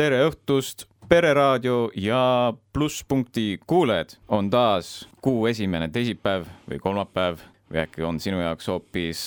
tere 0.00 0.22
õhtust, 0.24 0.86
Pereraadio 1.08 1.90
ja 1.98 2.54
Plusspunkti 2.72 3.58
kuulajad, 3.68 4.14
on 4.32 4.46
taas 4.50 5.08
kuu 5.20 5.42
esimene 5.50 5.90
teisipäev 5.92 6.46
või 6.70 6.78
kolmapäev 6.80 7.42
või 7.68 7.82
äkki 7.82 8.06
on 8.08 8.20
sinu 8.22 8.40
jaoks 8.40 8.70
hoopis 8.72 9.24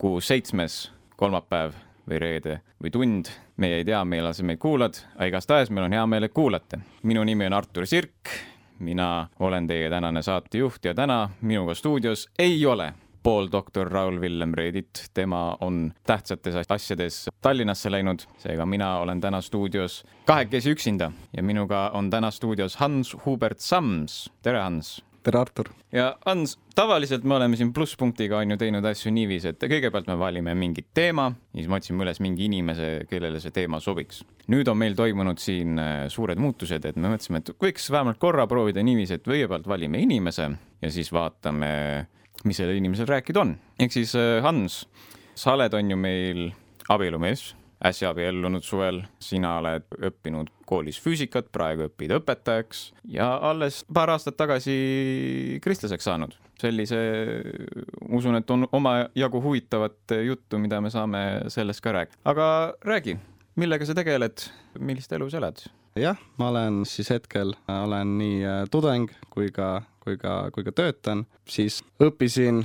kuu 0.00 0.22
seitsmes 0.24 0.78
kolmapäev 1.20 1.76
või 2.08 2.22
reede 2.22 2.60
või 2.80 2.94
tund. 2.94 3.28
meie 3.56 3.82
ei 3.82 3.84
tea, 3.84 4.04
millal 4.04 4.32
sa 4.32 4.44
meid 4.44 4.60
kuulad, 4.62 4.96
aga 5.16 5.28
igastahes 5.28 5.70
meil 5.70 5.84
on 5.84 5.92
hea 5.92 6.06
meel, 6.06 6.24
et 6.24 6.32
kuulate. 6.32 6.78
minu 7.02 7.24
nimi 7.24 7.46
on 7.46 7.52
Artur 7.52 7.86
Sirk, 7.86 8.32
mina 8.78 9.28
olen 9.38 9.66
teie 9.66 9.90
tänane 9.90 10.22
saatejuht 10.22 10.84
ja 10.84 10.94
täna 10.94 11.28
minuga 11.40 11.74
stuudios 11.74 12.28
ei 12.38 12.66
ole 12.66 12.94
pooldoktor 13.26 13.88
Raul-Villem 13.90 14.54
Reedit, 14.54 15.10
tema 15.14 15.56
on 15.60 15.92
tähtsates 16.06 16.54
asjades 16.68 17.24
Tallinnasse 17.42 17.90
läinud, 17.90 18.22
seega 18.38 18.66
mina 18.66 18.92
olen 19.02 19.20
täna 19.20 19.40
stuudios 19.42 20.04
kahekesi 20.28 20.70
üksinda 20.70 21.10
ja 21.34 21.42
minuga 21.42 21.88
on 21.98 22.10
täna 22.10 22.30
stuudios 22.30 22.76
Hans 22.76 23.16
Hubert 23.24 23.58
Sams. 23.58 24.30
tere, 24.42 24.60
Hans! 24.62 25.02
tere, 25.26 25.40
Artur! 25.40 25.72
ja 25.92 26.12
Hans, 26.26 26.54
tavaliselt 26.78 27.26
me 27.26 27.34
oleme 27.34 27.58
siin 27.58 27.72
plusspunktiga 27.74 28.38
on 28.38 28.54
ju 28.54 28.60
teinud 28.62 28.86
asju 28.86 29.10
niiviisi, 29.10 29.50
et 29.50 29.70
kõigepealt 29.74 30.06
me 30.06 30.18
valime 30.22 30.54
mingi 30.54 30.86
teema, 30.94 31.32
siis 31.50 31.66
me 31.66 31.80
otsime 31.80 32.06
üles 32.06 32.22
mingi 32.22 32.46
inimese, 32.46 33.08
kellele 33.10 33.42
see 33.42 33.50
teema 33.50 33.82
sobiks. 33.82 34.22
nüüd 34.46 34.70
on 34.70 34.78
meil 34.78 34.94
toimunud 34.94 35.42
siin 35.42 35.80
äh, 35.82 36.04
suured 36.14 36.38
muutused, 36.38 36.84
et 36.86 36.94
me 36.94 37.10
mõtlesime, 37.10 37.42
et 37.42 37.56
võiks 37.58 37.90
vähemalt 37.90 38.22
korra 38.22 38.46
proovida 38.46 38.86
niiviisi, 38.86 39.18
et 39.18 39.26
kõigepealt 39.26 39.66
valime 39.66 40.06
inimese 40.06 40.52
ja 40.78 40.94
siis 40.94 41.10
vaatame 41.10 42.06
mis 42.44 42.60
sellel 42.60 42.80
inimesel 42.80 43.08
rääkida 43.08 43.40
on. 43.40 43.56
ehk 43.80 43.92
siis 43.92 44.14
äh, 44.18 44.42
Hans, 44.44 44.84
sa 45.34 45.54
oled, 45.56 45.74
on 45.74 45.90
ju 45.90 45.96
meil 46.00 46.50
abielumees, 46.92 47.54
äsja 47.84 48.10
abiellunud 48.14 48.64
suvel, 48.64 49.02
sina 49.20 49.56
oled 49.60 49.84
õppinud 50.08 50.50
koolis 50.68 50.98
füüsikat, 51.02 51.50
praegu 51.52 51.86
õpid 51.90 52.14
õpetajaks 52.16 52.90
ja 53.12 53.28
alles 53.50 53.82
paar 53.92 54.14
aastat 54.14 54.38
tagasi 54.38 55.60
kristlaseks 55.64 56.08
saanud. 56.08 56.36
sellise, 56.56 56.98
usun, 58.08 58.38
et 58.38 58.50
on 58.50 58.64
omajagu 58.72 59.42
huvitavat 59.44 60.14
juttu, 60.24 60.58
mida 60.58 60.80
me 60.80 60.90
saame 60.90 61.50
sellest 61.52 61.84
ka 61.84 61.92
rääkida. 61.92 62.20
aga 62.24 62.74
räägi, 62.84 63.18
millega 63.56 63.86
sa 63.86 63.94
tegeled, 63.94 64.48
millist 64.78 65.12
elu 65.12 65.30
sa 65.30 65.42
elad? 65.42 65.66
Jah, 65.96 66.16
ma 66.38 66.50
olen 66.52 66.84
siis 66.88 67.10
hetkel, 67.10 67.54
olen 67.68 68.16
nii 68.18 68.40
äh, 68.44 68.64
tudeng 68.70 69.12
kui 69.30 69.50
ka 69.54 69.82
kui 70.06 70.18
ka, 70.22 70.50
kui 70.54 70.62
ka 70.66 70.70
töötan, 70.70 71.24
siis 71.50 71.80
õppisin, 72.02 72.62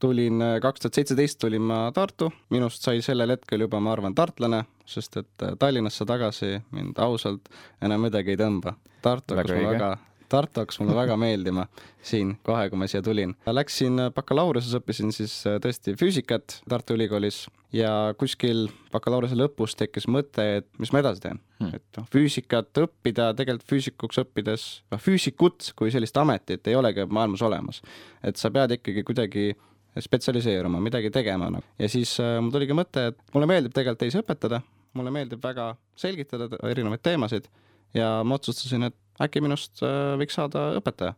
tulin 0.00 0.40
äh, 0.40 0.56
kaks 0.64 0.80
tuhat 0.80 0.96
seitseteist 0.96 1.40
tulin 1.42 1.66
ma 1.68 1.82
Tartu, 1.92 2.30
minust 2.54 2.86
sai 2.86 3.02
sellel 3.04 3.34
hetkel 3.34 3.66
juba, 3.66 3.82
ma 3.84 3.92
arvan, 3.92 4.16
tartlane, 4.16 4.62
sest 4.88 5.20
et 5.20 5.44
äh, 5.44 5.52
Tallinnasse 5.60 6.06
tagasi 6.08 6.54
mind 6.72 7.00
ausalt 7.04 7.52
enam 7.84 8.06
midagi 8.08 8.32
ei 8.32 8.40
tõmba. 8.40 8.78
Tartu 9.04 9.36
hakkas 9.36 9.58
mul 9.58 9.68
väga, 9.74 9.90
Tartu 10.30 10.62
hakkas 10.62 10.78
mulle 10.80 10.94
väga 10.94 11.16
meeldima 11.20 11.66
siin 12.06 12.36
kohe, 12.46 12.68
kui 12.70 12.78
ma 12.78 12.86
siia 12.90 13.02
tulin. 13.04 13.34
Läksin 13.50 13.98
bakalaureuse, 14.14 14.72
õppisin 14.78 15.10
siis 15.14 15.40
äh, 15.50 15.58
tõesti 15.62 15.96
füüsikat 15.98 16.60
Tartu 16.70 16.94
Ülikoolis 16.94 17.44
ja 17.74 18.14
kuskil 18.18 18.68
bakalaureuse 18.92 19.38
lõpus 19.38 19.76
tekkis 19.78 20.08
mõte, 20.10 20.44
et 20.60 20.68
mis 20.82 20.92
ma 20.94 21.02
edasi 21.02 21.22
teen 21.24 21.38
hmm.. 21.60 21.74
et 21.78 21.98
noh, 21.98 22.06
füüsikat 22.12 22.82
õppida, 22.82 23.30
tegelikult 23.38 23.68
füüsikuks 23.70 24.22
õppides, 24.24 24.66
noh, 24.90 25.02
füüsikut 25.02 25.72
kui 25.78 25.92
sellist 25.94 26.18
ametit 26.20 26.66
ei 26.70 26.78
olegi 26.78 27.06
maailmas 27.06 27.44
olemas. 27.46 27.82
et 28.26 28.40
sa 28.40 28.50
pead 28.54 28.78
ikkagi 28.78 29.04
kuidagi 29.06 29.52
spetsialiseeruma, 29.98 30.80
midagi 30.82 31.10
tegema 31.14 31.50
nagu. 31.50 31.66
ja 31.78 31.88
siis 31.90 32.16
äh, 32.22 32.38
mul 32.42 32.54
tuligi 32.54 32.76
mõte, 32.76 33.10
et 33.12 33.34
mulle 33.34 33.50
meeldib 33.50 33.74
tegelikult 33.74 34.04
teisi 34.04 34.22
õpetada, 34.22 34.62
mulle 34.98 35.14
meeldib 35.14 35.42
väga 35.42 35.72
selgitada 35.98 36.50
erinevaid 36.70 37.02
teemasid 37.06 37.46
ja 37.94 38.20
ma 38.26 38.38
otsustasin, 38.38 38.90
et 38.90 38.98
äkki 39.24 39.42
minust 39.44 39.82
äh, 39.84 40.14
võiks 40.20 40.36
saada 40.38 40.70
õpetaja. 40.78 41.14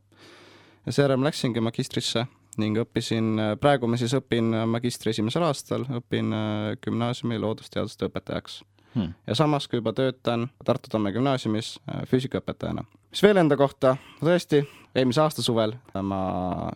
ja 0.86 0.94
seejärel 0.94 1.20
ma 1.20 1.30
läksingi 1.30 1.62
magistrisse 1.62 2.26
ning 2.60 2.78
õppisin, 2.82 3.32
äh, 3.40 3.54
praegu 3.60 3.88
ma 3.88 3.98
siis 4.00 4.14
õpin 4.18 4.52
magistri 4.68 5.14
esimesel 5.14 5.46
aastal, 5.46 5.86
õpin 6.00 6.36
äh, 6.36 6.68
gümnaasiumi 6.84 7.40
loodusteaduste 7.40 8.08
õpetajaks 8.10 8.60
hmm.. 8.94 9.14
ja 9.26 9.38
samas, 9.38 9.68
kui 9.68 9.80
juba 9.80 9.94
töötan 9.96 10.50
Tartu 10.64 10.92
Tamme 10.92 11.12
gümnaasiumis 11.14 11.76
füüsikaõpetajana. 12.10 12.84
mis 13.10 13.22
veel 13.24 13.42
enda 13.44 13.58
kohta, 13.60 13.96
tõesti, 14.20 14.64
eelmise 14.94 15.24
aasta 15.24 15.44
suvel 15.44 15.76
ma, 15.94 16.22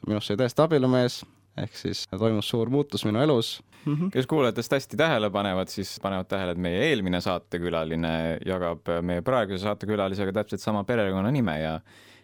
minust 0.06 0.31
sai 0.31 0.38
tõesti 0.41 0.65
abielumees, 0.65 1.22
ehk 1.62 1.76
siis 1.78 2.04
toimus 2.10 2.48
suur 2.52 2.70
muutus 2.72 3.04
minu 3.08 3.20
elus 3.22 3.60
mm. 3.84 3.94
-hmm. 3.94 4.10
kes 4.12 4.26
kuulajatest 4.26 4.72
hästi 4.72 4.96
tähele 4.96 5.30
panevad, 5.30 5.68
siis 5.72 5.98
panevad 6.02 6.28
tähele, 6.28 6.52
et 6.52 6.58
meie 6.58 6.82
eelmine 6.90 7.20
saatekülaline 7.20 8.38
jagab 8.46 8.90
meie 9.02 9.22
praeguse 9.22 9.62
saatekülalisega 9.64 10.32
täpselt 10.32 10.60
sama 10.60 10.84
perekonnanime 10.84 11.60
ja 11.60 11.80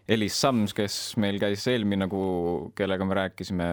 Elis 0.09 0.35
Sams, 0.41 0.75
kes 0.75 1.17
meil 1.17 1.39
käis 1.39 1.63
eelmine 1.71 2.09
kuu, 2.11 2.73
kellega 2.75 3.05
me 3.07 3.15
rääkisime 3.15 3.67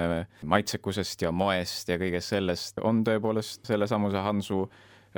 maitsekusest 0.45 1.21
ja 1.25 1.31
moest 1.31 1.89
ja 1.89 1.97
kõigest 1.97 2.35
sellest, 2.35 2.77
on 2.85 3.01
tõepoolest 3.03 3.65
sellesamuse 3.65 4.21
Hansu 4.21 4.67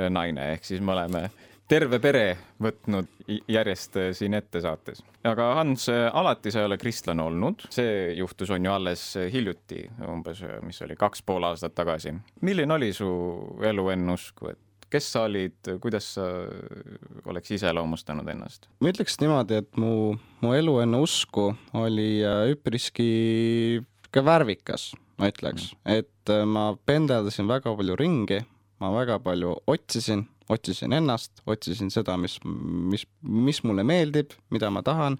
naine, 0.09 0.53
ehk 0.53 0.63
siis 0.63 0.79
me 0.81 0.93
oleme 0.93 1.25
terve 1.71 2.01
pere 2.03 2.23
võtnud 2.61 3.07
järjest 3.51 3.95
äh, 3.99 4.09
siin 4.15 4.35
ette 4.35 4.61
saates. 4.63 4.99
aga 5.27 5.51
Hans, 5.61 5.87
äh, 5.91 6.09
alati 6.13 6.51
sa 6.51 6.63
ei 6.63 6.67
ole 6.67 6.77
kristlane 6.81 7.23
olnud, 7.23 7.63
see 7.71 8.11
juhtus 8.17 8.51
on 8.51 8.65
ju 8.65 8.73
alles 8.73 9.05
äh, 9.19 9.29
hiljuti, 9.31 9.85
umbes, 10.07 10.43
mis 10.65 10.81
oli 10.83 10.97
kaks 10.99 11.23
pool 11.23 11.47
aastat 11.47 11.75
tagasi. 11.77 12.13
milline 12.41 12.75
oli 12.75 12.91
su 12.95 13.07
elu 13.63 13.87
enne 13.93 14.17
usku, 14.17 14.51
et 14.51 14.89
kes 14.91 15.07
sa 15.13 15.23
olid, 15.29 15.71
kuidas 15.79 16.09
sa 16.17 16.25
oleks 17.31 17.53
iseloomustanud 17.55 18.27
ennast? 18.33 18.67
ma 18.83 18.91
ütleks 18.91 19.15
niimoodi, 19.23 19.61
et 19.63 19.79
mu, 19.79 20.17
mu 20.43 20.55
elu 20.57 20.75
enne 20.83 20.99
usku 21.05 21.53
oli 21.79 22.09
üpriski 22.51 23.11
ka 24.11 24.25
värvikas, 24.27 24.91
ma 25.21 25.31
ütleks 25.31 25.71
mm., 25.71 26.01
et 26.01 26.35
ma 26.51 26.73
pendeldasin 26.85 27.47
väga 27.47 27.71
palju 27.79 27.95
ringi, 27.95 28.43
ma 28.83 28.91
väga 28.97 29.21
palju 29.23 29.55
otsisin 29.71 30.27
otsisin 30.51 30.93
ennast, 30.97 31.43
otsisin 31.49 31.91
seda, 31.93 32.17
mis, 32.19 32.37
mis, 32.43 33.07
mis 33.21 33.63
mulle 33.67 33.85
meeldib, 33.87 34.35
mida 34.53 34.71
ma 34.73 34.83
tahan, 34.85 35.17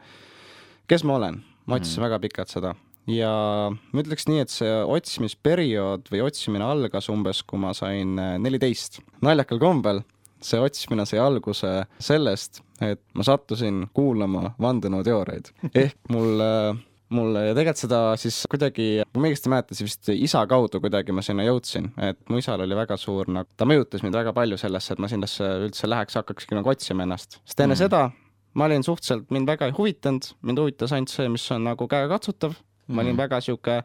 kes 0.91 1.05
ma 1.07 1.17
olen, 1.19 1.41
ma 1.65 1.79
otsisin 1.79 2.01
mm. 2.01 2.09
väga 2.09 2.23
pikalt 2.27 2.53
seda 2.53 2.75
ja 3.09 3.31
ma 3.71 4.03
ütleks 4.03 4.27
nii, 4.29 4.43
et 4.43 4.53
see 4.53 4.71
otsimisperiood 4.95 6.11
või 6.11 6.23
otsimine 6.25 6.65
algas 6.67 7.09
umbes, 7.11 7.41
kui 7.47 7.61
ma 7.61 7.73
sain 7.77 8.17
äh, 8.21 8.35
neliteist. 8.41 9.01
naljakal 9.25 9.61
kombel 9.61 10.03
see 10.41 10.61
otsimine 10.61 11.05
sai 11.05 11.21
alguse 11.21 11.71
sellest, 12.01 12.61
et 12.81 13.01
ma 13.17 13.25
sattusin 13.25 13.85
kuulama 13.93 14.55
vandenõuteooriaid. 14.61 15.51
ehk 15.73 15.97
mul 16.13 16.45
äh, 16.45 16.77
mul 17.11 17.35
ja 17.35 17.53
tegelikult 17.55 17.81
seda 17.81 17.99
siis 18.19 18.41
kuidagi, 18.51 18.87
kui 19.11 19.21
ma 19.21 19.29
õigesti 19.29 19.51
mäletan, 19.51 19.77
siis 19.77 19.91
vist 19.91 20.11
isa 20.13 20.43
kaudu 20.49 20.81
kuidagi 20.83 21.15
ma 21.15 21.23
sinna 21.25 21.45
jõudsin, 21.45 21.91
et 22.01 22.19
mu 22.31 22.39
isal 22.41 22.63
oli 22.63 22.77
väga 22.77 22.97
suur 22.99 23.29
nagu, 23.31 23.49
ta 23.57 23.67
mõjutas 23.69 24.03
mind 24.05 24.17
väga 24.17 24.33
palju 24.37 24.59
sellesse, 24.61 24.95
et 24.95 25.03
ma 25.03 25.09
sinnasse 25.11 25.47
üldse 25.67 25.89
läheks, 25.89 26.17
hakkakski 26.19 26.57
nagu 26.57 26.71
otsima 26.71 27.07
ennast, 27.07 27.41
sest 27.43 27.63
enne 27.63 27.75
mm. 27.75 27.81
seda 27.83 28.05
ma 28.53 28.67
olin 28.67 28.83
suhteliselt, 28.83 29.29
mind 29.31 29.47
väga 29.47 29.69
ei 29.69 29.75
huvitanud, 29.77 30.31
mind 30.47 30.63
huvitas 30.63 30.95
ainult 30.95 31.13
see, 31.13 31.29
mis 31.31 31.45
on 31.55 31.67
nagu 31.69 31.87
käegakatsutav 31.91 32.55
mm., 32.55 32.95
ma 32.95 33.03
olin 33.03 33.15
mm. 33.15 33.21
väga 33.25 33.41
sihuke 33.43 33.77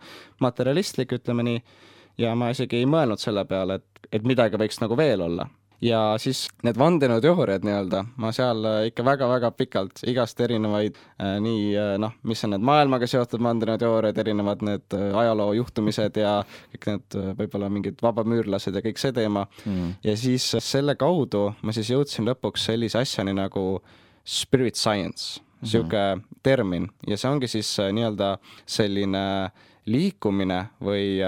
materialistlik, 0.42 1.15
ütleme 1.19 1.47
nii, 1.47 1.62
ja 2.22 2.34
ma 2.38 2.50
isegi 2.54 2.81
ei 2.81 2.88
mõelnud 2.91 3.22
selle 3.22 3.47
peale, 3.48 3.81
et, 3.81 4.10
et 4.19 4.26
midagi 4.26 4.59
võiks 4.60 4.82
nagu 4.82 4.98
veel 4.98 5.22
olla 5.26 5.48
ja 5.84 6.00
siis 6.21 6.47
need 6.65 6.78
vandenõuteooriad 6.80 7.65
nii-öelda, 7.66 8.03
ma 8.21 8.30
seal 8.34 8.65
äh, 8.68 8.78
ikka 8.91 9.04
väga-väga 9.04 9.51
pikalt 9.56 10.01
igast 10.09 10.41
erinevaid 10.41 10.97
äh, 10.97 11.36
nii 11.42 11.66
äh, 11.77 11.92
noh, 12.01 12.15
mis 12.28 12.42
on 12.47 12.54
need 12.54 12.65
maailmaga 12.66 13.09
seotud 13.10 13.42
vandenõuteooriad, 13.45 14.16
erinevad 14.22 14.65
need 14.66 14.97
äh, 14.97 15.09
ajaloo 15.22 15.53
juhtumised 15.59 16.16
ja 16.21 16.39
kõik 16.74 16.89
need 16.91 17.18
võib-olla 17.42 17.71
mingid 17.72 18.01
vabamüürlased 18.04 18.77
ja 18.77 18.84
kõik 18.84 19.01
see 19.03 19.12
teema. 19.16 19.47
Mm.. 19.66 19.97
ja 20.06 20.16
siis 20.18 20.48
selle 20.65 20.97
kaudu 20.98 21.51
ma 21.62 21.74
siis 21.77 21.91
jõudsin 21.92 22.28
lõpuks 22.28 22.68
sellise 22.71 23.01
asjani 23.03 23.36
nagu 23.36 23.83
spirit 24.27 24.78
science, 24.80 25.42
niisugune 25.60 26.15
mm 26.16 26.21
-hmm. 26.21 26.41
termin. 26.42 26.89
Ja 27.06 27.16
see 27.16 27.30
ongi 27.30 27.48
siis 27.48 27.77
nii-öelda 27.78 28.36
selline 28.66 29.51
liikumine 29.86 30.66
või 30.83 31.21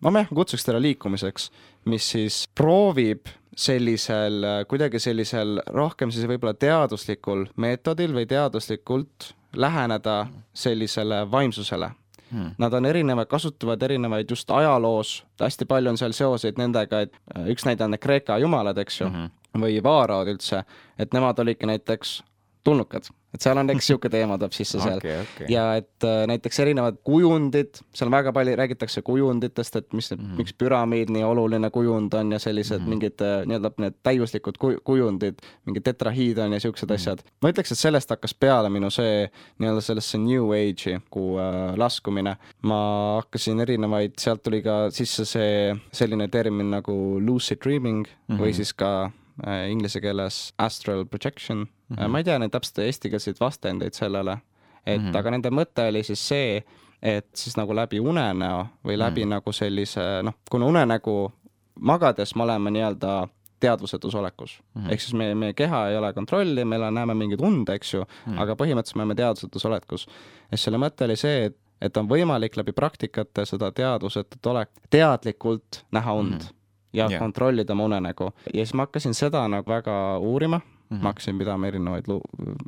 ma 0.00 0.12
jah, 0.22 0.30
kutsuks 0.30 0.64
teda 0.64 0.80
liikumiseks, 0.80 1.50
mis 1.90 2.10
siis 2.14 2.46
proovib 2.54 3.28
sellisel, 3.58 4.44
kuidagi 4.70 5.00
sellisel 5.02 5.58
rohkem 5.74 6.12
siis 6.14 6.28
võib-olla 6.30 6.54
teaduslikul 6.54 7.48
meetodil 7.56 8.14
või 8.14 8.28
teaduslikult 8.30 9.32
läheneda 9.58 10.26
sellisele 10.54 11.24
vaimsusele 11.30 11.90
hmm.. 12.30 12.54
Nad 12.58 12.72
on 12.72 12.86
erinevad, 12.86 13.26
kasutavad 13.26 13.82
erinevaid 13.82 14.30
just 14.30 14.50
ajaloos, 14.50 15.24
hästi 15.40 15.66
palju 15.66 15.90
on 15.90 15.98
seal 15.98 16.14
seoseid 16.16 16.58
nendega, 16.60 17.00
et 17.06 17.16
üks 17.50 17.66
näide 17.66 17.84
on 17.84 17.94
need 17.94 18.02
Kreeka 18.02 18.38
jumalad, 18.38 18.78
eks 18.78 19.00
ju 19.00 19.08
mm, 19.08 19.14
-hmm. 19.14 19.60
või 19.62 19.82
vaaraod 19.82 20.28
üldse, 20.34 20.64
et 20.98 21.14
nemad 21.14 21.38
olidki 21.38 21.66
näiteks 21.66 22.22
tulnukad, 22.68 23.08
et 23.34 23.44
seal 23.44 23.58
on 23.60 23.70
eks 23.72 23.80
niisugune 23.82 24.12
teema 24.16 24.36
tuleb 24.38 24.54
sisse 24.56 24.80
seal 24.82 25.00
okei, 25.00 25.16
okei. 25.24 25.48
ja 25.52 25.64
et 25.80 26.06
äh, 26.06 26.22
näiteks 26.30 26.60
erinevad 26.64 26.98
kujundid, 27.06 27.80
seal 27.96 28.10
väga 28.12 28.32
palju 28.36 28.56
räägitakse 28.60 29.02
kujunditest, 29.06 29.76
et 29.80 29.92
mis 29.92 30.10
mm, 30.12 30.18
-hmm. 30.20 30.40
miks 30.40 30.54
püramiid 30.58 31.12
nii 31.14 31.24
oluline 31.26 31.70
kujund 31.74 32.14
on 32.14 32.32
ja 32.32 32.38
sellised 32.38 32.78
mm 32.80 32.84
-hmm. 32.84 32.88
mingid 32.88 33.24
äh, 33.24 33.46
nii-öelda 33.46 33.72
need 33.84 33.98
täiuslikud 34.02 34.60
kuj- 34.64 34.80
kujundid, 34.84 35.40
mingi 35.66 35.80
tetrahiidron 35.80 36.52
ja 36.52 36.60
siuksed 36.60 36.88
mm 36.88 36.92
-hmm. 36.92 37.00
asjad. 37.00 37.22
ma 37.42 37.52
ütleks, 37.52 37.72
et 37.72 37.78
sellest 37.78 38.10
hakkas 38.10 38.34
peale 38.34 38.68
minu 38.68 38.90
see 38.90 39.30
nii-öelda 39.58 39.80
sellesse 39.80 40.18
new 40.18 40.52
age'i 40.52 41.00
kuhu 41.10 41.38
äh, 41.38 41.76
laskumine. 41.76 42.36
ma 42.62 42.80
hakkasin 43.22 43.60
erinevaid, 43.60 44.12
sealt 44.18 44.42
tuli 44.42 44.62
ka 44.62 44.90
sisse 44.90 45.24
see 45.24 45.76
selline 45.92 46.28
termin 46.28 46.70
nagu 46.70 47.20
lucid 47.20 47.58
dreaming 47.64 48.06
mm 48.06 48.36
-hmm. 48.36 48.40
või 48.42 48.52
siis 48.54 48.72
ka 48.74 49.10
äh, 49.46 49.70
inglise 49.70 50.00
keeles 50.00 50.54
astral 50.58 51.04
projection 51.04 51.66
mm. 51.88 51.96
-hmm. 51.96 52.08
ma 52.08 52.18
ei 52.18 52.24
tea 52.24 52.38
neid 52.38 52.50
täpselt 52.50 52.78
eestikeelseid 52.78 53.40
vastendeid 53.40 53.92
sellele, 53.92 54.38
et 54.86 55.02
mm 55.02 55.08
-hmm. 55.08 55.18
aga 55.18 55.30
nende 55.30 55.50
mõte 55.50 55.88
oli 55.88 56.02
siis 56.02 56.28
see, 56.28 56.64
et 57.02 57.28
siis 57.34 57.56
nagu 57.56 57.74
läbi 57.74 58.00
unenäo 58.00 58.66
või 58.84 58.98
läbi 58.98 59.24
mm 59.24 59.24
-hmm. 59.24 59.34
nagu 59.34 59.52
sellise 59.52 60.22
noh, 60.22 60.34
kuna 60.50 60.66
unenägu 60.66 61.32
magades 61.80 62.34
me 62.34 62.42
oleme 62.42 62.70
nii-öelda 62.70 63.28
teadvusetus 63.60 64.14
olekus 64.14 64.62
mm 64.74 64.82
-hmm. 64.82 64.92
ehk 64.92 65.00
siis 65.00 65.14
meie, 65.14 65.34
meie 65.34 65.52
keha 65.52 65.88
ei 65.88 65.96
ole 65.96 66.12
kontrolli, 66.12 66.64
me 66.64 66.78
näeme 66.90 67.14
mingit 67.14 67.40
und, 67.40 67.68
eks 67.68 67.94
ju 67.94 68.00
mm, 68.00 68.32
-hmm. 68.32 68.40
aga 68.42 68.52
põhimõtteliselt 68.52 68.96
me 68.96 69.02
oleme 69.02 69.14
teadvusetus 69.14 69.64
olekus. 69.64 70.08
ja 70.50 70.56
selle 70.56 70.78
mõte 70.78 71.04
oli 71.04 71.16
see, 71.16 71.44
et, 71.44 71.56
et 71.80 71.96
on 71.96 72.08
võimalik 72.08 72.56
läbi 72.56 72.72
praktikate 72.72 73.46
seda 73.46 73.72
teadvusetut 73.72 74.46
olek 74.46 74.70
teadlikult 74.90 75.84
näha 75.92 76.12
und 76.12 76.30
mm 76.30 76.38
-hmm. 76.38 76.54
ja 76.92 77.08
yeah. 77.08 77.18
kontrollida 77.18 77.72
oma 77.72 77.84
unenägu 77.84 78.24
ja 78.54 78.64
siis 78.64 78.74
ma 78.74 78.82
hakkasin 78.82 79.14
seda 79.14 79.48
nagu 79.48 79.70
väga 79.70 80.18
uurima 80.18 80.60
Mm 80.88 80.96
-hmm. 80.96 81.02
ma 81.02 81.08
hakkasin 81.08 81.38
pidama 81.38 81.66
erinevaid 81.66 82.06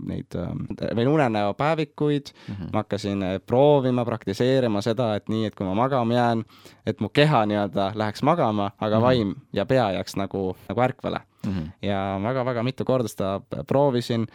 neid 0.07 0.35
või 0.97 1.07
unenäopäevikuid 1.07 2.27
mm, 2.33 2.55
-hmm. 2.55 2.73
ma 2.73 2.79
hakkasin 2.79 3.25
proovima, 3.47 4.05
praktiseerima 4.05 4.83
seda, 4.85 5.15
et 5.15 5.29
nii, 5.29 5.47
et 5.47 5.55
kui 5.55 5.67
ma 5.67 5.75
magama 5.75 6.15
jään, 6.15 6.45
et 6.87 7.01
mu 7.01 7.09
keha 7.09 7.47
nii-öelda 7.47 7.93
läheks 7.95 8.23
magama, 8.23 8.71
aga 8.79 8.97
mm 8.97 9.01
-hmm. 9.01 9.07
vaim 9.07 9.35
ja 9.53 9.67
pea 9.67 9.93
jääks 9.93 10.17
nagu, 10.17 10.57
nagu 10.69 10.81
ärkvele 10.81 11.21
mm. 11.47 11.53
-hmm. 11.53 11.71
ja 11.83 12.21
väga-väga 12.23 12.63
mitu 12.63 12.85
korda 12.85 13.09
seda 13.09 13.41
proovisin 13.67 14.27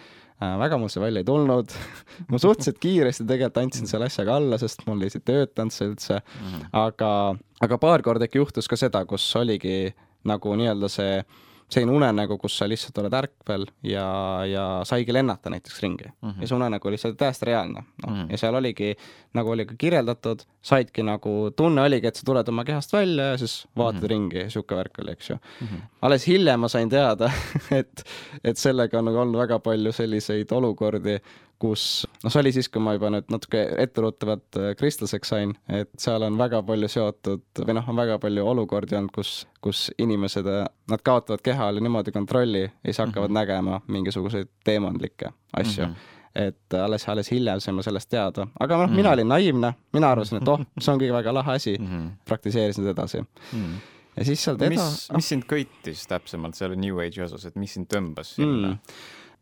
äh,, 0.42 0.60
väga 0.60 0.78
mul 0.78 0.88
see 0.88 1.04
välja 1.04 1.20
ei 1.20 1.24
tulnud 1.24 1.70
ma 2.32 2.38
suhteliselt 2.38 2.80
kiiresti 2.80 3.26
tegelikult 3.26 3.58
andsin 3.58 3.88
selle 3.88 4.06
asjaga 4.06 4.36
alla, 4.36 4.58
sest 4.58 4.82
mul 4.88 5.02
ei 5.02 5.10
töötanud 5.10 5.72
see 5.72 5.88
üldse 5.88 6.20
mm, 6.20 6.48
-hmm. 6.48 6.68
aga, 6.74 7.36
aga 7.62 7.78
paar 7.78 8.02
korda 8.02 8.26
ikka 8.26 8.38
juhtus 8.38 8.68
ka 8.68 8.76
seda, 8.76 9.06
kus 9.06 9.36
oligi 9.36 9.94
nagu 10.24 10.56
nii-öelda 10.56 10.90
see 10.90 11.24
selline 11.70 11.92
unenägu, 11.98 12.38
kus 12.38 12.58
sa 12.60 12.68
lihtsalt 12.70 12.98
oled 13.02 13.14
ärkvel 13.18 13.66
ja, 13.84 14.06
ja 14.46 14.66
saigi 14.86 15.14
lennata 15.14 15.50
näiteks 15.50 15.82
ringi 15.82 16.06
mm. 16.06 16.30
-hmm. 16.30 16.42
ja 16.42 16.48
see 16.48 16.56
unenägu 16.56 16.88
oli 16.88 16.98
seal 17.02 17.16
täiesti 17.18 17.46
reaalne, 17.50 17.84
noh 18.04 18.12
mm 18.12 18.22
-hmm. 18.22 18.32
ja 18.32 18.38
seal 18.38 18.56
oligi, 18.56 18.96
nagu 19.34 19.50
oli 19.50 19.66
ka 19.66 19.76
kirjeldatud, 19.78 20.46
saidki 20.62 21.04
nagu, 21.04 21.52
tunne 21.56 21.82
oligi, 21.82 22.08
et 22.08 22.16
sa 22.16 22.26
tuled 22.26 22.48
oma 22.48 22.64
kehast 22.64 22.94
välja 22.94 23.32
ja 23.32 23.38
siis 23.38 23.68
vaatad 23.78 24.02
mm 24.02 24.06
-hmm. 24.06 24.10
ringi 24.10 24.50
sihuke 24.50 24.76
värk 24.76 25.00
oli, 25.00 25.12
eks 25.12 25.30
ju 25.30 25.36
mm. 25.36 25.68
-hmm. 25.68 25.82
alles 26.02 26.28
hiljem 26.28 26.60
ma 26.60 26.68
sain 26.68 26.90
teada, 26.90 27.32
et, 27.80 28.04
et 28.44 28.58
sellega 28.58 29.00
on 29.00 29.06
nagu 29.06 29.18
olnud 29.18 29.42
väga 29.42 29.60
palju 29.60 29.92
selliseid 29.92 30.52
olukordi, 30.52 31.20
kus, 31.60 32.06
noh, 32.24 32.32
see 32.32 32.42
oli 32.42 32.52
siis, 32.56 32.70
kui 32.72 32.84
ma 32.84 32.96
juba 32.96 33.12
nüüd 33.14 33.30
natuke 33.32 33.62
etteruttavalt 33.84 34.60
kristlaseks 34.80 35.32
sain, 35.32 35.54
et 35.72 35.92
seal 36.02 36.26
on 36.28 36.38
väga 36.40 36.62
palju 36.68 36.90
seotud 36.92 37.62
või 37.62 37.78
noh, 37.78 37.88
on 37.92 38.00
väga 38.00 38.18
palju 38.24 38.48
olukordi 38.52 38.98
olnud, 39.00 39.14
kus, 39.16 39.46
kus 39.64 39.86
inimesed, 40.02 40.50
nad 40.92 41.06
kaotavad 41.06 41.44
keha 41.46 41.70
üle 41.74 41.86
niimoodi 41.86 42.14
kontrolli 42.16 42.66
ja 42.66 42.74
siis 42.86 43.00
hakkavad 43.04 43.30
mm 43.30 43.38
-hmm. 43.38 43.40
nägema 43.40 43.82
mingisuguseid 43.88 44.52
teemantlikke 44.64 45.32
asju 45.54 45.86
mm. 45.86 45.92
-hmm 45.92 46.14
et 46.36 46.74
alles, 46.74 47.10
alles 47.10 47.32
hiljem 47.32 47.60
sain 47.64 47.76
ma 47.76 47.84
sellest 47.86 48.10
teada, 48.10 48.48
aga 48.60 48.78
noh 48.78 48.88
mm, 48.88 48.92
-hmm. 48.92 48.96
mina 48.96 49.12
olin 49.12 49.28
naiivne, 49.28 49.74
mina 49.94 50.12
arvasin, 50.12 50.42
et 50.42 50.48
oh, 50.48 50.60
see 50.84 50.94
ongi 50.94 51.12
väga 51.14 51.34
lahe 51.34 51.52
asi 51.54 51.78
mm, 51.80 51.88
-hmm. 51.88 52.10
praktiseerisin 52.26 52.84
seda 52.84 52.92
edasi 52.92 53.22
mm. 53.22 53.28
-hmm. 53.54 53.78
ja 54.18 54.26
siis 54.26 54.44
sealt 54.44 54.62
edasi. 54.62 54.76
mis, 54.76 55.12
mis 55.14 55.30
sind 55.30 55.44
köitis 55.48 56.08
täpsemalt 56.08 56.56
selle 56.56 56.76
New 56.76 57.00
Age'i 57.00 57.24
osas, 57.24 57.46
et 57.46 57.56
mis 57.56 57.74
sind 57.74 57.88
tõmbas 57.94 58.36
sinna 58.36 58.68
mm.? 58.68 58.78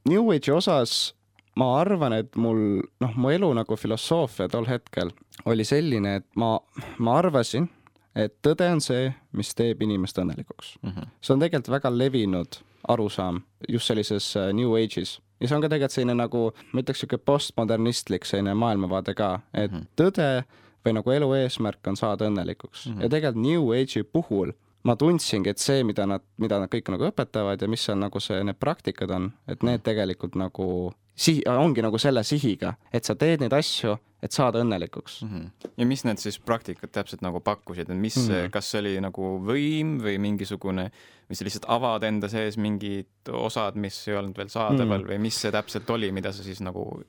New 0.09 0.29
Age'i 0.35 0.51
osas 0.51 1.15
ma 1.59 1.69
arvan, 1.79 2.13
et 2.13 2.35
mul, 2.35 2.81
noh, 3.03 3.15
mu 3.15 3.31
elu 3.33 3.51
nagu 3.53 3.77
filosoofia 3.77 4.49
tol 4.49 4.67
hetkel 4.69 5.11
oli 5.49 5.65
selline, 5.67 6.17
et 6.21 6.27
ma, 6.39 6.55
ma 6.97 7.17
arvasin, 7.21 7.67
et 8.15 8.35
tõde 8.45 8.67
on 8.69 8.81
see, 8.83 9.11
mis 9.37 9.53
teeb 9.57 9.81
inimest 9.85 10.17
õnnelikuks 10.21 10.77
mm. 10.81 10.89
-hmm. 10.89 11.11
see 11.21 11.33
on 11.33 11.43
tegelikult 11.43 11.75
väga 11.75 11.93
levinud 11.97 12.59
arusaam 12.87 13.41
just 13.69 13.87
sellises 13.87 14.33
New 14.53 14.75
Age'is 14.77 15.19
ja 15.39 15.47
see 15.47 15.55
on 15.55 15.61
ka 15.61 15.69
tegelikult 15.69 15.97
selline 15.97 16.17
nagu, 16.17 16.51
ma 16.71 16.81
ütleks, 16.81 17.03
niisugune 17.03 17.25
postmodernistlik 17.25 18.25
selline 18.25 18.53
maailmavaade 18.53 19.13
ka, 19.13 19.39
et 19.53 19.71
mm 19.71 19.77
-hmm. 19.77 19.87
tõde 20.01 20.43
või 20.85 20.97
nagu 20.99 21.11
elu 21.11 21.33
eesmärk 21.33 21.87
on 21.87 21.97
saada 21.97 22.27
õnnelikuks 22.29 22.87
mm 22.87 22.93
-hmm. 22.93 23.01
ja 23.01 23.09
tegelikult 23.09 23.45
New 23.45 23.73
Age'i 23.73 24.03
puhul 24.03 24.53
ma 24.83 24.95
tundsingi, 24.95 25.49
et 25.49 25.57
see, 25.57 25.83
mida 25.83 26.05
nad, 26.05 26.21
mida 26.37 26.59
nad 26.59 26.71
kõik 26.71 26.91
nagu 26.91 27.07
õpetavad 27.07 27.61
ja 27.61 27.67
mis 27.67 27.85
seal 27.85 27.97
nagu 27.97 28.19
see, 28.19 28.43
need 28.43 28.59
praktikad 28.59 29.11
on, 29.11 29.31
et 29.47 29.63
need 29.63 29.83
tegelikult 29.85 30.35
nagu 30.35 30.93
sihi, 31.15 31.43
ongi 31.49 31.83
nagu 31.85 31.97
selle 32.01 32.23
sihiga, 32.25 32.73
et 32.93 33.05
sa 33.05 33.15
teed 33.19 33.43
neid 33.43 33.53
asju, 33.53 33.95
et 34.23 34.31
saada 34.31 34.61
õnnelikuks 34.63 35.17
mm. 35.25 35.29
-hmm. 35.29 35.71
ja 35.77 35.85
mis 35.85 36.05
need 36.07 36.21
siis 36.21 36.39
praktikad 36.39 36.91
täpselt 36.95 37.21
nagu 37.21 37.39
pakkusid, 37.39 37.89
et 37.89 37.97
mis 37.97 38.15
mm, 38.17 38.33
-hmm. 38.33 38.49
kas 38.49 38.71
see 38.71 38.79
oli 38.79 38.93
nagu 39.01 39.33
võim 39.45 39.97
või 40.03 40.17
mingisugune, 40.17 40.89
või 41.29 41.37
sa 41.37 41.45
lihtsalt 41.45 41.67
avad 41.67 42.03
enda 42.03 42.29
sees 42.29 42.57
mingid 42.57 43.29
osad, 43.29 43.75
mis 43.75 44.07
ei 44.07 44.15
olnud 44.15 44.37
veel 44.37 44.49
saadaval 44.49 44.99
mm 44.99 45.03
-hmm. 45.03 45.11
või 45.11 45.19
mis 45.19 45.41
see 45.41 45.51
täpselt 45.51 45.89
oli, 45.89 46.11
mida 46.11 46.31
sa 46.31 46.43
siis 46.43 46.61
nagu 46.61 47.03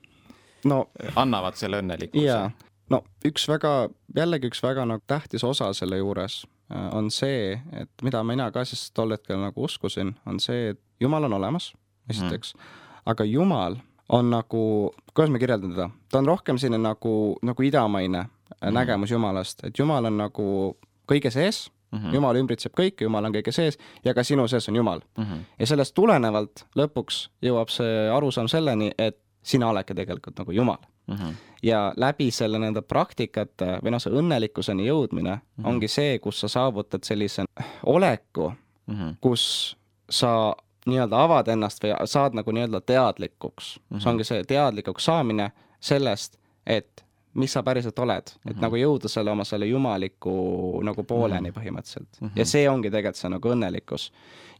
no 0.65 0.89
annavad 1.15 1.55
selle 1.55 1.79
õnnelikkuse? 1.81 2.25
jaa, 2.25 2.51
no 2.89 3.03
üks 3.25 3.47
väga, 3.47 3.89
jällegi 4.15 4.47
üks 4.47 4.63
väga 4.63 4.85
nagu 4.85 5.03
tähtis 5.07 5.43
osa 5.43 5.73
selle 5.73 5.97
juures 5.97 6.45
on 6.69 7.11
see, 7.11 7.61
et 7.73 7.89
mida 8.01 8.23
mina 8.23 8.51
ka 8.51 8.65
siis 8.65 8.91
tol 8.91 9.11
hetkel 9.11 9.37
nagu 9.37 9.63
uskusin, 9.63 10.15
on 10.25 10.39
see, 10.39 10.69
et 10.69 10.79
Jumal 10.99 11.23
on 11.23 11.33
olemas, 11.33 11.73
esiteks 12.09 12.55
mm, 12.55 12.61
-hmm. 12.61 13.01
aga 13.05 13.23
Jumal 13.23 13.75
on 14.09 14.29
nagu, 14.29 14.93
kuidas 15.13 15.31
ma 15.31 15.39
kirjeldan 15.41 15.73
teda, 15.73 15.89
ta 16.11 16.19
on 16.21 16.27
rohkem 16.29 16.57
selline 16.61 16.81
nagu, 16.83 17.37
nagu 17.41 17.63
idamaine 17.63 18.21
mm 18.21 18.27
-hmm. 18.61 18.73
nägemus 18.73 19.11
Jumalast, 19.11 19.63
et 19.63 19.79
Jumal 19.79 20.05
on 20.05 20.17
nagu 20.17 20.77
kõige 21.11 21.29
sees 21.29 21.71
mm, 21.91 21.99
-hmm. 21.99 22.13
Jumal 22.13 22.35
ümbritseb 22.35 22.73
kõike, 22.79 23.03
Jumal 23.03 23.25
on 23.25 23.33
kõige 23.33 23.51
sees 23.51 23.77
ja 24.05 24.13
ka 24.13 24.23
sinu 24.23 24.47
sees 24.47 24.69
on 24.69 24.75
Jumal 24.75 25.01
mm. 25.17 25.23
-hmm. 25.23 25.39
ja 25.59 25.67
sellest 25.67 25.93
tulenevalt 25.93 26.65
lõpuks 26.75 27.29
jõuab 27.41 27.69
see 27.69 28.09
arusaam 28.09 28.47
selleni, 28.47 28.91
et 28.97 29.17
sina 29.43 29.69
oledki 29.69 29.93
tegelikult 29.93 30.37
nagu 30.37 30.51
Jumal 30.51 30.77
mm. 31.07 31.15
-hmm. 31.15 31.33
ja 31.63 31.93
läbi 31.97 32.31
selle 32.31 32.59
nende 32.59 32.81
praktikate 32.81 33.79
või 33.83 33.91
noh, 33.91 34.01
see 34.01 34.13
õnnelikkuseni 34.13 34.87
jõudmine 34.87 35.35
mm 35.35 35.41
-hmm. 35.41 35.69
ongi 35.69 35.87
see, 35.87 36.19
kus 36.19 36.39
sa 36.39 36.47
saavutad 36.47 37.03
sellise 37.03 37.43
oleku 37.83 38.53
mm, 38.87 38.95
-hmm. 38.95 39.15
kus 39.21 39.77
sa 40.09 40.55
nii-öelda 40.85 41.23
avad 41.23 41.47
ennast 41.47 41.83
või 41.83 41.95
saad 42.05 42.35
nagu 42.37 42.51
nii-öelda 42.51 42.81
teadlikuks 42.81 43.79
mm. 43.79 43.85
-hmm. 43.89 44.03
see 44.03 44.11
ongi 44.11 44.23
see 44.23 44.43
teadlikuks 44.43 45.05
saamine 45.05 45.51
sellest, 45.79 46.37
et 46.65 47.05
mis 47.35 47.53
sa 47.53 47.63
päriselt 47.63 47.99
oled, 47.99 48.17
et 48.17 48.45
mm 48.45 48.51
-hmm. 48.51 48.61
nagu 48.61 48.75
jõuda 48.75 49.07
selle 49.11 49.31
oma 49.31 49.43
selle 49.43 49.65
jumaliku 49.65 50.35
nagu 50.83 51.03
pooleni 51.03 51.49
mm 51.49 51.53
-hmm. 51.53 51.59
põhimõtteliselt 51.59 52.21
mm. 52.21 52.27
-hmm. 52.27 52.39
ja 52.39 52.45
see 52.45 52.69
ongi 52.69 52.91
tegelikult 52.91 53.15
see 53.15 53.29
nagu 53.29 53.49
õnnelikkus. 53.49 54.11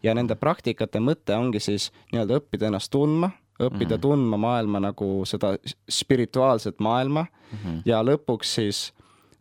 ja 0.03 0.13
nende 0.13 0.35
praktikate 0.35 0.99
mõte 0.99 1.35
ongi 1.35 1.59
siis 1.59 1.91
nii-öelda 2.11 2.37
õppida 2.39 2.67
ennast 2.67 2.91
tundma, 2.91 3.31
õppida 3.59 3.85
mm 3.85 3.95
-hmm. 3.95 4.01
tundma 4.01 4.37
maailma 4.37 4.79
nagu 4.79 5.25
seda 5.25 5.57
spirituaalset 5.89 6.79
maailma 6.79 7.25
mm 7.51 7.57
-hmm. 7.57 7.81
ja 7.85 8.03
lõpuks 8.03 8.43
siis 8.43 8.93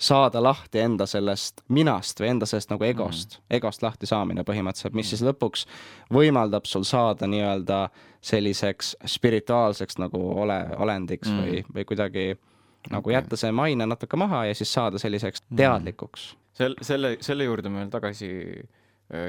saada 0.04 0.42
lahti 0.42 0.82
enda 0.82 1.06
sellest 1.08 1.62
minast 1.72 2.20
või 2.20 2.32
enda 2.34 2.48
sellest 2.48 2.72
nagu 2.72 2.84
egost 2.86 3.38
mm, 3.38 3.56
egost 3.58 3.84
lahti 3.84 4.08
saamine 4.10 4.44
põhimõtteliselt, 4.46 4.96
mis 4.96 5.10
siis 5.12 5.24
lõpuks 5.24 5.66
võimaldab 6.14 6.68
sul 6.68 6.84
saada 6.88 7.28
nii-öelda 7.30 7.88
selliseks 8.24 8.94
spirituaalseks 9.16 10.00
nagu 10.02 10.20
ole, 10.44 10.60
olendiks 10.76 11.30
mm 11.30 11.42
või, 11.44 11.64
või 11.74 11.88
kuidagi 11.88 12.26
nagu 12.92 13.08
okay. 13.08 13.16
jätta 13.16 13.36
see 13.40 13.52
maine 13.52 13.88
natuke 13.88 14.16
maha 14.20 14.44
ja 14.50 14.54
siis 14.56 14.72
saada 14.72 15.00
selliseks 15.00 15.44
teadlikuks 15.56 16.30
mm. 16.32 16.38
-hmm. 16.38 16.56
sel-, 16.62 16.80
selle, 16.82 17.16
selle 17.24 17.48
juurde 17.48 17.72
me 17.72 17.84
veel 17.84 17.92
tagasi 17.92 18.30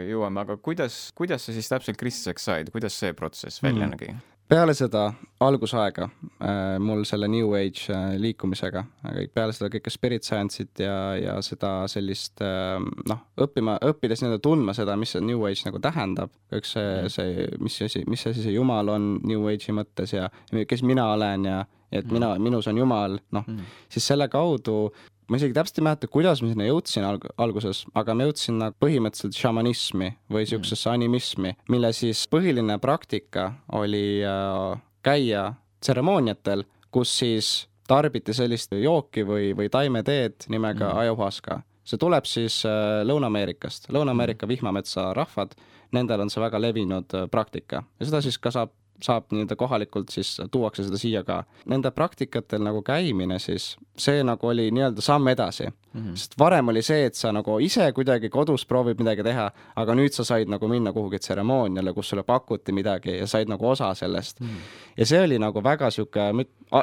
jõuame, 0.10 0.42
aga 0.46 0.58
kuidas, 0.64 1.12
kuidas 1.16 1.46
sa 1.46 1.54
siis 1.54 1.68
täpselt 1.70 2.00
kristlaseks 2.00 2.48
said, 2.48 2.72
kuidas 2.74 2.96
see 3.00 3.14
protsess 3.14 3.64
välja 3.64 3.88
mm 3.88 3.98
nägi? 3.98 4.16
Peale 4.50 4.74
seda 4.78 5.08
algusaega 5.42 6.06
äh, 6.06 6.78
mul 6.80 7.04
selle 7.08 7.28
New 7.32 7.54
Age 7.58 7.90
äh, 7.94 8.16
liikumisega, 8.22 8.84
kõik 9.04 9.34
peale 9.36 9.56
seda 9.56 9.70
kõike 9.74 9.94
spirit 9.94 10.28
science'it 10.28 10.84
ja, 10.86 10.98
ja 11.20 11.36
seda 11.46 11.72
sellist 11.92 12.44
äh, 12.46 12.78
noh, 13.10 13.24
õppima, 13.42 13.78
õppides 13.90 14.22
nii-öelda 14.22 14.42
tundma 14.46 14.76
seda, 14.78 14.98
mis 15.00 15.16
see 15.16 15.24
New 15.26 15.46
Age 15.50 15.68
nagu 15.68 15.82
tähendab, 15.84 16.34
kõik 16.54 16.70
see, 16.70 17.10
see, 17.14 17.48
mis 17.64 17.80
asi, 17.88 18.04
mis 18.10 18.26
asi 18.30 18.46
see 18.46 18.56
Jumal 18.56 18.94
on 18.94 19.16
New 19.26 19.50
Age'i 19.52 19.76
mõttes 19.76 20.14
ja 20.16 20.30
kes 20.68 20.86
mina 20.86 21.10
olen 21.16 21.50
ja 21.50 21.64
et 21.96 22.08
mina, 22.12 22.34
minus 22.42 22.68
on 22.68 22.78
Jumal, 22.80 23.20
noh. 23.36 23.46
Mm., 23.48 23.76
siis 23.92 24.08
selle 24.10 24.28
kaudu 24.32 24.90
ma 25.30 25.40
isegi 25.40 25.56
täpselt 25.56 25.80
ei 25.80 25.86
mäleta, 25.88 26.10
kuidas 26.12 26.42
ma 26.44 26.50
sinna 26.52 26.68
jõudsin 26.68 27.06
alg 27.08 27.28
alguses, 27.42 27.84
aga 27.98 28.16
ma 28.18 28.28
jõudsin 28.28 28.60
nagu 28.62 28.78
põhimõtteliselt 28.84 29.38
šamanismi 29.40 30.12
või 30.32 30.48
siuksesse 30.50 30.90
animismi, 30.92 31.56
mille 31.72 31.92
siis 31.98 32.26
põhiline 32.32 32.78
praktika 32.84 33.52
oli 33.78 34.22
äh, 34.26 34.82
käia 35.06 35.48
tseremooniatel, 35.82 36.66
kus 36.94 37.18
siis 37.20 37.54
tarbiti 37.88 38.34
sellist 38.34 38.74
jooki 38.78 39.26
või, 39.28 39.52
või 39.58 39.70
taimeteed 39.70 40.48
nimega 40.50 40.90
mm. 40.90 41.02
ayahuasca. 41.04 41.62
see 41.86 42.02
tuleb 42.02 42.26
siis 42.26 42.64
äh, 42.66 43.04
Lõuna-Ameerikast, 43.06 43.92
Lõuna-Ameerika 43.94 44.48
vihmametsa 44.48 45.14
rahvad, 45.14 45.54
nendel 45.94 46.26
on 46.26 46.30
see 46.34 46.42
väga 46.42 46.62
levinud 46.62 47.14
äh, 47.14 47.30
praktika 47.32 47.84
ja 48.00 48.10
seda 48.10 48.22
siis 48.26 48.38
ka 48.42 48.52
saab 48.52 48.74
saab 49.04 49.32
nii-öelda 49.32 49.56
kohalikult 49.56 50.10
siis 50.10 50.38
tuuakse 50.52 50.84
seda 50.84 50.98
siia 50.98 51.24
ka. 51.24 51.44
Nende 51.66 51.92
praktikatel 51.92 52.64
nagu 52.64 52.82
käimine 52.86 53.40
siis, 53.40 53.76
see 53.98 54.24
nagu 54.24 54.48
oli 54.48 54.70
nii-öelda 54.72 55.02
samm 55.02 55.28
edasi 55.28 55.68
mm. 55.68 56.02
-hmm. 56.02 56.16
sest 56.16 56.40
varem 56.40 56.68
oli 56.68 56.82
see, 56.82 57.06
et 57.06 57.16
sa 57.16 57.32
nagu 57.32 57.60
ise 57.60 57.92
kuidagi 57.92 58.30
kodus 58.30 58.66
proovid 58.66 59.00
midagi 59.00 59.24
teha, 59.24 59.50
aga 59.76 59.96
nüüd 59.96 60.14
sa 60.14 60.24
said 60.24 60.50
nagu 60.50 60.68
minna 60.68 60.94
kuhugi 60.94 61.20
tseremooniale, 61.20 61.94
kus 61.94 62.10
sulle 62.10 62.24
pakuti 62.24 62.72
midagi 62.72 63.18
ja 63.18 63.28
said 63.28 63.50
nagu 63.50 63.70
osa 63.70 63.94
sellest 63.94 64.40
mm. 64.40 64.48
-hmm. 64.48 64.98
ja 64.98 65.06
see 65.06 65.22
oli 65.22 65.40
nagu 65.40 65.64
väga 65.64 65.92
sihuke, 65.92 66.22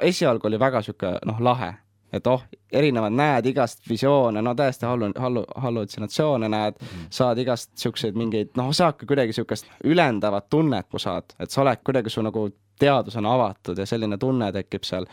esialgu 0.02 0.47
oli 0.47 0.59
väga 0.59 0.83
sihuke 0.83 1.19
noh, 1.26 1.40
lahe 1.40 1.75
et 2.12 2.26
oh, 2.26 2.42
erinevad 2.73 3.14
näed 3.16 3.47
igast 3.47 3.88
visioone, 3.88 4.42
no 4.42 4.54
täiesti 4.54 4.87
hallu-, 4.87 5.12
hallu-, 5.19 5.47
hallutsinatsioone 5.57 6.49
näed 6.49 6.75
mm, 6.81 6.87
-hmm. 6.87 7.07
saad 7.11 7.38
igast 7.38 7.71
siukseid 7.78 8.14
mingeid, 8.14 8.50
noh, 8.57 8.73
saadki 8.73 9.07
kuidagi 9.07 9.33
siukest 9.33 9.66
ülendavat 9.85 10.49
tunnet, 10.50 10.88
kui 10.90 11.00
saad, 11.00 11.37
et 11.40 11.50
sa 11.50 11.62
oled 11.62 11.85
kuidagi, 11.85 12.11
su 12.11 12.23
nagu 12.23 12.49
teadus 12.78 13.16
on 13.16 13.26
avatud 13.26 13.78
ja 13.78 13.87
selline 13.87 14.19
tunne 14.19 14.52
tekib 14.52 14.85
seal. 14.85 15.07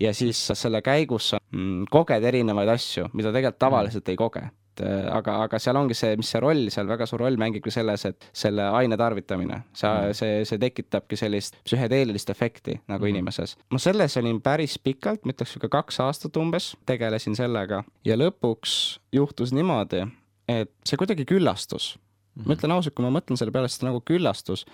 ja 0.00 0.14
siis 0.14 0.46
selle 0.52 0.82
käigus 0.82 1.30
sa 1.30 1.38
mm, 1.52 1.84
koged 1.90 2.24
erinevaid 2.24 2.68
asju, 2.68 3.08
mida 3.12 3.32
tegelikult 3.32 3.58
tavaliselt 3.58 4.04
mm 4.04 4.08
-hmm. 4.08 4.10
ei 4.10 4.16
koge 4.16 4.50
et 4.76 4.84
äh, 4.84 5.06
aga, 5.12 5.36
aga 5.46 5.58
seal 5.62 5.76
ongi 5.78 5.96
see, 5.96 6.16
mis 6.20 6.28
see 6.32 6.40
roll 6.42 6.66
seal, 6.72 6.86
väga 6.88 7.06
suur 7.08 7.22
roll 7.24 7.38
mängibki 7.40 7.72
selles, 7.72 8.04
et 8.08 8.28
selle 8.36 8.66
aine 8.76 8.96
tarvitamine, 9.00 9.62
sa 9.76 9.92
mm., 10.06 10.16
see, 10.16 10.40
see 10.48 10.60
tekitabki 10.62 11.18
sellist 11.18 11.58
psühhedeelilist 11.64 12.30
efekti 12.32 12.76
nagu 12.90 13.04
mm. 13.04 13.12
inimeses. 13.14 13.56
ma 13.72 13.80
selles 13.82 14.16
olin 14.20 14.40
päris 14.44 14.76
pikalt, 14.82 15.24
ma 15.24 15.34
ütleks 15.34 15.54
sihuke 15.54 15.70
kaks 15.72 16.00
aastat 16.04 16.36
umbes, 16.40 16.74
tegelesin 16.88 17.36
sellega. 17.38 17.82
Ja 18.06 18.18
lõpuks 18.18 18.98
juhtus 19.16 19.54
niimoodi, 19.56 20.04
et 20.50 20.72
see 20.86 21.00
kuidagi 21.00 21.26
küllastus. 21.28 21.94
Mm.. 22.36 22.48
ma 22.48 22.58
ütlen 22.58 22.76
ausalt, 22.76 22.96
kui 22.96 23.06
ma 23.06 23.14
mõtlen 23.14 23.40
selle 23.40 23.54
peale, 23.54 23.70
siis 23.70 23.80
ta 23.80 23.88
nagu 23.88 24.02
küllastus, 24.04 24.66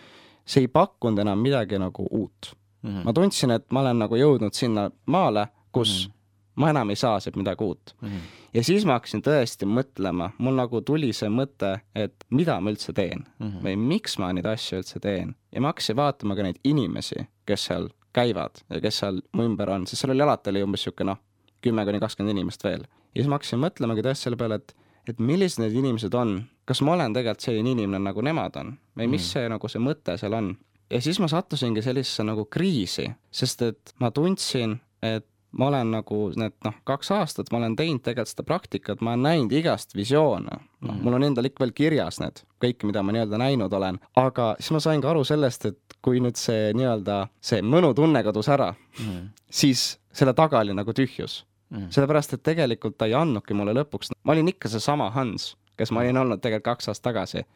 see 0.43 0.65
ei 0.65 0.73
pakkunud 0.73 1.23
enam 1.23 1.39
midagi 1.39 1.79
nagu 1.79 2.09
uut. 2.11 2.55
Mm.. 2.83 3.05
ma 3.07 3.15
tundsin, 3.15 3.55
et 3.55 3.69
ma 3.71 3.85
olen 3.85 4.03
nagu 4.03 4.19
jõudnud 4.19 4.59
sinna 4.59 4.89
maale, 5.07 5.47
kus 5.71 6.03
mm 6.09 6.19
ma 6.55 6.71
enam 6.71 6.91
ei 6.93 6.99
saa 7.01 7.21
sealt 7.21 7.37
midagi 7.37 7.65
uut 7.65 7.95
mm. 8.01 8.09
-hmm. 8.09 8.21
ja 8.55 8.65
siis 8.65 8.85
ma 8.85 8.99
hakkasin 8.99 9.23
tõesti 9.25 9.69
mõtlema, 9.69 10.31
mul 10.39 10.59
nagu 10.59 10.81
tuli 10.81 11.13
see 11.17 11.31
mõte, 11.33 11.79
et 11.95 12.25
mida 12.31 12.61
ma 12.61 12.71
üldse 12.71 12.93
teen 12.93 13.25
mm 13.39 13.49
-hmm. 13.49 13.65
või 13.65 13.77
miks 13.77 14.19
ma 14.19 14.33
neid 14.33 14.47
asju 14.47 14.83
üldse 14.83 15.01
teen 15.01 15.35
ja 15.53 15.61
ma 15.61 15.73
hakkasin 15.73 15.97
vaatama 15.97 16.37
ka 16.37 16.43
neid 16.43 16.61
inimesi, 16.65 17.27
kes 17.47 17.65
seal 17.71 17.89
käivad 18.13 18.65
ja 18.71 18.81
kes 18.81 18.99
seal 18.99 19.23
mu 19.33 19.47
ümber 19.49 19.71
on, 19.71 19.87
sest 19.87 20.03
seal 20.03 20.13
oli 20.15 20.23
alati 20.23 20.51
oli 20.51 20.63
umbes 20.63 20.81
niisugune 20.81 21.11
noh, 21.11 21.19
kümme 21.63 21.85
kuni 21.85 22.01
kakskümmend 22.01 22.37
inimest 22.37 22.65
veel. 22.65 22.83
ja 23.15 23.23
siis 23.23 23.29
ma 23.29 23.39
hakkasin 23.39 23.63
mõtlemagi 23.63 24.03
tõesti 24.03 24.29
selle 24.29 24.37
peale, 24.37 24.61
et, 24.61 24.77
et 25.09 25.19
millised 25.19 25.63
need 25.63 25.73
inimesed 25.73 26.15
on, 26.15 26.43
kas 26.69 26.83
ma 26.83 26.93
olen 26.93 27.15
tegelikult 27.17 27.41
selline 27.41 27.71
inimene, 27.71 28.05
nagu 28.05 28.21
nemad 28.21 28.57
on 28.57 28.77
või 28.99 29.07
mis 29.07 29.23
mm 29.23 29.27
-hmm. 29.27 29.33
see 29.33 29.49
nagu 29.49 29.69
see 29.69 29.81
mõte 29.81 30.19
seal 30.19 30.33
on. 30.33 30.57
ja 30.91 31.01
siis 31.01 31.21
ma 31.21 31.29
sattusingi 31.29 31.83
sellisesse 31.83 32.23
nagu 32.23 32.45
kriisi, 32.45 33.11
sest 33.31 33.63
et 33.63 33.95
ma 34.01 34.11
tundsin, 34.11 34.81
et 35.03 35.27
ma 35.59 35.69
olen 35.69 35.91
nagu 35.93 36.19
need 36.39 36.55
noh, 36.65 36.75
kaks 36.89 37.11
aastat 37.17 37.51
ma 37.53 37.61
olen 37.61 37.77
teinud 37.77 38.03
tegelikult 38.05 38.33
seda 38.33 38.45
praktikat, 38.49 39.03
ma 39.05 39.13
olen 39.13 39.27
näinud 39.27 39.55
igast 39.57 39.97
visioone, 39.97 40.59
noh 40.81 40.95
mm., 40.95 41.05
mul 41.05 41.19
on 41.19 41.27
endal 41.29 41.49
ikka 41.49 41.65
veel 41.65 41.75
kirjas 41.77 42.21
need, 42.23 42.43
kõik, 42.63 42.87
mida 42.89 43.05
ma 43.05 43.15
nii-öelda 43.15 43.41
näinud 43.41 43.73
olen, 43.77 44.01
aga 44.21 44.53
siis 44.61 44.73
ma 44.77 44.83
sain 44.85 45.05
ka 45.05 45.13
aru 45.13 45.25
sellest, 45.29 45.69
et 45.73 45.97
kui 46.05 46.23
nüüd 46.25 46.41
see 46.41 46.73
nii-öelda 46.79 47.19
see 47.45 47.63
mõnutunne 47.65 48.25
kadus 48.27 48.51
ära 48.53 48.73
mm., 48.75 49.33
siis 49.53 49.87
selle 50.13 50.35
taga 50.37 50.61
oli 50.61 50.77
nagu 50.77 50.93
tühjus. 50.97 51.43
Mm.. 51.73 51.89
sellepärast, 51.89 52.35
et 52.37 52.43
tegelikult 52.45 52.99
ta 53.01 53.07
ei 53.09 53.15
andnudki 53.17 53.55
mulle 53.57 53.73
lõpuks, 53.73 54.11
ma 54.29 54.35
olin 54.35 54.51
ikka 54.51 54.69
seesama 54.69 55.07
Hans, 55.15 55.55
kes 55.81 55.89
ma 55.89 56.03
olin 56.03 56.21
olnud 56.21 56.43
tegelikult 56.45 56.67
kaks 56.75 56.91
aastat 56.93 57.07
tagasi, 57.07 57.47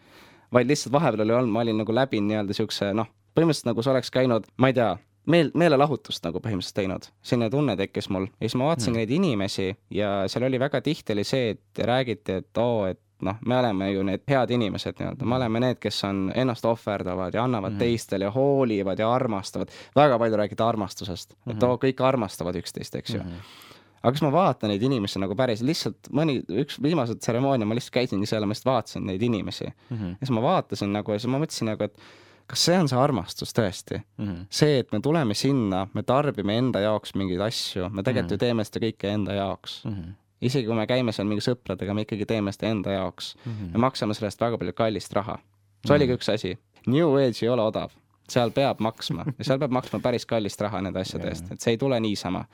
vaid 0.57 0.71
lihtsalt 0.71 0.95
vahepeal 0.95 1.26
oli 1.26 1.35
olnud, 1.37 1.53
ma 1.53 1.61
olin 1.61 1.76
nagu 1.83 1.93
läbinud 1.93 2.31
nii-öelda 2.31 2.57
siukse 2.57 2.88
noh, 2.97 3.11
põhimõtteliselt 3.37 3.69
nagu 3.69 3.85
sa 3.85 3.93
oleks 3.93 4.12
käinud, 4.15 4.49
ma 4.57 4.71
ei 4.73 4.79
tea, 4.79 4.88
meel, 5.30 5.50
meelelahutust 5.54 6.25
nagu 6.26 6.40
põhimõtteliselt 6.42 6.78
teinud, 6.80 7.09
selline 7.25 7.50
tunne 7.52 7.76
tekkis 7.78 8.09
mul 8.14 8.28
ja 8.28 8.47
siis 8.47 8.59
ma 8.59 8.71
vaatasin 8.71 8.92
mm. 8.92 9.00
neid 9.00 9.16
inimesi 9.16 9.66
ja 9.95 10.12
seal 10.30 10.47
oli 10.49 10.61
väga 10.62 10.80
tihti 10.85 11.16
oli 11.16 11.25
see, 11.26 11.56
et 11.56 11.83
räägiti, 11.90 12.40
et 12.42 12.62
oo, 12.62 12.87
et 12.90 13.00
noh, 13.26 13.38
me 13.49 13.59
oleme 13.59 13.90
ju 13.92 14.02
need 14.06 14.25
head 14.28 14.52
inimesed 14.52 14.99
nii-öelda, 15.00 15.28
me 15.28 15.38
oleme 15.38 15.62
need, 15.64 15.78
kes 15.80 16.02
on 16.09 16.26
ennast 16.35 16.66
ohverdavad 16.68 17.35
ja 17.35 17.45
annavad 17.45 17.73
mm 17.73 17.76
-hmm. 17.76 17.85
teistele 17.85 18.28
ja 18.28 18.30
hoolivad 18.30 18.99
ja 18.99 19.12
armastavad. 19.12 19.68
väga 19.97 20.18
palju 20.18 20.37
räägiti 20.37 20.62
armastusest 20.62 21.35
mm, 21.35 21.52
-hmm. 21.52 21.56
et 21.56 21.62
oo, 21.62 21.76
kõik 21.76 22.04
armastavad 22.04 22.56
üksteist, 22.56 22.95
eks 22.95 23.14
ju 23.14 23.21
mm. 23.21 23.30
-hmm. 23.30 23.73
aga 24.02 24.12
kas 24.12 24.23
ma 24.23 24.33
vaatan 24.33 24.71
neid 24.71 24.83
inimesi 24.83 25.18
nagu 25.18 25.35
päris 25.35 25.62
lihtsalt 25.62 26.11
mõni, 26.12 26.42
üks 26.49 26.83
viimased 26.83 27.18
tseremoonia, 27.18 27.66
ma 27.66 27.75
lihtsalt 27.75 27.95
käisingi 27.95 28.26
seal 28.26 28.42
ja 28.42 28.47
ma 28.47 28.50
lihtsalt 28.52 28.73
vaatasin 28.73 29.06
neid 29.06 29.23
inimesi 29.23 29.64
mm. 29.64 29.97
-hmm. 29.97 30.09
ja 30.09 30.26
siis 30.26 30.30
ma 30.30 30.42
vaatasin 30.42 30.92
nagu 30.92 31.12
ja 31.12 31.18
siis 31.18 31.30
ma 31.30 31.38
mõtlesin 31.38 31.64
nagu, 31.64 31.85
et 31.85 31.99
kas 32.47 32.65
see 32.69 32.76
on 32.79 32.88
see 32.91 32.99
armastus 32.99 33.55
tõesti 33.57 33.99
mm? 33.99 34.26
-hmm. 34.26 34.45
see, 34.50 34.79
et 34.83 34.93
me 34.93 35.00
tuleme 35.03 35.35
sinna, 35.35 35.87
me 35.95 36.03
tarbime 36.07 36.59
enda 36.59 36.81
jaoks 36.85 37.15
mingeid 37.19 37.43
asju, 37.49 37.91
me 37.91 38.03
tegelikult 38.03 38.23
mm 38.23 38.29
-hmm. 38.29 38.33
ju 38.33 38.38
teeme 38.38 38.65
seda 38.65 38.83
kõike 38.87 39.12
enda 39.15 39.35
jaoks 39.35 39.81
mm. 39.85 39.93
-hmm. 39.93 40.15
isegi 40.41 40.67
kui 40.67 40.76
me 40.76 40.87
käime 40.87 41.12
seal 41.12 41.29
mingi 41.29 41.45
sõpradega, 41.49 41.95
me 41.95 42.07
ikkagi 42.07 42.26
teeme 42.26 42.53
seda 42.53 42.71
enda 42.71 42.93
jaoks 42.93 43.37
mm. 43.45 43.53
-hmm. 43.53 43.73
me 43.73 43.79
maksame 43.79 44.15
selle 44.15 44.33
eest 44.33 44.41
väga 44.41 44.59
palju 44.59 44.73
kallist 44.73 45.12
raha. 45.12 45.37
see 45.37 45.43
mm 45.43 45.88
-hmm. 45.88 45.95
oligi 45.95 46.12
üks 46.12 46.33
asi. 46.35 46.59
New 46.87 47.17
Age 47.17 47.43
ei 47.43 47.49
ole 47.49 47.62
odav, 47.62 47.91
seal 48.29 48.50
peab 48.50 48.81
maksma 48.81 49.25
ja 49.38 49.45
seal 49.45 49.59
peab 49.59 49.71
maksma 49.71 50.00
päris 50.00 50.26
kallist 50.26 50.61
raha 50.61 50.81
nende 50.81 51.00
asjade 51.00 51.29
eest, 51.29 51.50
et 51.50 51.61
see 51.61 51.71
ei 51.71 51.79
tule 51.79 52.00
niisama. 52.00 52.45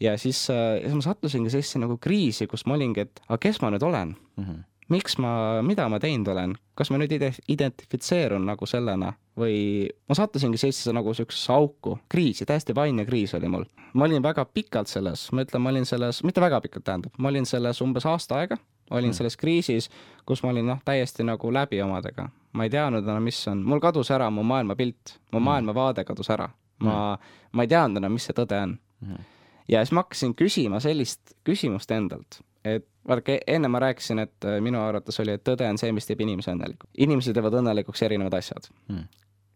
ja 0.00 0.18
siis 0.18 0.50
äh,, 0.50 0.80
siis 0.82 0.94
ma 0.94 1.00
sattusingi 1.00 1.50
sellisesse 1.50 1.78
nagu 1.78 1.98
kriisi, 1.98 2.46
kus 2.46 2.66
ma 2.66 2.74
olingi, 2.74 3.00
et 3.00 3.20
aga 3.28 3.38
kes 3.38 3.60
ma 3.62 3.70
nüüd 3.70 3.82
olen 3.82 4.16
mm? 4.36 4.44
-hmm 4.44 4.73
miks 4.88 5.16
ma, 5.18 5.62
mida 5.64 5.86
ma 5.88 5.98
teinud 6.00 6.28
olen, 6.28 6.54
kas 6.76 6.90
ma 6.92 6.98
nüüd 7.00 7.12
identifitseerun 7.48 8.44
nagu 8.46 8.66
sellena 8.68 9.12
või 9.38 9.88
ma 10.08 10.16
sattusingi 10.16 10.60
sellisesse 10.60 10.92
nagu 10.94 11.14
siuksesse 11.16 11.52
auku, 11.54 11.96
kriisi, 12.10 12.46
täiesti 12.46 12.74
vaimne 12.76 13.06
kriis 13.08 13.34
oli 13.34 13.48
mul. 13.48 13.64
ma 13.94 14.04
olin 14.04 14.22
väga 14.22 14.44
pikalt 14.44 14.90
selles, 14.90 15.26
ma 15.32 15.44
ütlen, 15.46 15.62
ma 15.62 15.72
olin 15.72 15.86
selles, 15.88 16.22
mitte 16.24 16.40
väga 16.40 16.60
pikalt, 16.60 16.84
tähendab, 16.84 17.16
ma 17.18 17.32
olin 17.32 17.46
selles 17.46 17.80
umbes 17.82 18.06
aasta 18.06 18.38
aega, 18.42 18.58
olin 18.90 19.10
mm. 19.10 19.18
selles 19.18 19.36
kriisis, 19.36 19.90
kus 20.26 20.42
ma 20.42 20.52
olin 20.52 20.68
noh, 20.74 20.80
täiesti 20.84 21.24
nagu 21.24 21.52
läbi 21.52 21.82
omadega. 21.82 22.28
ma 22.52 22.64
ei 22.64 22.70
teadnud 22.70 23.02
enam, 23.02 23.22
mis 23.24 23.40
on, 23.50 23.64
mul 23.66 23.80
kadus 23.82 24.10
ära 24.14 24.30
mu 24.30 24.42
maailmapilt, 24.46 25.18
mu 25.32 25.40
mm. 25.40 25.44
maailmavaade 25.44 26.04
kadus 26.04 26.30
ära. 26.30 26.50
ma 26.78 27.14
mm., 27.14 27.30
ma 27.52 27.62
ei 27.62 27.68
teadnud 27.68 28.02
enam, 28.02 28.12
mis 28.12 28.28
see 28.28 28.36
tõde 28.36 28.60
on 28.62 28.78
mm. 29.00 29.30
ja 29.68 29.80
siis 29.84 29.94
ma 29.94 30.04
hakkasin 30.04 30.34
küsima 30.38 30.80
sellist 30.82 31.36
küsimust 31.46 31.90
endalt, 31.90 32.42
et 32.64 32.86
vaadake, 33.08 33.38
enne 33.46 33.68
ma 33.68 33.78
rääkisin, 33.78 34.18
et 34.18 34.44
äh, 34.44 34.60
minu 34.60 34.80
arvates 34.80 35.20
oli, 35.20 35.36
et 35.36 35.44
tõde 35.44 35.66
on 35.68 35.78
see, 35.80 35.92
mis 35.92 36.06
teeb 36.08 36.22
inimese 36.24 36.54
õnnelikuks. 36.54 36.90
inimesed 37.06 37.36
teevad 37.36 37.58
õnnelikuks 37.60 38.02
erinevad 38.06 38.38
asjad 38.38 38.68
hmm.. 38.88 39.04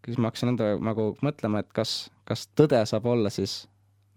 siis 0.07 0.19
ma 0.19 0.31
hakkasin 0.31 0.53
enda 0.55 0.71
nagu 0.91 1.11
mõtlema, 1.25 1.65
et 1.65 1.73
kas, 1.77 2.11
kas 2.29 2.47
tõde 2.59 2.81
saab 2.87 3.07
olla 3.09 3.33
siis 3.33 3.63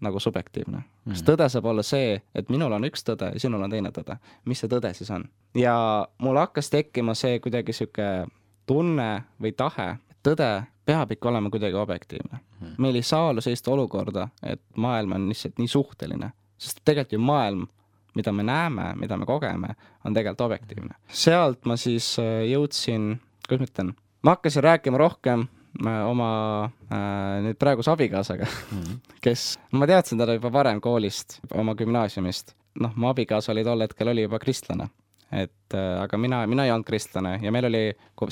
nagu 0.02 0.20
subjektiivne. 0.20 0.82
kas 1.08 1.22
hmm. 1.22 1.28
tõde 1.30 1.48
saab 1.54 1.70
olla 1.72 1.84
see, 1.86 2.20
et 2.34 2.52
minul 2.52 2.72
on 2.72 2.88
üks 2.88 3.06
tõde 3.08 3.32
ja 3.34 3.40
sinul 3.40 3.64
on 3.64 3.72
teine 3.72 3.92
tõde. 3.94 4.18
mis 4.44 4.60
see 4.60 4.70
tõde 4.72 4.92
siis 4.98 5.10
on? 5.10 5.26
ja 5.58 5.74
mul 6.18 6.40
hakkas 6.42 6.70
tekkima 6.70 7.16
see 7.18 7.40
kuidagi 7.40 7.72
sihuke 7.76 8.26
tunne 8.66 9.10
või 9.42 9.56
tahe, 9.56 9.94
et 10.10 10.20
tõde 10.28 10.52
peab 10.84 11.12
ikka 11.14 11.28
olema 11.30 11.50
kuidagi 11.50 11.78
objektiivne 11.78 12.36
hmm.. 12.36 12.76
meil 12.78 13.00
ei 13.00 13.06
saa 13.06 13.30
olla 13.30 13.40
sellist 13.40 13.68
olukorda, 13.68 14.28
et 14.42 14.62
maailm 14.76 15.16
on 15.16 15.30
lihtsalt 15.32 15.56
nii 15.62 15.70
suhteline, 15.70 16.34
sest 16.58 16.84
tegelikult 16.84 17.16
ju 17.16 17.24
maailm 17.24 17.70
mida 18.14 18.32
me 18.32 18.44
näeme, 18.46 18.92
mida 19.00 19.16
me 19.16 19.26
kogeme, 19.26 19.74
on 20.04 20.14
tegelikult 20.14 20.46
objektiivne. 20.48 20.94
sealt 21.08 21.66
ma 21.68 21.76
siis 21.80 22.14
äh, 22.22 22.44
jõudsin, 22.50 23.16
kuidas 23.48 23.62
ma 23.62 23.70
ütlen, 23.70 23.92
ma 24.22 24.36
hakkasin 24.36 24.64
rääkima 24.64 25.00
rohkem 25.00 25.46
äh, 25.84 26.00
oma 26.08 26.30
äh, 26.64 27.42
nüüd 27.48 27.60
praeguse 27.60 27.92
abikaasaga 27.92 28.48
mm, 28.48 28.80
-hmm. 28.80 28.98
kes, 29.24 29.58
ma 29.72 29.86
teadsin 29.86 30.18
teda 30.18 30.38
juba 30.38 30.52
varem 30.52 30.80
koolist, 30.80 31.40
oma 31.54 31.74
gümnaasiumist. 31.74 32.56
noh, 32.80 32.92
mu 32.96 33.08
abikaasa 33.08 33.52
oli 33.52 33.64
tol 33.64 33.80
hetkel, 33.84 34.08
oli 34.08 34.22
juba 34.22 34.38
kristlane 34.38 34.88
et 35.32 35.74
äh, 35.74 36.02
aga 36.02 36.18
mina, 36.20 36.42
mina 36.46 36.66
ei 36.66 36.72
olnud 36.74 36.86
kristlane 36.86 37.38
ja 37.42 37.52
meil 37.54 37.66
oli, 37.68 37.82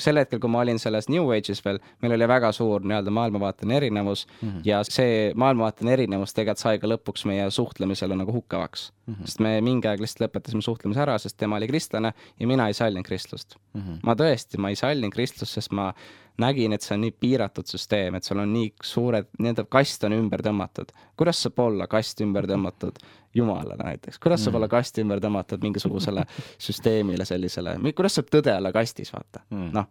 sel 0.03 0.21
hetkel, 0.21 0.39
kui 0.41 0.51
ma 0.53 0.61
olin 0.61 0.79
selles 0.81 1.09
New 1.09 1.31
Age'is 1.33 1.63
veel, 1.65 1.79
meil 2.03 2.15
oli 2.17 2.27
väga 2.29 2.51
suur 2.55 2.85
nii-öelda 2.85 3.13
maailmavaateline 3.17 3.77
erinevus 3.81 4.27
mm 4.27 4.49
-hmm. 4.49 4.61
ja 4.65 4.83
see 4.87 5.31
maailmavaateline 5.35 5.93
erinevus 5.97 6.35
tegelikult 6.37 6.61
sai 6.61 6.79
ka 6.79 6.91
lõpuks 6.91 7.25
meie 7.25 7.49
suhtlemisele 7.51 8.15
nagu 8.15 8.33
hukkavaks 8.33 8.91
mm. 8.91 9.13
-hmm. 9.13 9.25
sest 9.25 9.39
me 9.39 9.55
mingi 9.61 9.87
aeg 9.87 10.03
lihtsalt 10.03 10.27
lõpetasime 10.27 10.61
suhtlemise 10.61 11.01
ära, 11.01 11.17
sest 11.17 11.37
tema 11.37 11.57
oli 11.57 11.67
kristlane 11.67 12.13
ja 12.39 12.47
mina 12.47 12.67
ei 12.67 12.73
sallinud 12.73 13.05
kristlust 13.05 13.55
mm. 13.73 13.81
-hmm. 13.81 13.99
ma 14.03 14.13
tõesti, 14.13 14.57
ma 14.57 14.69
ei 14.69 14.75
sallinud 14.75 15.13
kristlust, 15.13 15.53
sest 15.53 15.71
ma 15.71 15.93
nägin, 16.39 16.73
et 16.73 16.81
see 16.81 16.95
on 16.95 17.03
nii 17.05 17.13
piiratud 17.19 17.67
süsteem, 17.67 18.15
et 18.15 18.27
sul 18.27 18.39
on 18.41 18.51
nii 18.53 18.71
suured, 18.83 19.27
nii-öelda 19.39 19.65
kast 19.69 20.03
on 20.07 20.15
ümber 20.15 20.43
tõmmatud. 20.45 20.93
kuidas 21.17 21.41
saab 21.43 21.59
olla 21.59 21.87
kast 21.87 22.21
ümber 22.21 22.47
tõmmatud 22.49 23.01
Jumalale 23.35 23.77
näiteks, 23.83 24.19
kuidas 24.19 24.43
saab 24.43 24.53
mm. 24.53 24.57
olla 24.59 24.67
kast 24.67 24.97
ümber 24.99 25.21
tõmmatud 25.23 25.61
mingisugusele 25.63 26.25
süsteemile 26.65 27.25
sellisele, 27.25 27.77
kuidas 27.95 28.17
saab 28.19 28.31
tõde 28.33 28.55
olla 28.57 28.71
kastis, 28.75 29.13
vaata 29.13 29.43
mm., 29.49 29.69
noh. 29.75 29.87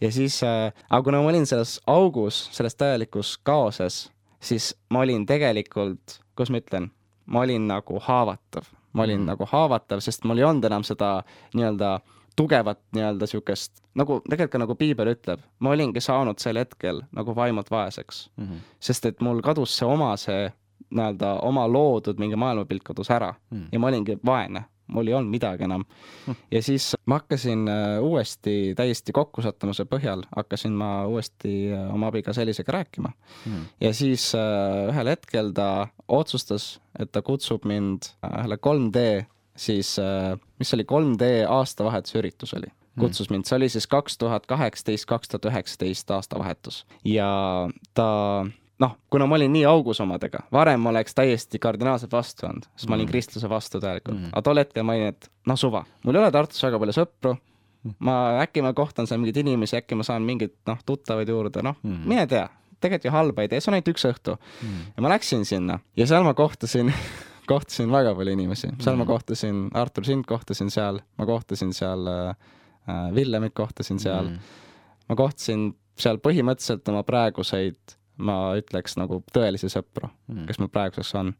ja 0.00 0.12
siis 0.12 0.42
äh,, 0.46 0.72
aga 0.90 1.02
kuna 1.04 1.22
ma 1.22 1.32
olin 1.32 1.46
selles 1.46 1.78
augus, 1.86 2.46
selles 2.56 2.78
täielikus 2.78 3.36
kaoses, 3.42 4.06
siis 4.40 4.74
ma 4.90 5.02
olin 5.06 5.26
tegelikult, 5.26 6.20
kuidas 6.34 6.52
ma 6.54 6.62
ütlen, 6.62 6.90
ma 7.26 7.46
olin 7.46 7.66
nagu 7.70 8.02
haavatav, 8.02 8.68
ma 8.92 9.06
olin 9.06 9.22
mm. 9.22 9.32
nagu 9.32 9.48
haavatav, 9.50 10.02
sest 10.04 10.24
mul 10.24 10.42
ei 10.42 10.46
olnud 10.46 10.68
enam 10.68 10.86
seda 10.86 11.18
nii-öelda 11.54 11.98
tugevat 12.36 12.80
nii-öelda 12.96 13.26
siukest, 13.26 13.82
nagu 13.94 14.20
tegelikult 14.28 14.52
ka 14.52 14.62
nagu 14.62 14.76
piibel 14.78 15.12
ütleb, 15.14 15.42
ma 15.58 15.72
olingi 15.72 16.02
saanud 16.04 16.40
sel 16.42 16.60
hetkel 16.60 17.02
nagu 17.16 17.34
vaimult 17.36 17.70
vaeseks 17.70 18.28
mm. 18.36 18.44
-hmm. 18.44 18.62
sest 18.80 19.06
et 19.06 19.20
mul 19.20 19.42
kadus 19.42 19.78
see 19.78 19.88
oma 19.88 20.16
see 20.20 20.50
nii-öelda 20.90 21.38
oma 21.42 21.66
loodud 21.68 22.18
mingi 22.18 22.36
maailmapilt 22.36 22.82
kadus 22.82 23.10
ära 23.10 23.34
mm. 23.50 23.68
ja 23.72 23.78
ma 23.78 23.88
olingi 23.92 24.18
vaene 24.26 24.64
mul 24.86 25.08
ei 25.08 25.14
olnud 25.14 25.30
midagi 25.30 25.64
enam. 25.66 25.84
ja 26.50 26.62
siis 26.62 26.94
ma 27.06 27.18
hakkasin 27.20 27.68
äh, 27.68 28.02
uuesti 28.02 28.74
täiesti 28.76 29.12
kokkusattumuse 29.12 29.86
põhjal, 29.90 30.22
hakkasin 30.36 30.72
ma 30.72 31.06
uuesti 31.06 31.72
äh, 31.72 31.94
oma 31.94 32.10
abiga 32.12 32.32
sellisega 32.32 32.72
rääkima 32.72 33.12
mm.. 33.46 33.64
ja 33.80 33.94
siis 33.94 34.32
äh, 34.34 34.90
ühel 34.92 35.10
hetkel 35.10 35.52
ta 35.56 35.88
otsustas, 36.08 36.76
et 36.98 37.12
ta 37.12 37.22
kutsub 37.22 37.66
mind 37.66 38.12
ühele 38.22 38.58
3D 38.68 39.06
siis, 39.56 39.94
mis 40.58 40.70
see 40.70 40.78
oli, 40.78 40.86
3D 40.90 41.30
aastavahetuse 41.48 42.20
üritus 42.20 42.54
oli 42.56 42.68
hmm. 42.68 43.00
kutsus 43.00 43.30
mind, 43.32 43.48
see 43.48 43.56
oli 43.58 43.70
siis 43.72 43.88
kaks 43.90 44.18
tuhat 44.18 44.46
kaheksateist, 44.46 45.08
kaks 45.08 45.32
tuhat 45.32 45.50
üheksateist 45.52 46.10
aastavahetus 46.16 46.84
ja 47.04 47.28
ta 47.94 48.08
noh, 48.78 48.96
kuna 49.10 49.26
ma 49.26 49.38
olin 49.38 49.52
nii 49.52 49.64
augus 49.68 50.00
omadega, 50.04 50.42
varem 50.52 50.82
ma 50.84 50.92
oleks 50.92 51.16
täiesti 51.16 51.60
kardinaalselt 51.62 52.12
vastu 52.12 52.46
olnud, 52.48 52.68
sest 52.76 52.90
ma 52.90 52.96
olin 52.98 53.06
mm. 53.06 53.12
kristluse 53.12 53.50
vastu 53.50 53.80
täielikult 53.80 54.18
mm., 54.18 54.32
aga 54.32 54.44
tol 54.44 54.60
hetkel 54.60 54.86
ma 54.86 54.96
olin, 54.96 55.14
et 55.14 55.30
noh, 55.48 55.58
suva, 55.60 55.84
mul 56.04 56.18
ei 56.18 56.22
ole 56.22 56.32
Tartus 56.34 56.62
väga 56.66 56.80
palju 56.82 56.96
sõpru, 56.96 57.34
mm. 57.36 57.96
ma 58.08 58.18
äkki 58.44 58.64
ma 58.64 58.74
kohtan 58.76 59.08
seal 59.08 59.20
mingeid 59.22 59.40
inimesi, 59.44 59.78
äkki 59.80 59.98
ma 59.98 60.06
saan 60.06 60.26
mingeid 60.28 60.56
noh, 60.68 60.80
tuttavaid 60.86 61.32
juurde, 61.32 61.64
noh 61.64 61.78
mm., 61.82 62.04
mine 62.08 62.26
tea, 62.30 62.44
tegelikult 62.76 63.08
ju 63.08 63.14
halba 63.14 63.46
ei 63.46 63.52
tee, 63.52 63.62
see 63.62 63.72
on 63.72 63.78
ainult 63.78 63.92
üks 63.94 64.04
õhtu 64.08 64.36
mm.. 64.36 64.82
ja 64.96 65.06
ma 65.06 65.14
läksin 65.14 65.48
sinna 65.48 65.80
ja 65.96 66.08
seal 66.08 66.26
ma 66.26 66.36
kohtasin 66.36 66.92
kohtasin 67.46 67.92
väga 67.92 68.14
palju 68.18 68.36
inimesi, 68.36 68.70
seal 68.80 68.94
mm. 68.94 69.02
ma 69.02 69.08
kohtasin, 69.08 69.64
Artur, 69.74 70.06
sind 70.08 70.26
kohtasin 70.28 70.70
seal, 70.72 71.00
ma 71.18 71.26
kohtasin 71.28 71.74
seal 71.76 72.06
äh, 72.12 72.54
äh 72.90 73.10
Villemit 73.14 73.54
kohtasin 73.54 74.00
seal 74.02 74.30
mm., 74.30 74.56
ma 75.08 75.18
kohtasin 75.18 75.68
seal 75.96 76.20
põhimõtteliselt 76.22 76.88
oma 76.92 77.02
praeguseid 77.06 77.96
ma 78.16 78.36
ütleks 78.56 78.96
nagu 79.00 79.20
tõelisi 79.32 79.70
sõpru 79.72 80.08
mm., 80.08 80.46
kes 80.48 80.60
mul 80.60 80.72
praeguseks 80.72 81.14
on. 81.20 81.34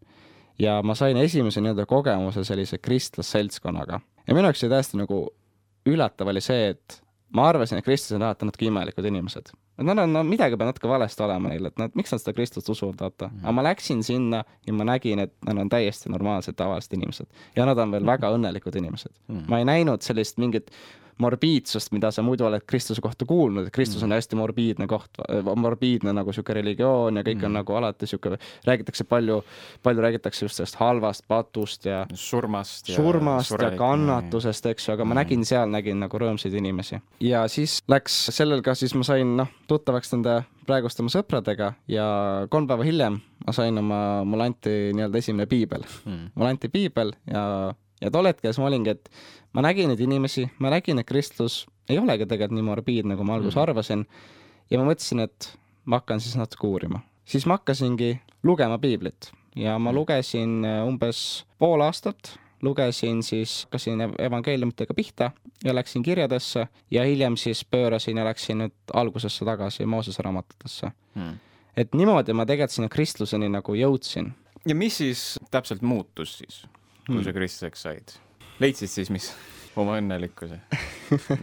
ja 0.61 0.79
ma 0.85 0.97
sain 0.99 1.17
esimese 1.21 1.63
nii-öelda 1.65 1.87
kogemuse 1.89 2.45
sellise 2.45 2.79
kristlasseltskonnaga 2.79 4.01
ja 4.27 4.35
minu 4.35 4.49
jaoks 4.49 4.65
oli 4.65 4.75
täiesti 4.75 5.01
nagu 5.01 5.21
üllatav 5.87 6.33
oli 6.33 6.43
see, 6.45 6.73
et 6.75 7.01
ma 7.35 7.49
arvasin, 7.51 7.79
et 7.79 7.87
kristlased 7.87 8.17
on 8.17 8.27
alati 8.27 8.47
natuke 8.49 8.69
imelikud 8.69 9.09
inimesed. 9.09 9.51
et 9.79 9.85
nad 9.85 9.99
on, 9.99 10.13
no 10.13 10.23
midagi 10.27 10.57
peab 10.57 10.71
natuke 10.71 10.89
valesti 10.89 11.25
olema 11.27 11.51
neil, 11.51 11.71
et 11.71 11.81
nad, 11.81 11.95
miks 11.99 12.15
nad 12.15 12.23
seda 12.23 12.35
kristlust 12.37 12.71
usuvad, 12.73 13.01
vaata 13.01 13.31
aga 13.43 13.57
ma 13.57 13.65
läksin 13.67 14.05
sinna 14.07 14.45
ja 14.67 14.77
ma 14.77 14.87
nägin, 14.89 15.25
et 15.27 15.35
nad 15.47 15.59
on 15.65 15.73
täiesti 15.73 16.13
normaalsed, 16.13 16.57
tavalised 16.57 16.95
inimesed. 16.97 17.27
ja 17.57 17.67
nad 17.67 17.79
on 17.79 17.91
veel 17.95 18.05
mm. 18.05 18.13
väga 18.15 18.31
õnnelikud 18.37 18.79
inimesed 18.83 19.13
mm.. 19.29 19.49
ma 19.51 19.61
ei 19.63 19.69
näinud 19.69 20.07
sellist 20.07 20.39
mingit 20.43 20.71
morbiidsust, 21.23 21.93
mida 21.97 22.11
sa 22.13 22.23
muidu 22.25 22.47
oled 22.47 22.65
Kristuse 22.69 23.01
kohta 23.05 23.27
kuulnud, 23.29 23.67
et 23.67 23.75
Kristus 23.75 24.03
on 24.03 24.11
mm. 24.11 24.19
hästi 24.21 24.39
morbiidne 24.39 24.89
koht, 24.91 25.21
morbiidne 25.57 26.13
nagu 26.17 26.33
niisugune 26.33 26.59
religioon 26.61 27.21
ja 27.21 27.25
kõik 27.27 27.41
mm. 27.41 27.49
on 27.49 27.57
nagu 27.61 27.77
alati 27.79 28.07
niisugune, 28.07 28.39
räägitakse 28.67 29.07
palju, 29.09 29.39
palju 29.87 30.05
räägitakse 30.05 30.45
just 30.45 30.61
sellest 30.61 30.81
halvast 30.81 31.25
patust 31.29 31.89
ja 31.89 32.03
surmast 32.13 32.91
ja 32.91 32.99
surmast 32.99 33.57
ja 33.57 33.71
kannatusest, 33.79 34.69
eks 34.73 34.89
ju, 34.89 34.97
aga 34.97 35.07
ma 35.07 35.15
mm. 35.15 35.23
nägin 35.23 35.47
seal, 35.49 35.71
nägin 35.73 36.03
nagu 36.05 36.21
rõõmsaid 36.21 36.57
inimesi. 36.61 37.01
ja 37.25 37.47
siis 37.53 37.79
läks 37.89 38.19
sellel 38.37 38.65
ka 38.67 38.77
siis 38.77 38.95
ma 38.95 39.07
sain 39.09 39.37
noh, 39.41 39.49
tuttavaks 39.71 40.13
nende 40.17 40.43
praeguste 40.67 41.05
oma 41.05 41.13
sõpradega 41.13 41.73
ja 41.89 42.07
kolm 42.53 42.69
päeva 42.69 42.85
hiljem 42.85 43.21
ma 43.47 43.55
sain 43.55 43.79
oma, 43.79 44.01
mulle 44.27 44.51
anti 44.51 44.77
nii-öelda 44.97 45.21
esimene 45.23 45.49
piibel 45.51 45.85
mm.. 46.05 46.31
mulle 46.35 46.55
anti 46.57 46.71
piibel 46.73 47.15
ja 47.31 47.43
ja 48.01 48.11
tol 48.13 48.29
hetkel 48.29 48.53
siis 48.53 48.63
ma 48.63 48.71
olingi, 48.71 48.97
et 48.97 49.11
ma 49.57 49.65
nägin 49.65 49.91
neid 49.93 50.03
inimesi, 50.05 50.49
ma 50.59 50.73
nägin, 50.75 51.01
et 51.01 51.09
kristlus 51.09 51.65
ei 51.89 51.99
olegi 51.99 52.27
tegelikult 52.27 52.57
nii 52.57 52.67
morbiidne, 52.67 53.15
nagu 53.15 53.27
ma 53.27 53.37
alguses 53.39 53.57
mm. 53.57 53.63
arvasin. 53.63 54.07
ja 54.71 54.81
ma 54.81 54.89
mõtlesin, 54.91 55.23
et 55.25 55.53
ma 55.85 56.01
hakkan 56.01 56.21
siis 56.21 56.37
natuke 56.37 56.67
uurima. 56.67 57.01
siis 57.25 57.47
ma 57.47 57.59
hakkasingi 57.59 58.17
lugema 58.43 58.79
piiblit 58.79 59.31
ja 59.57 59.79
ma 59.79 59.91
mm. 59.91 59.95
lugesin 59.95 60.65
äh, 60.65 60.83
umbes 60.87 61.47
pool 61.59 61.81
aastat, 61.81 62.37
lugesin 62.63 63.23
siis, 63.23 63.65
hakkasin 63.65 64.01
evangeeliumitega 64.19 64.95
pihta 64.95 65.31
ja 65.65 65.75
läksin 65.75 66.03
kirjadesse 66.03 66.67
ja 66.91 67.05
hiljem 67.05 67.37
siis 67.37 67.65
pöörasin 67.65 68.17
ja 68.17 68.25
läksin 68.25 68.65
nüüd 68.65 68.95
algusesse 68.95 69.45
tagasi 69.45 69.87
Moosese 69.87 70.23
raamatutesse 70.23 70.91
mm.. 71.15 71.35
et 71.77 71.95
niimoodi 71.95 72.33
ma 72.33 72.47
tegelikult 72.47 72.75
sinna 72.75 72.89
kristluseni 72.89 73.49
nagu 73.49 73.75
jõudsin. 73.75 74.33
ja 74.67 74.75
mis 74.75 74.99
siis 74.99 75.27
täpselt 75.51 75.83
muutus 75.83 76.39
siis? 76.39 76.65
Kui 77.07 77.23
sa 77.23 77.31
hmm. 77.31 77.39
kristlaseks 77.39 77.87
said? 77.87 78.17
leidsid 78.63 78.91
siis, 78.91 79.11
mis 79.13 79.31
oma 79.77 79.99
õnnelikkuse, 80.01 80.61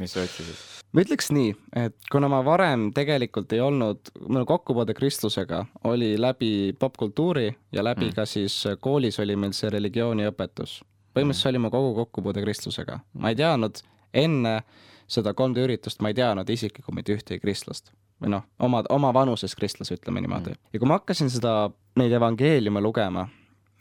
mis 0.01 0.13
sa 0.15 0.23
otsisid? 0.25 0.61
ma 0.93 1.03
ütleks 1.05 1.31
nii, 1.33 1.53
et 1.85 2.09
kuna 2.11 2.29
ma 2.31 2.41
varem 2.45 2.89
tegelikult 2.95 3.53
ei 3.55 3.61
olnud, 3.63 4.13
minu 4.27 4.45
kokkupuude 4.49 4.95
kristlusega 4.97 5.63
oli 5.89 6.13
läbi 6.21 6.73
popkultuuri 6.79 7.47
ja 7.73 7.85
läbi 7.85 8.09
mm. 8.09 8.15
ka 8.17 8.27
siis 8.29 8.59
koolis 8.81 9.19
oli 9.23 9.37
meil 9.39 9.55
see 9.57 9.71
religiooniõpetus. 9.73 10.81
põhimõtteliselt 11.13 11.47
see 11.47 11.53
oli 11.53 11.63
mu 11.65 11.73
kogu 11.73 11.93
kokkupuude 12.01 12.45
kristlusega. 12.45 12.99
ma 13.13 13.33
ei 13.33 13.39
teadnud 13.39 13.83
enne 14.13 14.61
seda 15.07 15.33
3D 15.37 15.65
üritust, 15.67 16.01
ma 16.01 16.09
ei 16.09 16.17
teadnud 16.17 16.49
isiklikult 16.49 16.95
mitte 16.95 17.13
ühtegi 17.17 17.41
kristlast 17.41 17.93
või 18.21 18.31
noh, 18.37 18.45
oma, 18.59 18.83
oma 18.93 19.11
vanuses 19.13 19.55
kristlasi, 19.57 19.97
ütleme 19.97 20.21
niimoodi 20.23 20.53
mm.. 20.53 20.67
ja 20.73 20.81
kui 20.81 20.89
ma 20.89 20.99
hakkasin 21.01 21.31
seda, 21.33 21.71
neid 21.99 22.13
evangeeliume 22.13 22.81
lugema 22.81 23.27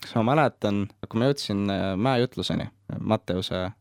siis 0.02 0.14
ma 0.18 0.22
mäletan, 0.32 0.86
kui 1.08 1.20
ma 1.20 1.30
jõudsin 1.30 1.70
äh, 1.70 1.84
mäejutluseni 1.96 2.68
Matteuse 3.00 3.64
äh, 3.64 3.72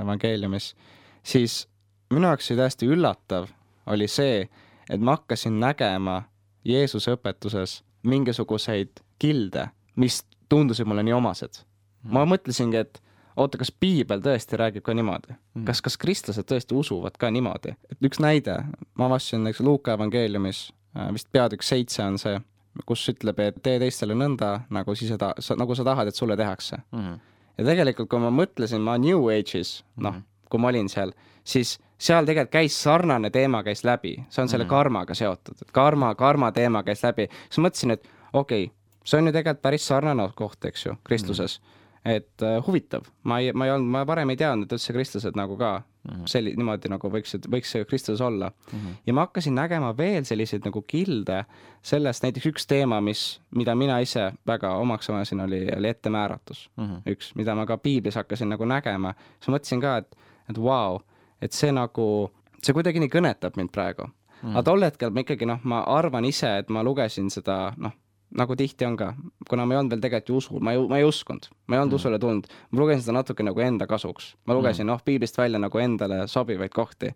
evangeeliumis, 0.00 0.74
siis 1.22 1.64
minu 2.10 2.30
jaoks 2.30 2.50
oli 2.50 2.60
täiesti 2.60 2.88
üllatav, 2.90 3.48
oli 3.86 4.08
see, 4.08 4.46
et 4.90 5.00
ma 5.00 5.16
hakkasin 5.16 5.60
nägema 5.60 6.22
Jeesuse 6.66 7.14
õpetuses 7.14 7.80
mingisuguseid 8.06 9.02
kilde, 9.18 9.68
mis 9.96 10.22
tundusid 10.48 10.86
mulle 10.86 11.02
nii 11.06 11.16
omased. 11.16 11.62
ma 12.02 12.22
mhm. 12.22 12.32
mõtlesingi, 12.34 12.76
et 12.76 13.02
oota, 13.36 13.58
kas 13.58 13.72
piibel 13.72 14.22
tõesti 14.22 14.58
räägib 14.58 14.84
ka 14.86 14.94
niimoodi? 14.94 15.34
Mhm. 15.54 15.64
kas, 15.66 15.82
kas 15.82 15.96
kristlased 15.98 16.46
tõesti 16.46 16.74
usuvad 16.74 17.18
ka 17.18 17.30
niimoodi? 17.30 17.74
et 17.90 18.10
üks 18.10 18.20
näide, 18.22 18.62
ma 18.94 19.06
avastasin 19.10 19.44
näiteks 19.44 19.64
Luuka 19.66 19.96
evangeeliumis, 19.98 20.72
äh, 20.96 21.12
vist 21.12 21.32
peatükk 21.32 21.62
seitse 21.62 22.02
on 22.02 22.18
see, 22.18 22.40
kus 22.86 23.08
ütleb, 23.12 23.40
et 23.40 23.62
tee 23.62 23.78
teistele 23.82 24.16
nõnda, 24.18 24.66
nagu 24.70 24.94
siis 24.94 25.12
seda, 25.14 25.32
nagu 25.56 25.74
sa 25.74 25.84
tahad, 25.86 26.10
et 26.10 26.18
sulle 26.18 26.36
tehakse 26.36 26.76
mm. 26.76 26.98
-hmm. 26.98 27.18
ja 27.58 27.64
tegelikult, 27.64 28.08
kui 28.08 28.20
ma 28.20 28.30
mõtlesin, 28.30 28.80
ma 28.80 28.98
New 28.98 29.28
Age'is, 29.32 29.82
noh 29.96 30.14
-hmm., 30.14 30.22
kui 30.50 30.60
ma 30.60 30.68
olin 30.68 30.88
seal, 30.88 31.12
siis 31.44 31.78
seal 31.98 32.26
tegelikult 32.26 32.52
käis 32.52 32.82
sarnane 32.82 33.30
teema 33.30 33.62
käis 33.62 33.84
läbi, 33.84 34.16
see 34.28 34.42
on 34.42 34.48
selle 34.48 34.64
mm 34.64 34.68
-hmm. 34.68 34.70
karmaga 34.70 35.14
seotud, 35.14 35.62
et 35.62 35.72
karma, 35.72 36.14
karma 36.14 36.52
teema 36.52 36.82
käis 36.82 37.02
läbi, 37.02 37.28
siis 37.50 37.58
mõtlesin, 37.58 37.92
et 37.92 38.08
okei 38.32 38.64
okay,, 38.64 38.76
see 39.04 39.18
on 39.18 39.26
ju 39.26 39.32
tegelikult 39.32 39.62
päris 39.62 39.86
sarnane 39.86 40.28
koht, 40.34 40.64
eks 40.64 40.86
ju, 40.86 40.96
kristluses 41.04 41.60
mm. 41.60 41.64
-hmm 41.64 41.76
et 42.06 42.42
uh, 42.42 42.66
huvitav, 42.66 43.06
ma 43.26 43.40
ei, 43.42 43.52
ma 43.52 43.66
ei 43.66 43.72
olnud, 43.74 43.90
ma 43.90 44.04
varem 44.06 44.30
ei 44.30 44.36
teadnud 44.36 44.72
üldse 44.72 44.94
kristlased 44.94 45.36
nagu 45.38 45.56
ka 45.58 45.82
mm 46.06 46.14
-hmm. 46.14 46.26
selli-, 46.30 46.54
niimoodi 46.56 46.88
nagu 46.88 47.10
võiks, 47.10 47.36
võiks 47.50 47.74
kristluses 47.88 48.20
olla 48.20 48.50
mm. 48.50 48.78
-hmm. 48.78 48.94
ja 49.06 49.14
ma 49.14 49.26
hakkasin 49.26 49.54
nägema 49.54 49.96
veel 49.96 50.24
selliseid 50.24 50.64
nagu 50.64 50.82
kilde 50.82 51.44
sellest, 51.82 52.22
näiteks 52.22 52.46
üks 52.46 52.66
teema, 52.66 53.00
mis, 53.00 53.40
mida 53.50 53.74
mina 53.74 53.98
ise 53.98 54.32
väga 54.46 54.74
omaks 54.76 55.10
omasin, 55.10 55.40
oli, 55.40 55.66
oli 55.76 55.88
ettemääratus 55.88 56.70
mm. 56.76 56.84
-hmm. 56.84 57.12
üks, 57.12 57.34
mida 57.34 57.54
ma 57.54 57.66
ka 57.66 57.78
piiblis 57.78 58.14
hakkasin 58.14 58.48
nagu 58.48 58.64
nägema, 58.64 59.14
siis 59.40 59.48
mõtlesin 59.48 59.80
ka, 59.80 59.96
et, 59.96 60.16
et 60.50 60.58
vau 60.58 60.92
wow,, 60.92 61.00
et 61.42 61.52
see 61.52 61.72
nagu, 61.72 62.32
see 62.62 62.72
kuidagi 62.72 63.00
nii 63.00 63.08
kõnetab 63.08 63.56
mind 63.56 63.70
praegu 63.72 64.02
mm. 64.02 64.12
-hmm. 64.42 64.56
aga 64.56 64.62
tol 64.62 64.82
hetkel 64.82 65.10
ma 65.10 65.20
ikkagi 65.20 65.46
noh, 65.46 65.60
ma 65.62 65.80
arvan 65.80 66.24
ise, 66.24 66.58
et 66.58 66.68
ma 66.68 66.82
lugesin 66.82 67.30
seda 67.30 67.72
noh 67.76 67.92
nagu 68.34 68.56
tihti 68.56 68.86
on 68.86 68.96
ka, 68.98 69.12
kuna 69.48 69.66
ma 69.66 69.74
ei 69.74 69.80
olnud 69.80 69.94
veel 69.94 70.02
tegelikult 70.02 70.30
ju 70.30 70.38
usul, 70.40 70.62
ma 70.64 70.74
ei, 70.74 70.80
ma 70.90 70.98
ei 70.98 71.06
uskunud, 71.06 71.48
ma 71.66 71.76
ei 71.76 71.82
olnud 71.82 71.94
mm. 71.94 72.00
usule 72.00 72.18
tulnud, 72.22 72.48
ma 72.70 72.80
lugesin 72.80 73.04
seda 73.04 73.18
natuke 73.20 73.46
nagu 73.46 73.62
enda 73.62 73.86
kasuks, 73.90 74.32
ma 74.46 74.56
lugesin 74.56 74.84
mm. 74.86 74.92
noh, 74.92 75.04
piiblist 75.06 75.38
välja 75.38 75.60
nagu 75.62 75.82
endale 75.82 76.24
sobivaid 76.30 76.74
kohti. 76.74 77.12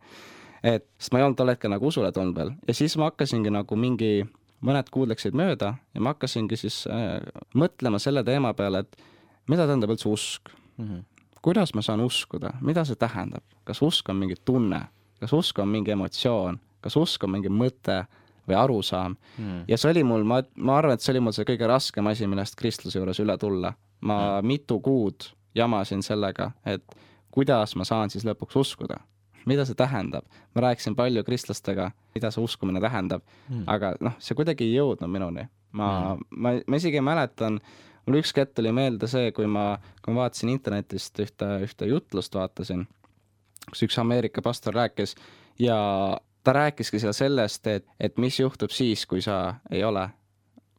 et, 0.62 0.84
sest 1.00 1.12
ma 1.12 1.20
ei 1.20 1.24
olnud 1.24 1.38
tol 1.40 1.50
hetkel 1.50 1.72
nagu 1.72 1.88
usule 1.88 2.12
tulnud 2.12 2.36
veel 2.36 2.52
ja 2.68 2.76
siis 2.76 2.96
ma 3.00 3.08
hakkasingi 3.10 3.50
nagu 3.50 3.76
mingi, 3.80 4.26
mõned 4.60 4.90
kuud 4.92 5.08
läksid 5.10 5.36
mööda 5.36 5.74
ja 5.94 6.00
ma 6.04 6.14
hakkasingi 6.14 6.58
siis 6.60 6.82
äh, 6.86 7.18
mõtlema 7.56 7.98
selle 7.98 8.22
teema 8.24 8.52
peale, 8.54 8.84
et 8.84 8.96
mida 9.48 9.66
tähendab 9.66 9.94
üldse 9.96 10.08
usk 10.08 10.52
mm. 10.76 10.86
-hmm. 10.86 11.04
kuidas 11.42 11.74
ma 11.74 11.82
saan 11.82 12.00
uskuda, 12.00 12.54
mida 12.60 12.84
see 12.84 12.96
tähendab, 12.96 13.42
kas 13.64 13.82
usk 13.82 14.08
on 14.08 14.16
mingi 14.16 14.36
tunne, 14.44 14.86
kas 15.20 15.32
usk 15.32 15.58
on 15.58 15.68
mingi 15.68 15.90
emotsioon, 15.90 16.60
kas 16.80 16.96
usk 16.96 17.24
on 17.24 17.30
mingi 17.30 17.48
mõte 17.48 18.04
või 18.48 18.56
arusaam 18.58 19.16
mm.. 19.38 19.64
ja 19.68 19.78
see 19.80 19.92
oli 19.92 20.04
mul, 20.06 20.24
ma, 20.24 20.40
ma 20.56 20.78
arvan, 20.78 20.96
et 20.96 21.04
see 21.04 21.14
oli 21.14 21.24
mul 21.26 21.36
see 21.36 21.48
kõige 21.48 21.68
raskem 21.70 22.06
asi, 22.10 22.28
millest 22.30 22.58
kristluse 22.60 22.98
juures 22.98 23.20
üle 23.22 23.36
tulla. 23.40 23.74
ma 24.00 24.18
mm. 24.40 24.46
mitu 24.46 24.80
kuud 24.80 25.30
jamasin 25.54 26.02
sellega, 26.02 26.52
et 26.64 26.84
kuidas 27.30 27.76
ma 27.76 27.84
saan 27.84 28.10
siis 28.10 28.24
lõpuks 28.26 28.58
uskuda 28.60 29.00
mida 29.46 29.64
see 29.64 29.74
tähendab. 29.74 30.24
ma 30.54 30.60
rääkisin 30.60 30.96
palju 30.96 31.24
kristlastega, 31.24 31.90
mida 32.14 32.30
see 32.30 32.44
uskumine 32.44 32.80
tähendab 32.80 33.22
mm., 33.48 33.64
aga 33.66 33.94
noh, 34.00 34.16
see 34.18 34.36
kuidagi 34.38 34.66
ei 34.68 34.76
jõudnud 34.76 35.10
minuni. 35.10 35.46
ma 35.72 35.90
mm., 36.14 36.26
ma, 36.30 36.54
ma 36.66 36.80
isegi 36.80 37.00
mäletan, 37.04 37.60
mul 38.06 38.20
üks 38.20 38.34
hetk 38.36 38.54
tuli 38.58 38.72
meelde 38.74 39.08
see, 39.10 39.32
kui 39.36 39.46
ma, 39.46 39.78
kui 40.02 40.14
ma 40.14 40.26
vaatasin 40.26 40.52
internetist 40.52 41.20
ühte, 41.22 41.52
ühte 41.66 41.88
jutlust 41.90 42.34
vaatasin, 42.34 42.86
kus 43.70 43.86
üks 43.86 43.98
Ameerika 44.02 44.42
pastor 44.42 44.76
rääkis 44.76 45.16
ja 45.60 45.78
ta 46.44 46.52
rääkiski 46.52 46.98
seal 46.98 47.12
sellest, 47.12 47.66
et, 47.66 47.86
et 48.00 48.18
mis 48.18 48.40
juhtub 48.40 48.70
siis, 48.70 49.06
kui 49.06 49.22
sa 49.22 49.54
ei 49.70 49.84
ole, 49.84 50.08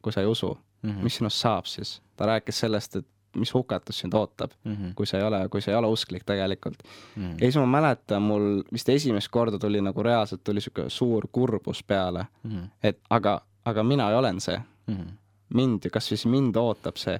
kui 0.02 0.14
sa 0.14 0.22
ei 0.22 0.28
usu 0.28 0.58
mm, 0.82 0.90
-hmm. 0.90 1.04
mis 1.04 1.16
sinust 1.16 1.38
saab 1.38 1.66
siis. 1.66 2.02
ta 2.16 2.26
rääkis 2.26 2.60
sellest, 2.60 2.96
et 2.96 3.08
mis 3.36 3.54
hukatus 3.54 4.00
sind 4.00 4.14
ootab 4.14 4.52
mm, 4.64 4.76
-hmm. 4.76 4.94
kui 4.96 5.06
sa 5.06 5.18
ei 5.18 5.24
ole, 5.24 5.50
kui 5.50 5.62
sa 5.62 5.72
ei 5.72 5.78
ole 5.78 5.88
usklik 5.88 6.24
tegelikult 6.24 6.78
mm. 7.16 7.24
-hmm. 7.24 7.34
ja 7.34 7.40
siis 7.40 7.56
ma 7.56 7.66
mäletan, 7.66 8.22
mul 8.22 8.64
vist 8.74 8.90
esimest 8.90 9.28
korda 9.32 9.60
tuli 9.60 9.82
nagu 9.82 10.04
reaalselt 10.04 10.44
tuli 10.44 10.62
sihuke 10.62 10.90
suur 10.90 11.28
kurbus 11.32 11.84
peale 11.84 12.26
mm, 12.44 12.52
-hmm. 12.52 12.68
et 12.84 13.00
aga, 13.10 13.42
aga 13.66 13.84
mina 13.84 14.08
olen 14.08 14.42
see 14.42 14.62
mm. 14.88 14.96
-hmm. 14.96 15.12
mind, 15.54 15.90
kas 15.92 16.08
siis 16.08 16.26
mind 16.26 16.56
ootab 16.56 16.96
see, 16.96 17.20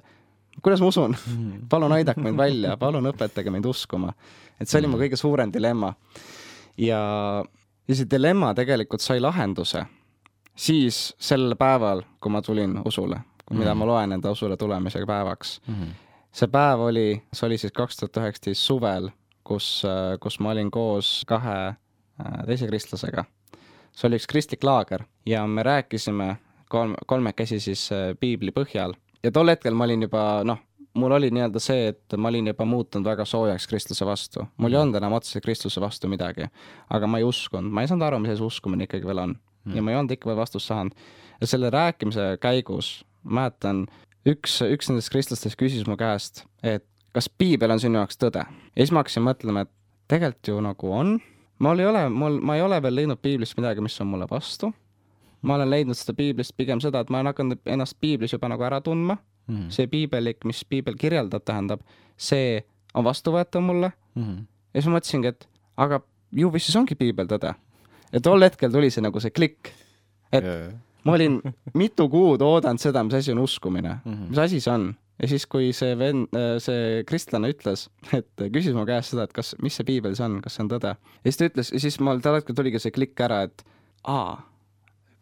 kuidas 0.62 0.80
ma 0.80 0.86
usun 0.86 1.16
-hmm. 1.16 1.66
palun 1.70 1.92
aidake 1.92 2.20
mind 2.20 2.36
välja, 2.36 2.76
palun 2.76 3.06
õpetage 3.06 3.50
mind 3.50 3.64
uskuma. 3.64 4.12
et 4.60 4.68
see 4.68 4.78
oli 4.78 4.86
mu 4.86 4.96
kõige 4.96 5.16
suurem 5.16 5.52
dilemma. 5.52 5.94
ja, 6.78 7.00
ja 7.92 7.96
see 7.98 8.08
dilemma 8.10 8.54
tegelikult 8.56 9.04
sai 9.04 9.20
lahenduse 9.20 9.84
siis 10.56 11.00
sel 11.20 11.56
päeval, 11.58 12.02
kui 12.20 12.32
ma 12.32 12.42
tulin 12.42 12.78
usule 12.84 13.16
mm, 13.16 13.22
-hmm. 13.22 13.58
mida 13.58 13.74
ma 13.74 13.86
loen 13.86 14.12
enda 14.12 14.30
usule 14.30 14.56
tulemise 14.56 15.04
päevaks 15.06 15.60
mm. 15.66 15.74
-hmm. 15.74 15.92
see 16.32 16.48
päev 16.48 16.80
oli, 16.80 17.22
see 17.32 17.46
oli 17.46 17.58
siis 17.58 17.72
kaks 17.72 17.96
tuhat 17.96 18.16
üheksateist 18.16 18.60
suvel, 18.60 19.10
kus, 19.44 19.82
kus 20.20 20.40
ma 20.40 20.50
olin 20.50 20.70
koos 20.70 21.24
kahe 21.26 21.68
äh, 21.68 22.46
teise 22.46 22.66
kristlasega. 22.66 23.24
see 23.92 24.08
oli 24.08 24.16
üks 24.16 24.26
kristlik 24.28 24.64
laager 24.64 25.04
ja 25.26 25.46
me 25.46 25.62
rääkisime 25.62 26.36
kolm, 26.68 26.94
kolmekesi 27.06 27.60
siis 27.60 27.92
äh, 27.92 28.16
piibli 28.20 28.50
põhjal 28.50 28.94
ja 29.22 29.30
tol 29.30 29.48
hetkel 29.48 29.74
ma 29.74 29.84
olin 29.84 30.02
juba 30.02 30.44
noh, 30.44 30.58
mul 30.94 31.10
oli 31.16 31.30
nii-öelda 31.30 31.60
see, 31.62 31.88
et 31.92 32.16
ma 32.16 32.28
olin 32.28 32.50
juba 32.52 32.64
muutunud 32.68 33.06
väga 33.06 33.24
soojaks 33.24 33.66
kristluse 33.66 34.06
vastu. 34.06 34.46
mul 34.56 34.72
ei 34.72 34.80
olnud 34.80 34.98
enam 35.00 35.12
otseselt 35.16 35.44
kristluse 35.44 35.80
vastu 35.80 36.08
midagi, 36.08 36.48
aga 36.90 37.06
ma 37.06 37.18
ei 37.18 37.24
uskunud, 37.24 37.72
ma 37.72 37.84
ei 37.84 37.90
saanud 37.90 38.06
aru, 38.06 38.20
mis 38.22 38.34
asi 38.36 38.44
uskumine 38.44 38.88
ikkagi 38.88 39.08
veel 39.08 39.24
on 39.24 39.36
ja 39.74 39.82
ma 39.82 39.92
ei 39.92 39.96
olnud 39.96 40.14
ikka 40.16 40.30
veel 40.30 40.40
vastust 40.40 40.66
saanud. 40.66 40.92
ja 41.40 41.46
selle 41.46 41.70
rääkimise 41.70 42.36
käigus 42.40 43.04
mäletan, 43.22 43.86
üks, 44.28 44.60
üks 44.62 44.90
nendest 44.90 45.12
kristlastest 45.14 45.58
küsis 45.58 45.86
mu 45.86 45.96
käest, 45.96 46.44
et 46.62 46.86
kas 47.12 47.28
piibel 47.28 47.70
on 47.70 47.80
sinu 47.80 48.00
jaoks 48.00 48.18
tõde? 48.18 48.44
ja 48.44 48.78
siis 48.80 48.92
ma 48.92 49.02
hakkasin 49.02 49.26
mõtlema, 49.26 49.66
et 49.66 49.72
tegelikult 50.12 50.48
ju 50.48 50.60
nagu 50.60 50.92
on. 50.92 51.18
mul 51.58 51.82
ei 51.82 51.86
ole, 51.86 52.06
mul, 52.08 52.40
ma 52.40 52.56
ei 52.56 52.62
ole 52.62 52.82
veel 52.82 53.00
leidnud 53.00 53.22
piiblist 53.22 53.56
midagi, 53.56 53.80
mis 53.80 54.00
on 54.00 54.10
mulle 54.12 54.28
vastu. 54.30 54.72
ma 55.42 55.54
olen 55.54 55.70
leidnud 55.70 55.98
seda 55.98 56.16
piiblist 56.16 56.56
pigem 56.56 56.80
seda, 56.80 57.00
et 57.00 57.10
ma 57.10 57.20
olen 57.20 57.32
hakanud 57.32 57.62
ennast 57.66 57.98
piiblis 58.00 58.32
juba 58.32 58.50
nagu 58.52 58.66
ära 58.66 58.80
tundma 58.80 59.18
mm. 59.46 59.56
-hmm. 59.56 59.70
see 59.70 59.86
piibelik, 59.86 60.44
mis 60.44 60.64
piibel 60.64 60.96
kirjeldab, 60.98 61.44
tähendab, 61.44 61.80
see 62.16 62.62
on 62.94 63.04
vastuvõetav 63.04 63.60
mulle 63.60 63.92
mm. 64.14 64.22
-hmm. 64.22 64.46
ja 64.74 64.80
siis 64.80 64.90
ma 64.90 64.98
mõtlesingi, 64.98 65.34
et 65.34 65.48
aga 65.76 66.00
ju 66.32 66.52
vist 66.52 66.66
siis 66.66 66.76
ongi 66.76 66.94
piibel 66.94 67.26
tõde 67.26 67.54
ja 68.12 68.20
tol 68.20 68.44
hetkel 68.44 68.72
tuli 68.72 68.90
see 68.92 69.04
nagu 69.04 69.20
see 69.20 69.34
klikk, 69.34 69.72
et 70.32 70.44
yeah. 70.44 70.72
ma 71.04 71.16
olin 71.16 71.40
mitu 71.78 72.08
kuud 72.12 72.42
oodanud 72.44 72.82
seda, 72.82 73.04
mis 73.06 73.14
asi 73.20 73.32
on 73.32 73.42
uskumine 73.42 73.98
mm, 74.04 74.12
-hmm. 74.12 74.28
mis 74.28 74.38
asi 74.38 74.60
see 74.60 74.74
on. 74.74 74.94
ja 75.22 75.28
siis, 75.28 75.46
kui 75.46 75.72
see 75.72 75.98
vend, 75.98 76.28
see 76.58 77.04
kristlane 77.06 77.52
ütles, 77.52 77.88
et 78.18 78.46
küsis 78.52 78.74
mu 78.74 78.86
käest 78.86 79.12
seda, 79.12 79.28
et 79.28 79.32
kas, 79.32 79.54
mis 79.62 79.76
see 79.76 79.84
piibel 79.84 80.16
siis 80.16 80.24
on, 80.26 80.40
kas 80.42 80.56
see 80.56 80.64
on 80.64 80.70
tõde. 80.70 80.96
ja 80.96 81.24
siis 81.30 81.36
ta 81.36 81.50
ütles, 81.50 81.72
ja 81.72 81.80
siis 81.80 82.00
mul 82.00 82.20
tol 82.20 82.40
hetkel 82.40 82.54
tuligi 82.54 82.78
see 82.82 82.90
klikk 82.90 83.20
ära, 83.20 83.42
et 83.42 83.64
aa, 84.04 84.42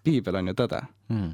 piibel 0.05 0.41
on 0.41 0.49
ju 0.49 0.55
tõde 0.55 0.83
mm. 1.09 1.33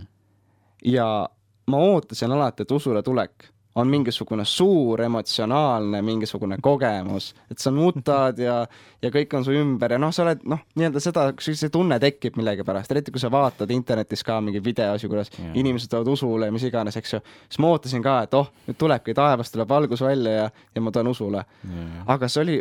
ja 0.85 1.29
ma 1.67 1.83
ootasin 1.83 2.33
alati, 2.33 2.63
et 2.63 2.75
usule 2.77 3.03
tulek 3.03 3.53
on 3.77 3.89
mingisugune 3.89 4.45
suur 4.45 5.01
emotsionaalne 5.05 6.01
mingisugune 6.03 6.57
kogemus, 6.63 7.35
et 7.51 7.61
sa 7.61 7.71
nutad 7.71 8.39
ja, 8.41 8.63
ja 9.03 9.11
kõik 9.13 9.37
on 9.37 9.45
su 9.45 9.53
ümber 9.53 9.93
ja 9.93 9.99
noh, 10.01 10.15
sa 10.17 10.25
oled 10.25 10.47
noh, 10.49 10.63
nii-öelda 10.81 11.03
seda, 11.05 11.27
see 11.45 11.69
tunne 11.73 11.99
tekib 12.01 12.39
millegipärast, 12.41 12.95
eriti 12.95 13.13
kui 13.13 13.21
sa 13.21 13.29
vaatad 13.33 13.73
internetis 13.77 14.25
ka 14.25 14.39
mingeid 14.41 14.65
videosi, 14.65 15.11
kuidas 15.13 15.29
yeah. 15.35 15.53
inimesed 15.61 15.93
tulevad 15.93 16.09
usule 16.15 16.49
ja 16.49 16.57
mis 16.57 16.65
iganes, 16.65 16.97
eks 16.97 17.19
ju. 17.19 17.21
siis 17.51 17.61
ma 17.61 17.75
ootasin 17.75 18.05
ka, 18.05 18.17
et 18.25 18.39
oh, 18.41 18.49
nüüd 18.65 18.81
tulebki 18.81 19.17
taevast 19.17 19.53
tuleb 19.53 19.69
valgus 19.77 20.05
välja 20.07 20.37
ja, 20.39 20.51
ja 20.73 20.85
ma 20.85 20.95
tulen 20.95 21.13
usule 21.13 21.45
yeah.. 21.45 22.01
aga 22.17 22.33
see 22.33 22.47
oli, 22.47 22.59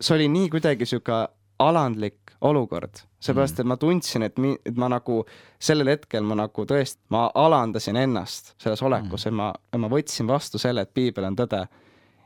see 0.00 0.16
oli 0.18 0.26
nii 0.34 0.50
kuidagi 0.56 0.88
sihuke 0.88 1.22
alandlik 1.58 2.34
olukord, 2.40 3.02
seepärast 3.20 3.58
mm. 3.58 3.64
et 3.64 3.68
ma 3.68 3.76
tundsin, 3.76 4.22
et 4.28 4.38
mi-, 4.38 4.56
et 4.66 4.76
ma 4.78 4.88
nagu 4.92 5.22
sellel 5.62 5.90
hetkel 5.94 6.22
ma 6.26 6.36
nagu 6.38 6.64
tõesti, 6.70 7.00
ma 7.14 7.26
alandasin 7.34 7.98
ennast 7.98 8.54
selles 8.62 8.82
olekus 8.86 9.26
mm., 9.26 9.28
et 9.28 9.38
ma, 9.40 9.48
ma 9.82 9.90
võtsin 9.90 10.28
vastu 10.30 10.60
selle, 10.62 10.86
et 10.86 10.92
piibel 10.94 11.26
on 11.26 11.38
tõde. 11.38 11.64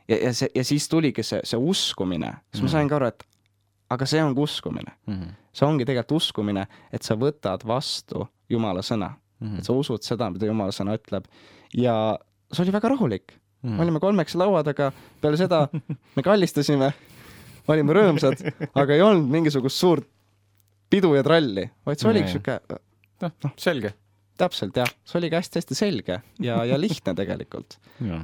ja, 0.07 0.17
ja 0.17 0.33
see, 0.37 0.51
ja 0.53 0.63
siis 0.67 0.85
tuligi 0.89 1.25
see, 1.25 1.41
see 1.43 1.57
uskumine, 1.57 2.35
siis 2.51 2.61
mm. 2.61 2.67
ma 2.67 2.73
sain 2.75 2.91
ka 2.91 2.99
aru, 2.99 3.09
et 3.09 3.25
aga 3.93 4.07
see 4.09 4.21
ongi 4.23 4.43
uskumine 4.43 4.93
mm.. 5.09 5.33
see 5.53 5.67
ongi 5.67 5.87
tegelikult 5.87 6.21
uskumine, 6.21 6.67
et 6.93 7.05
sa 7.05 7.17
võtad 7.19 7.65
vastu 7.67 8.27
Jumala 8.49 8.83
sõna 8.85 9.15
mm., 9.41 9.61
et 9.61 9.69
sa 9.69 9.75
usud 9.77 10.05
seda, 10.05 10.29
mida 10.33 10.49
Jumala 10.49 10.75
sõna 10.75 10.97
ütleb 10.99 11.25
ja 11.77 11.95
see 12.51 12.65
oli 12.65 12.75
väga 12.75 12.93
rahulik 12.93 13.33
mm.. 13.63 13.73
me 13.77 13.85
olime 13.87 14.03
kolmekesi 14.03 14.37
laua 14.37 14.61
taga, 14.65 14.91
peale 15.21 15.41
seda 15.41 15.65
me 16.15 16.25
kallistasime 16.25 16.93
olime 17.71 17.95
rõõmsad, 17.95 18.43
aga 18.81 18.95
ei 18.95 19.03
olnud 19.05 19.29
mingisugust 19.31 19.79
suurt 19.79 20.07
pidu 20.93 21.13
ja 21.17 21.23
tralli, 21.25 21.67
vaid 21.87 22.01
see 22.01 22.09
oligi 22.11 22.35
sihuke 22.35 22.59
noh, 22.69 23.31
noh, 23.31 23.53
selge. 23.59 23.93
Täpselt 24.37 24.77
jah, 24.77 24.89
see 25.05 25.19
oligi 25.19 25.37
hästi-hästi 25.37 25.75
selge 25.77 26.15
ja, 26.41 26.55
ja 26.65 26.77
lihtne 26.79 27.13
tegelikult. 27.17 27.77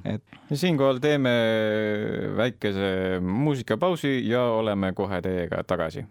et 0.09 0.55
siinkohal 0.57 0.97
teeme 1.03 1.33
väikese 2.37 3.19
muusikapausi 3.21 4.15
ja 4.25 4.41
oleme 4.57 4.91
kohe 4.97 5.21
teiega 5.21 5.61
tagasi. 5.69 6.05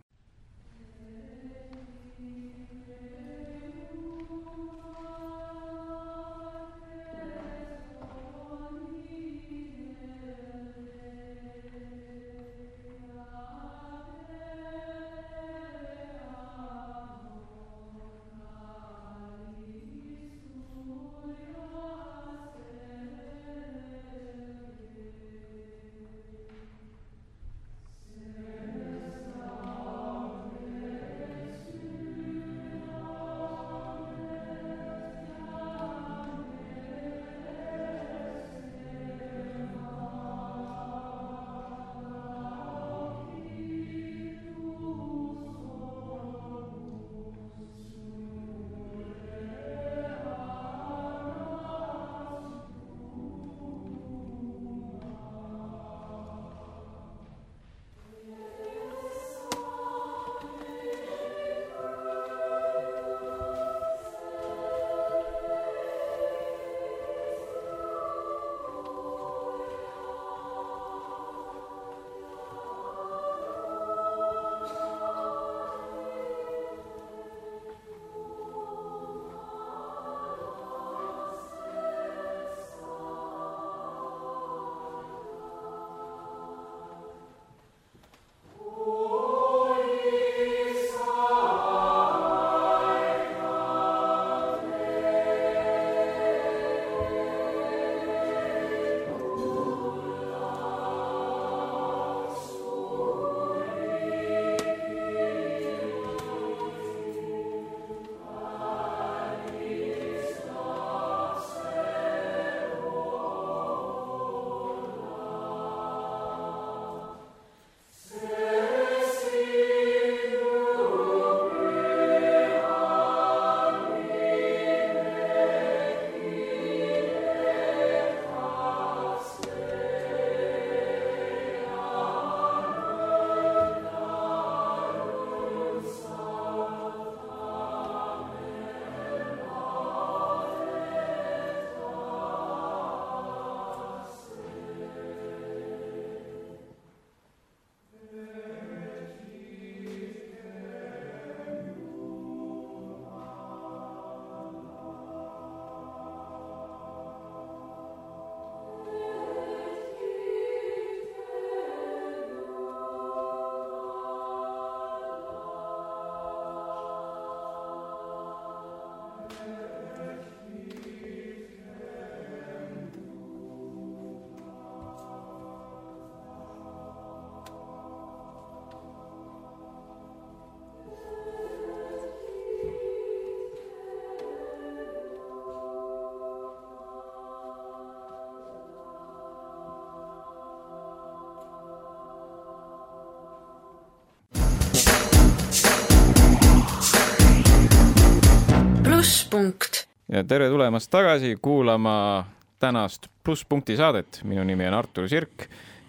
Tere 200.26 200.48
tulemast 200.48 200.90
tagasi 200.90 201.36
kuulama 201.42 202.24
tänast 202.58 203.06
plusspunkti 203.24 203.76
saadet. 203.76 204.20
minu 204.24 204.44
nimi 204.44 204.66
on 204.66 204.74
Artur 204.74 205.08
Sirk 205.08 205.47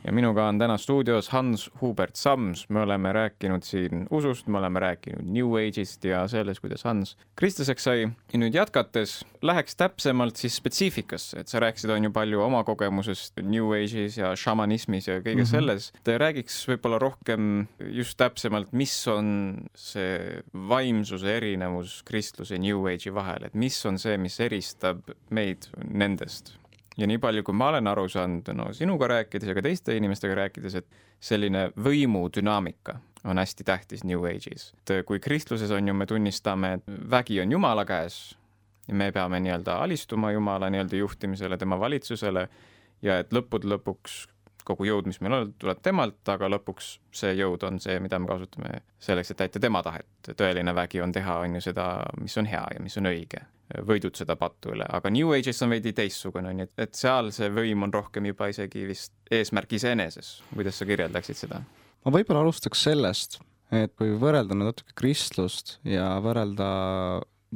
ja 0.09 0.13
minuga 0.13 0.47
on 0.49 0.57
täna 0.57 0.73
stuudios 0.81 1.27
Hans 1.29 1.67
Hubert 1.81 2.15
Sams. 2.15 2.63
me 2.69 2.81
oleme 2.81 3.11
rääkinud 3.13 3.63
siin 3.63 4.07
usust, 4.09 4.47
me 4.47 4.57
oleme 4.57 4.79
rääkinud 4.79 5.21
New 5.21 5.53
Age'ist 5.59 6.07
ja 6.07 6.23
sellest, 6.27 6.63
kuidas 6.63 6.83
Hans 6.83 7.17
kristlaseks 7.37 7.83
sai. 7.83 8.07
ja 8.33 8.39
nüüd 8.41 8.57
jätkates 8.57 9.19
läheks 9.45 9.75
täpsemalt 9.77 10.41
siis 10.41 10.57
spetsiifikasse, 10.57 11.39
et 11.39 11.47
sa 11.47 11.61
rääkisid, 11.61 11.93
on 11.93 12.09
ju 12.09 12.11
palju 12.11 12.41
oma 12.41 12.63
kogemusest 12.65 13.37
New 13.43 13.69
Age'is 13.77 14.17
ja 14.17 14.33
šamanismis 14.35 15.07
ja 15.07 15.19
kõige 15.19 15.35
mm 15.35 15.41
-hmm. 15.43 15.51
selles. 15.51 15.93
räägiks 16.05 16.57
võib-olla 16.67 16.99
rohkem 16.99 17.67
just 17.79 18.17
täpsemalt, 18.17 18.73
mis 18.73 19.07
on 19.07 19.57
see 19.75 20.41
vaimsuse 20.53 21.37
erinevus 21.37 22.01
kristluse 22.03 22.55
ja 22.55 22.59
New 22.59 22.81
Age'i 22.87 23.13
vahel, 23.13 23.45
et 23.45 23.53
mis 23.53 23.85
on 23.85 23.99
see, 23.99 24.17
mis 24.17 24.39
eristab 24.39 25.05
meid 25.29 25.69
nendest 25.91 26.57
ja 26.99 27.07
nii 27.07 27.19
palju, 27.21 27.43
kui 27.47 27.55
ma 27.55 27.69
olen 27.73 27.87
aru 27.87 28.07
saanud, 28.11 28.49
no 28.55 28.69
sinuga 28.75 29.07
rääkides 29.13 29.49
ja 29.49 29.55
ka 29.57 29.63
teiste 29.65 29.95
inimestega 29.97 30.35
rääkides, 30.43 30.75
et 30.81 31.05
selline 31.19 31.69
võimudünaamika 31.79 32.99
on 33.29 33.39
hästi 33.39 33.63
tähtis 33.67 34.03
New 34.07 34.23
Age'is. 34.27 34.71
et 34.89 35.05
kui 35.05 35.19
kristluses 35.19 35.71
on 35.71 35.87
ju, 35.87 35.93
me 35.93 36.05
tunnistame, 36.05 36.73
et 36.79 36.83
vägi 37.11 37.41
on 37.41 37.51
Jumala 37.51 37.85
käes 37.85 38.35
ja 38.87 38.95
me 38.95 39.11
peame 39.11 39.39
nii-öelda 39.39 39.79
alistuma 39.83 40.31
Jumala 40.31 40.69
nii-öelda 40.69 40.95
juhtimisele, 40.95 41.57
tema 41.57 41.79
valitsusele 41.79 42.47
ja 43.01 43.19
et 43.19 43.33
lõppude 43.33 43.69
lõpuks 43.75 44.25
kogu 44.69 44.85
jõud, 44.85 45.07
mis 45.09 45.21
meil 45.21 45.33
on, 45.33 45.53
tuleb 45.57 45.79
temalt, 45.81 46.21
aga 46.29 46.49
lõpuks 46.51 46.97
see 47.15 47.33
jõud 47.33 47.63
on 47.65 47.79
see, 47.81 47.99
mida 48.03 48.19
me 48.19 48.29
kasutame 48.29 48.83
selleks, 49.01 49.31
et 49.31 49.39
täita 49.39 49.59
tema 49.59 49.81
tahet. 49.83 50.09
tõeline 50.29 50.75
vägi 50.75 51.01
on 51.01 51.11
teha, 51.15 51.39
on 51.45 51.57
ju 51.57 51.61
seda, 51.71 51.87
mis 52.21 52.37
on 52.37 52.49
hea 52.49 52.65
ja 52.75 52.83
mis 52.83 52.97
on 52.97 53.09
õige 53.09 53.45
võidutseda 53.85 54.35
pattu 54.39 54.73
üle, 54.73 54.85
aga 54.89 55.11
New 55.13 55.33
Age'is 55.35 55.61
on 55.65 55.73
veidi 55.75 55.93
teistsugune, 55.93 56.53
nii 56.55 56.65
et, 56.65 56.73
et 56.87 56.95
seal 56.97 57.29
see 57.35 57.51
võim 57.53 57.85
on 57.85 57.93
rohkem 57.93 58.25
juba 58.31 58.49
isegi 58.49 58.87
vist 58.89 59.13
eesmärk 59.31 59.75
iseeneses. 59.77 60.39
kuidas 60.53 60.81
sa 60.81 60.87
kirjeldaksid 60.89 61.37
seda? 61.37 61.61
ma 62.05 62.13
võib-olla 62.15 62.41
alustaks 62.45 62.83
sellest, 62.87 63.39
et 63.71 63.93
kui 63.99 64.15
võrrelda 64.17 64.57
nüüd 64.57 64.71
natuke 64.71 64.95
kristlust 64.97 65.77
ja 65.85 66.15
võrrelda 66.23 66.69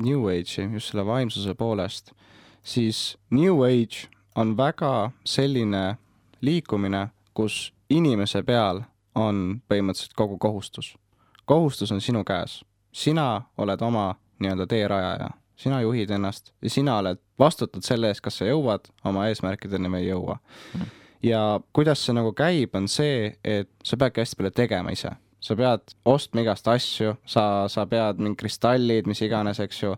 New 0.04 0.30
Age'i 0.30 0.70
just 0.74 0.92
selle 0.92 1.06
vaimsuse 1.06 1.54
poolest, 1.58 2.14
siis 2.64 3.18
New 3.32 3.64
Age 3.66 4.10
on 4.36 4.56
väga 4.58 5.12
selline 5.26 5.98
liikumine, 6.42 7.08
kus 7.34 7.72
inimese 7.90 8.44
peal 8.46 8.84
on 9.16 9.62
põhimõtteliselt 9.70 10.18
kogu 10.18 10.38
kohustus. 10.38 10.96
kohustus 11.46 11.92
on 11.92 12.02
sinu 12.02 12.24
käes, 12.24 12.62
sina 12.92 13.50
oled 13.58 13.82
oma 13.82 14.14
nii-öelda 14.40 14.68
teerajaja 14.68 15.30
sina 15.60 15.82
juhid 15.82 16.12
ennast 16.12 16.52
ja 16.62 16.70
sina 16.70 16.98
oled, 17.02 17.22
vastutad 17.40 17.86
selle 17.86 18.12
eest, 18.12 18.24
kas 18.26 18.40
sa 18.40 18.48
jõuad 18.48 18.90
oma 19.08 19.28
eesmärkideni 19.30 19.92
või 19.92 20.04
ei 20.04 20.10
jõua. 20.10 20.38
Mm.. 20.74 20.92
ja 21.30 21.42
kuidas 21.74 22.06
see 22.06 22.16
nagu 22.18 22.34
käib, 22.38 22.76
on 22.76 22.88
see, 22.92 23.34
et 23.44 23.70
sa 23.84 24.00
peadki 24.00 24.24
hästi 24.24 24.40
palju 24.40 24.54
tegema 24.58 24.94
ise. 24.96 25.14
sa 25.44 25.56
pead 25.60 25.96
ostma 26.06 26.42
igast 26.42 26.68
asju, 26.72 27.18
sa, 27.26 27.66
sa 27.68 27.86
pead 27.86 28.22
mingid 28.22 28.40
kristallid, 28.40 29.08
mis 29.08 29.22
iganes, 29.22 29.60
eks 29.60 29.82
ju, 29.84 29.96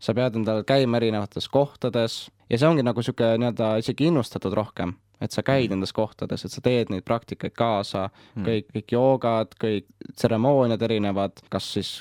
sa 0.00 0.14
pead 0.14 0.36
endal 0.40 0.64
käima 0.66 0.98
erinevates 0.98 1.48
kohtades 1.48 2.28
ja 2.50 2.58
see 2.58 2.68
ongi 2.68 2.82
nagu 2.82 2.98
niisugune 2.98 3.38
nii-öelda 3.38 3.76
isegi 3.82 4.08
innustatud 4.10 4.56
rohkem 4.56 4.96
et 5.20 5.34
sa 5.34 5.44
käid 5.46 5.72
nendes 5.72 5.92
kohtades, 5.96 6.44
et 6.44 6.54
sa 6.54 6.62
teed 6.64 6.92
neid 6.92 7.04
praktikaid 7.06 7.54
kaasa 7.56 8.06
mm., 8.08 8.46
kõik, 8.46 8.70
kõik 8.76 8.94
joogad, 8.96 9.54
kõik 9.60 9.86
tseremooniad 10.14 10.82
erinevad, 10.86 11.42
kas 11.52 11.68
siis 11.76 11.92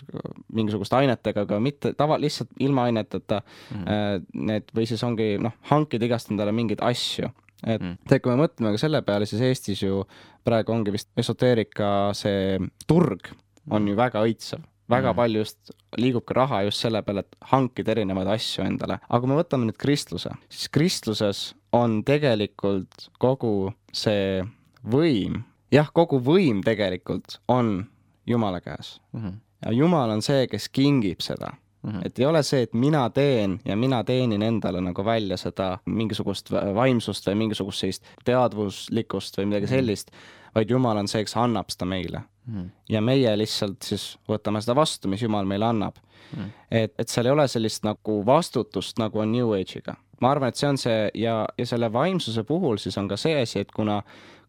mingisuguste 0.55 0.97
ainetega, 0.99 1.43
aga 1.47 1.59
mitte 1.63 1.93
tava, 1.99 2.19
lihtsalt 2.21 2.55
ilma 2.63 2.87
aineteta 2.89 3.41
mm.. 3.43 4.25
Need 4.49 4.73
või 4.75 4.87
siis 4.89 5.03
ongi 5.05 5.33
noh, 5.41 5.53
hankida 5.69 6.07
igast 6.07 6.31
endale 6.31 6.53
mingeid 6.55 6.81
asju 6.85 7.29
et 7.67 7.81
mm. 7.81 7.95
te, 8.07 8.19
kui 8.23 8.31
me 8.31 8.45
mõtleme 8.45 8.71
ka 8.71 8.79
selle 8.79 9.01
peale, 9.05 9.27
siis 9.27 9.43
Eestis 9.43 9.83
ju 9.83 10.03
praegu 10.47 10.71
ongi 10.71 10.93
vist 10.95 11.09
esoteerika 11.19 12.11
see 12.17 12.55
turg 12.87 13.31
on 13.69 13.83
mm. 13.83 13.89
ju 13.91 13.99
väga 13.99 14.23
õitsev 14.27 14.63
väga 14.89 15.11
mm. 15.11 15.15
palju 15.15 15.43
just 15.43 15.71
liigub 15.97 16.25
ka 16.25 16.37
raha 16.37 16.61
just 16.67 16.83
selle 16.85 17.01
peale, 17.05 17.23
et 17.25 17.49
hankida 17.51 17.93
erinevaid 17.95 18.31
asju 18.35 18.65
endale. 18.65 18.99
aga 19.07 19.21
kui 19.21 19.31
me 19.31 19.39
võtame 19.39 19.69
nüüd 19.69 19.79
kristluse, 19.81 20.33
siis 20.49 20.69
kristluses 20.73 21.43
on 21.75 22.01
tegelikult 22.03 23.09
kogu 23.21 23.71
see 23.93 24.43
võim, 24.89 25.43
jah, 25.73 25.89
kogu 25.93 26.21
võim 26.23 26.63
tegelikult 26.65 27.39
on 27.47 27.87
Jumala 28.29 28.61
käes 28.61 28.99
mm. 29.13 29.21
-hmm. 29.21 29.39
ja 29.65 29.71
Jumal 29.73 30.09
on 30.09 30.21
see, 30.21 30.47
kes 30.47 30.69
kingib 30.69 31.21
seda 31.21 31.55
Mm 31.83 31.91
-hmm. 31.91 32.01
et 32.05 32.19
ei 32.19 32.25
ole 32.25 32.43
see, 32.43 32.61
et 32.61 32.73
mina 32.73 33.09
teen 33.09 33.59
ja 33.65 33.75
mina 33.75 34.03
teenin 34.03 34.41
endale 34.41 34.81
nagu 34.81 35.05
välja 35.05 35.37
seda 35.37 35.77
mingisugust 35.85 36.51
vaimsust 36.51 37.27
või 37.27 37.35
mingisugust 37.35 37.79
sellist 37.79 38.03
teadvuslikkust 38.25 39.37
või 39.37 39.45
midagi 39.45 39.65
mhm. 39.65 39.73
sellist, 39.73 40.11
vaid 40.55 40.71
Jumal 40.71 40.97
on 41.01 41.07
see, 41.07 41.23
kes 41.25 41.37
annab 41.39 41.71
seda 41.73 41.87
meile. 41.89 42.25
Mm.. 42.49 42.69
ja 42.89 43.01
meie 43.05 43.35
lihtsalt 43.37 43.85
siis 43.85 44.15
võtame 44.29 44.57
seda 44.63 44.73
vastu, 44.73 45.09
mis 45.11 45.21
Jumal 45.21 45.45
meile 45.45 45.67
annab. 45.69 45.99
Mm.. 46.35 46.51
et, 46.71 46.93
et 46.97 47.09
seal 47.09 47.29
ei 47.29 47.33
ole 47.33 47.47
sellist 47.49 47.85
nagu 47.85 48.19
vastutust, 48.25 48.97
nagu 49.01 49.21
on 49.21 49.31
New 49.31 49.53
Age'iga. 49.57 49.95
Ma 50.19 50.33
arvan, 50.33 50.51
et 50.51 50.59
see 50.59 50.67
on 50.67 50.77
see 50.77 50.97
ja, 51.21 51.43
ja 51.57 51.65
selle 51.65 51.87
vaimsuse 51.93 52.43
puhul 52.43 52.77
siis 52.81 52.97
on 52.99 53.07
ka 53.07 53.17
see 53.17 53.37
asi, 53.41 53.63
et 53.63 53.71
kuna, 53.71 54.01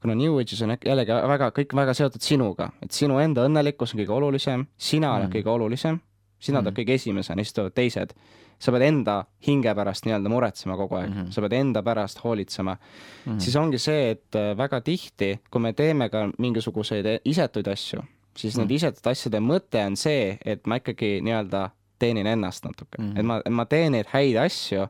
kuna 0.03 0.17
New 0.19 0.41
Age'is 0.41 0.65
on 0.67 0.75
jällegi 0.75 1.19
väga, 1.35 1.51
kõik 1.57 1.77
väga 1.77 1.95
seotud 1.97 2.25
sinuga, 2.25 2.71
et 2.83 2.97
sinu 2.97 3.21
enda 3.23 3.45
õnnelikkus 3.49 3.95
on 3.95 4.03
kõige 4.03 4.17
olulisem, 4.17 4.67
sina 4.77 5.15
oled 5.15 5.29
mm. 5.29 5.37
kõige 5.37 5.53
olulisem, 5.53 6.01
sina 6.41 6.61
oled 6.61 6.73
mm. 6.73 6.79
kõige 6.81 6.97
esimesena, 6.99 7.45
siis 7.45 7.57
tulevad 7.57 7.77
teised. 7.77 8.15
sa 8.61 8.73
pead 8.75 8.83
enda 8.85 9.15
hinge 9.47 9.73
pärast 9.75 10.05
nii-öelda 10.05 10.29
muretsema 10.29 10.75
kogu 10.77 10.99
aeg 10.99 11.09
mm, 11.09 11.15
-hmm. 11.17 11.31
sa 11.33 11.41
pead 11.41 11.53
enda 11.57 11.83
pärast 11.83 12.19
hoolitsema 12.25 12.75
mm. 12.75 13.33
-hmm. 13.33 13.41
siis 13.41 13.57
ongi 13.57 13.79
see, 13.79 14.11
et 14.11 14.37
äh, 14.37 14.57
väga 14.57 14.81
tihti, 14.81 15.41
kui 15.51 15.61
me 15.61 15.73
teeme 15.73 16.09
ka 16.09 16.29
mingisuguseid 16.39 17.07
isetuid 17.25 17.67
asju, 17.67 18.03
siis 18.37 18.55
mm 18.55 18.57
-hmm. 18.57 18.61
nende 18.61 18.75
isetute 18.75 19.11
asjade 19.11 19.41
mõte 19.41 19.87
on 19.87 19.97
see, 19.97 20.39
et 20.45 20.67
ma 20.67 20.77
ikkagi 20.77 21.21
nii-öelda 21.23 21.71
teenin 21.99 22.27
ennast 22.27 22.65
natuke 22.65 22.99
mm, 22.99 23.13
-hmm. 23.13 23.19
et 23.21 23.27
ma, 23.27 23.41
ma 23.51 23.65
teen 23.65 23.93
neid 23.93 24.07
häid 24.13 24.37
asju 24.37 24.87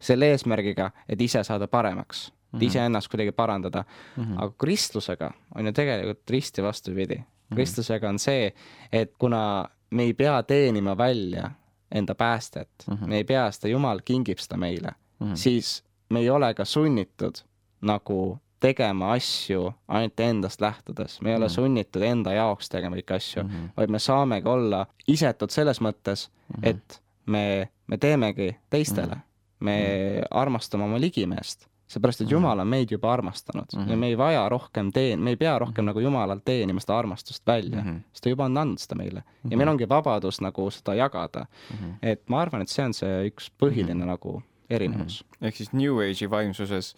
selle 0.00 0.30
eesmärgiga, 0.30 0.90
et 1.08 1.20
ise 1.20 1.44
saada 1.44 1.68
paremaks 1.68 2.32
mm, 2.52 2.58
-hmm. 2.58 2.64
iseennast 2.64 3.08
kuidagi 3.08 3.32
parandada 3.32 3.84
mm. 4.16 4.24
-hmm. 4.24 4.42
aga 4.42 4.54
kristlusega 4.58 5.30
on 5.54 5.66
ju 5.66 5.72
tegelikult 5.72 6.30
risti 6.30 6.62
vastupidi. 6.62 7.14
-hmm. 7.50 7.54
kristlusega 7.54 8.08
on 8.08 8.18
see, 8.18 8.52
et 8.92 9.12
kuna 9.18 9.68
me 9.90 10.02
ei 10.02 10.14
pea 10.14 10.42
teenima 10.42 10.96
välja 10.98 11.50
enda 11.94 12.14
päästet 12.14 12.70
mm, 12.86 12.94
-hmm. 12.94 13.06
me 13.06 13.16
ei 13.16 13.24
pea 13.24 13.50
seda, 13.50 13.68
Jumal 13.68 14.00
kingib 14.04 14.38
seda 14.38 14.56
meile 14.56 14.92
mm, 15.20 15.32
-hmm. 15.32 15.36
siis 15.36 15.84
me 16.08 16.20
ei 16.20 16.30
ole 16.30 16.54
ka 16.54 16.64
sunnitud 16.64 17.34
nagu 17.80 18.38
tegema 18.60 19.12
asju 19.12 19.72
ainult 19.88 20.20
endast 20.20 20.60
lähtudes, 20.60 21.20
me 21.20 21.30
ei 21.30 21.32
mm 21.32 21.36
-hmm. 21.36 21.42
ole 21.42 21.46
mhm. 21.46 21.54
sunnitud 21.54 22.02
enda 22.02 22.32
jaoks 22.32 22.68
tegema 22.68 22.96
kõiki 22.96 23.14
asju 23.14 23.42
mm, 23.42 23.48
-hmm. 23.48 23.68
vaid 23.76 23.90
me 23.90 23.98
saamegi 23.98 24.48
olla 24.48 24.86
isetud 25.08 25.50
selles 25.50 25.80
mõttes 25.80 26.28
mm, 26.28 26.54
-hmm. 26.54 26.68
et 26.68 27.02
me, 27.26 27.68
me 27.86 27.96
teemegi 27.96 28.56
teistele 28.70 29.14
mm. 29.14 29.20
-hmm 29.20 29.30
me 29.60 29.76
mm. 29.76 30.24
armastame 30.30 30.84
oma 30.84 31.00
ligimeest, 31.00 31.66
seepärast 31.90 32.20
et 32.20 32.28
mm. 32.28 32.32
Jumal 32.32 32.62
on 32.62 32.68
meid 32.70 32.92
juba 32.94 33.12
armastanud 33.12 33.72
mm 33.74 33.82
-hmm. 33.82 33.90
ja 33.90 33.96
me 33.96 34.06
ei 34.06 34.18
vaja 34.18 34.48
rohkem 34.48 34.90
teen-, 34.94 35.20
me 35.20 35.30
ei 35.30 35.36
pea 35.36 35.58
rohkem 35.58 35.84
nagu 35.84 36.00
Jumalalt 36.00 36.44
teenima 36.44 36.80
seda 36.80 36.98
armastust 36.98 37.46
välja 37.46 37.82
mm, 37.82 37.90
-hmm. 37.90 38.00
sest 38.12 38.24
ta 38.24 38.28
juba 38.28 38.44
on 38.44 38.58
andnud 38.58 38.78
seda 38.78 38.94
meile 38.94 39.20
mm. 39.20 39.26
-hmm. 39.26 39.50
ja 39.50 39.56
meil 39.56 39.68
ongi 39.68 39.88
vabadus 39.88 40.40
nagu 40.40 40.70
seda 40.70 40.94
jagada 40.94 41.46
mm. 41.70 41.76
-hmm. 41.76 41.94
et 42.02 42.28
ma 42.28 42.40
arvan, 42.40 42.62
et 42.62 42.68
see 42.68 42.84
on 42.84 42.94
see 42.94 43.30
üks 43.30 43.50
põhiline 43.62 43.94
mm 43.94 44.02
-hmm. 44.02 44.06
nagu 44.06 44.42
erinevus 44.70 45.24
mm. 45.24 45.28
-hmm. 45.30 45.46
ehk 45.46 45.56
siis 45.56 45.72
New 45.72 45.96
Age'i 45.96 46.30
vaimsuses 46.30 46.96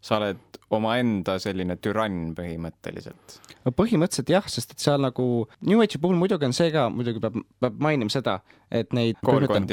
sa 0.00 0.18
oled 0.18 0.58
omaenda 0.74 1.38
selline 1.40 1.78
türann 1.80 2.34
põhimõtteliselt? 2.36 3.38
No 3.64 3.72
põhimõtteliselt 3.76 4.30
jah, 4.32 4.44
sest 4.50 4.74
et 4.74 4.84
seal 4.84 5.00
nagu 5.02 5.24
New 5.66 5.80
Age'i 5.82 6.00
puhul 6.00 6.18
muidugi 6.20 6.48
on 6.48 6.54
see 6.56 6.70
ka, 6.74 6.86
muidugi 6.92 7.22
peab, 7.24 7.40
peab 7.62 7.80
mainima 7.84 8.12
seda, 8.12 8.38
et 8.70 8.92
neid 8.96 9.18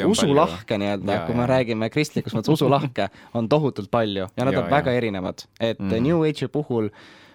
usulahke 0.08 0.80
nii-öelda, 0.82 1.20
kui 1.28 1.38
me 1.38 1.50
räägime 1.52 1.92
kristlikus 1.94 2.36
mõttes 2.38 2.56
usulahke, 2.56 3.10
on 3.38 3.52
tohutult 3.52 3.92
palju 3.94 4.26
ja 4.28 4.48
nad 4.48 4.56
ja, 4.56 4.64
on 4.64 4.70
ja. 4.70 4.74
väga 4.78 4.96
erinevad, 4.98 5.46
et 5.60 5.80
mm. 5.84 6.02
New 6.08 6.26
Age'i 6.28 6.52
puhul 6.52 6.90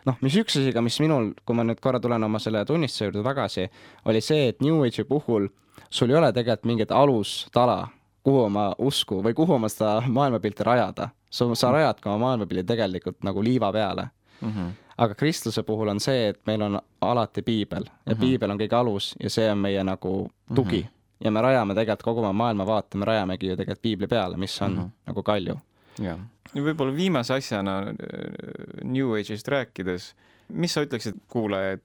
noh, 0.08 0.18
mis 0.24 0.36
üks 0.40 0.56
asi 0.60 0.74
ka, 0.74 0.82
mis 0.84 0.96
minul, 1.04 1.32
kui 1.44 1.56
ma 1.56 1.64
nüüd 1.66 1.80
korra 1.84 2.00
tulen 2.02 2.24
oma 2.26 2.40
selle 2.42 2.64
tunnistuse 2.68 3.10
juurde 3.10 3.24
tagasi, 3.26 3.68
oli 4.08 4.24
see, 4.24 4.50
et 4.54 4.64
New 4.64 4.80
Age'i 4.86 5.06
puhul 5.08 5.50
sul 5.90 6.12
ei 6.12 6.20
ole 6.20 6.32
tegelikult 6.32 6.68
mingit 6.70 6.92
alustala 6.94 7.82
kuhu 8.22 8.44
oma 8.44 8.74
usku 8.78 9.22
või 9.24 9.34
kuhu 9.34 9.54
oma 9.56 9.68
seda 9.68 10.02
maailmapilti 10.06 10.64
rajada. 10.64 11.08
sa, 11.30 11.54
sa 11.54 11.72
rajadki 11.72 12.08
oma 12.08 12.18
maailmapildi 12.18 12.64
tegelikult 12.64 13.22
nagu 13.24 13.42
liiva 13.44 13.72
peale 13.72 14.08
mm. 14.40 14.48
-hmm. 14.48 14.70
aga 14.96 15.14
kristluse 15.14 15.62
puhul 15.62 15.88
on 15.88 16.00
see, 16.00 16.28
et 16.28 16.40
meil 16.46 16.62
on 16.62 16.80
alati 17.00 17.42
piibel 17.42 17.84
ja 17.84 17.90
mm 17.90 18.12
-hmm. 18.12 18.20
piibel 18.20 18.50
on 18.50 18.60
kõige 18.60 18.76
alus 18.76 19.14
ja 19.22 19.30
see 19.30 19.50
on 19.52 19.58
meie 19.58 19.84
nagu 19.84 20.30
tugi 20.54 20.82
mm. 20.82 20.88
-hmm. 20.88 21.24
ja 21.24 21.30
me 21.30 21.42
rajame 21.42 21.74
tegelikult 21.74 22.02
kogu 22.02 22.20
oma 22.20 22.32
maailmavaate, 22.32 22.98
me 22.98 23.04
rajamegi 23.04 23.46
ju 23.46 23.56
tegelikult 23.56 23.82
piibli 23.82 24.06
peale, 24.06 24.36
mis 24.36 24.62
on 24.62 24.72
mm 24.72 24.78
-hmm. 24.78 24.90
nagu 25.06 25.22
kalju. 25.22 25.56
jah, 25.98 26.18
ja 26.54 26.62
võib-olla 26.62 26.96
viimase 26.96 27.34
asjana 27.34 27.78
äh, 27.78 27.94
New 28.84 29.12
Age'ist 29.14 29.48
rääkides, 29.48 30.14
mis 30.48 30.74
sa 30.74 30.82
ütleksid 30.82 31.14
kuulajaid, 31.28 31.82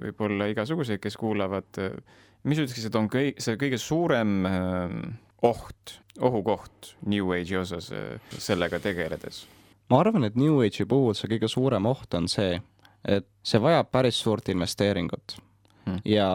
võib-olla 0.00 0.46
igasuguseid, 0.46 1.00
kes 1.00 1.16
kuulavad, 1.16 1.64
mis 2.42 2.58
ütleksid, 2.58 2.86
et 2.86 2.94
on 2.94 3.08
kõi-, 3.08 3.34
see 3.38 3.56
kõige 3.56 3.78
suurem 3.78 4.46
äh, 4.46 4.90
oht, 5.44 5.98
ohukoht 6.20 6.94
New 7.06 7.32
Age'i 7.36 7.58
osas 7.60 7.90
äh, 7.92 8.20
sellega 8.38 8.80
tegeledes? 8.80 9.44
ma 9.90 10.00
arvan, 10.00 10.24
et 10.24 10.36
New 10.40 10.60
Age'i 10.64 10.86
puhul 10.88 11.16
see 11.16 11.30
kõige 11.34 11.50
suurem 11.52 11.86
oht 11.90 12.14
on 12.16 12.28
see, 12.30 12.56
et 13.04 13.26
see 13.44 13.60
vajab 13.60 13.90
päris 13.92 14.20
suurt 14.20 14.48
investeeringut 14.48 15.36
hmm. 15.84 16.00
ja 16.08 16.28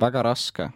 väga 0.00 0.22
raske 0.24 0.70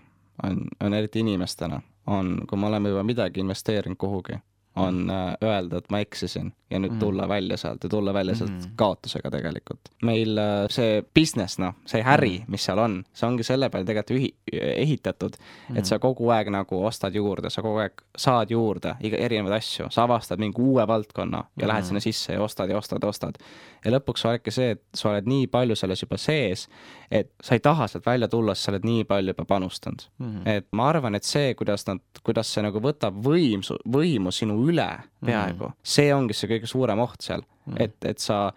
on, 0.44 0.66
on 0.81 0.94
eriti 0.94 1.24
inimestena, 1.24 1.81
on, 2.07 2.37
kui 2.48 2.59
me 2.59 2.68
oleme 2.68 2.92
juba 2.92 3.03
midagi 3.07 3.40
investeerinud 3.40 3.98
kuhugi, 3.98 4.38
on 4.78 5.02
hmm. 5.02 5.10
äh, 5.10 5.50
öelda, 5.50 5.82
et 5.82 5.90
ma 5.90 6.02
eksisin 6.04 6.52
ja 6.70 6.78
nüüd 6.78 6.92
mm. 6.92 7.00
tulla 7.00 7.28
välja 7.28 7.56
sealt 7.56 7.84
ja 7.84 7.88
tulla 7.88 8.12
välja 8.14 8.34
sealt 8.36 8.50
mm. 8.50 8.72
kaotusega 8.76 9.30
tegelikult. 9.30 9.88
meil 10.02 10.38
äh, 10.38 10.66
see 10.70 11.02
business, 11.14 11.58
noh, 11.58 11.78
see 11.88 12.02
äri, 12.04 12.34
mm. 12.42 12.52
mis 12.52 12.66
seal 12.68 12.80
on, 12.82 12.98
see 13.16 13.28
ongi 13.28 13.46
selle 13.46 13.70
peale 13.72 13.88
tegelikult 13.88 14.18
ühi-, 14.18 14.60
ehitatud, 14.74 15.38
et 15.74 15.88
sa 15.88 15.98
kogu 16.02 16.28
aeg 16.34 16.50
nagu 16.52 16.82
ostad 16.84 17.16
juurde, 17.16 17.50
sa 17.50 17.64
kogu 17.64 17.80
aeg 17.84 18.04
saad 18.16 18.52
juurde 18.52 18.94
iga, 19.00 19.20
erinevaid 19.24 19.56
asju, 19.56 19.88
sa 19.94 20.04
avastad 20.04 20.40
mingi 20.42 20.60
uue 20.60 20.84
valdkonna 20.88 21.40
ja 21.56 21.64
mm. 21.64 21.70
lähed 21.72 21.88
sinna 21.88 22.04
sisse 22.04 22.36
ja 22.36 22.44
ostad 22.44 22.70
ja 22.70 22.76
ostad 22.76 23.02
ja 23.02 23.08
ostad. 23.08 23.40
ja 23.84 23.94
lõpuks 23.94 24.26
olebki 24.28 24.52
see, 24.52 24.76
et 24.76 24.84
sa 24.94 25.14
oled 25.14 25.28
nii 25.28 25.48
palju 25.48 25.76
selles 25.78 26.04
juba 26.04 26.20
sees, 26.20 26.66
et 27.10 27.32
sa 27.40 27.56
ei 27.56 27.64
taha 27.64 27.88
sealt 27.88 28.06
välja 28.06 28.28
tulla, 28.28 28.54
sest 28.54 28.68
sa 28.68 28.74
oled 28.74 28.84
nii 28.84 29.08
palju 29.08 29.32
juba 29.32 29.48
panustanud 29.48 30.04
mm.. 30.18 30.44
et 30.44 30.68
ma 30.76 30.90
arvan, 30.92 31.16
et 31.16 31.24
see, 31.24 31.54
kuidas 31.56 31.88
nad, 31.88 32.04
kuidas 32.22 32.52
see 32.52 32.66
nagu 32.66 32.84
võtab 32.84 33.16
võimsu, 33.24 33.80
võimu 33.88 34.34
sinu 34.36 34.60
üle 34.68 34.88
peaaegu 35.24 35.70
mm., 35.70 35.78
see 35.96 36.11
ongi 36.14 36.37
see 36.37 36.50
kõige 36.50 36.70
suurem 36.70 37.00
oht 37.04 37.24
seal 37.24 37.42
mm., 37.42 37.78
et, 37.85 37.96
et 38.09 38.22
sa 38.22 38.48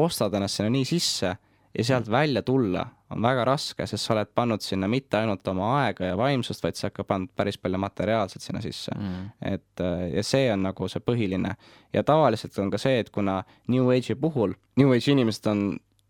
ostad 0.00 0.34
ennast 0.36 0.60
sinna 0.60 0.70
nii 0.72 0.86
sisse 0.88 1.30
ja 1.30 1.84
sealt 1.84 2.08
mm. 2.08 2.12
välja 2.12 2.42
tulla 2.46 2.86
on 3.10 3.22
väga 3.22 3.44
raske, 3.48 3.86
sest 3.90 4.06
sa 4.06 4.14
oled 4.14 4.30
pannud 4.34 4.62
sinna 4.62 4.86
mitte 4.90 5.18
ainult 5.18 5.46
oma 5.50 5.72
aega 5.80 6.12
ja 6.12 6.16
vaimsust, 6.18 6.62
vaid 6.62 6.78
sa 6.78 6.86
oled 6.86 6.94
ka 6.94 7.04
pannud 7.06 7.32
päris 7.36 7.58
palju 7.58 7.80
materiaalset 7.82 8.44
sinna 8.44 8.62
sisse 8.62 8.94
mm.. 8.94 9.28
et 9.50 9.84
ja 10.14 10.24
see 10.26 10.46
on 10.52 10.64
nagu 10.68 10.88
see 10.88 11.02
põhiline. 11.02 11.54
ja 11.92 12.06
tavaliselt 12.06 12.58
on 12.62 12.70
ka 12.70 12.78
see, 12.78 13.00
et 13.02 13.10
kuna 13.10 13.42
New 13.68 13.90
Age'i 13.90 14.18
puhul, 14.18 14.54
New 14.78 14.94
Age'i 14.94 15.16
inimesed 15.16 15.50
on 15.50 15.64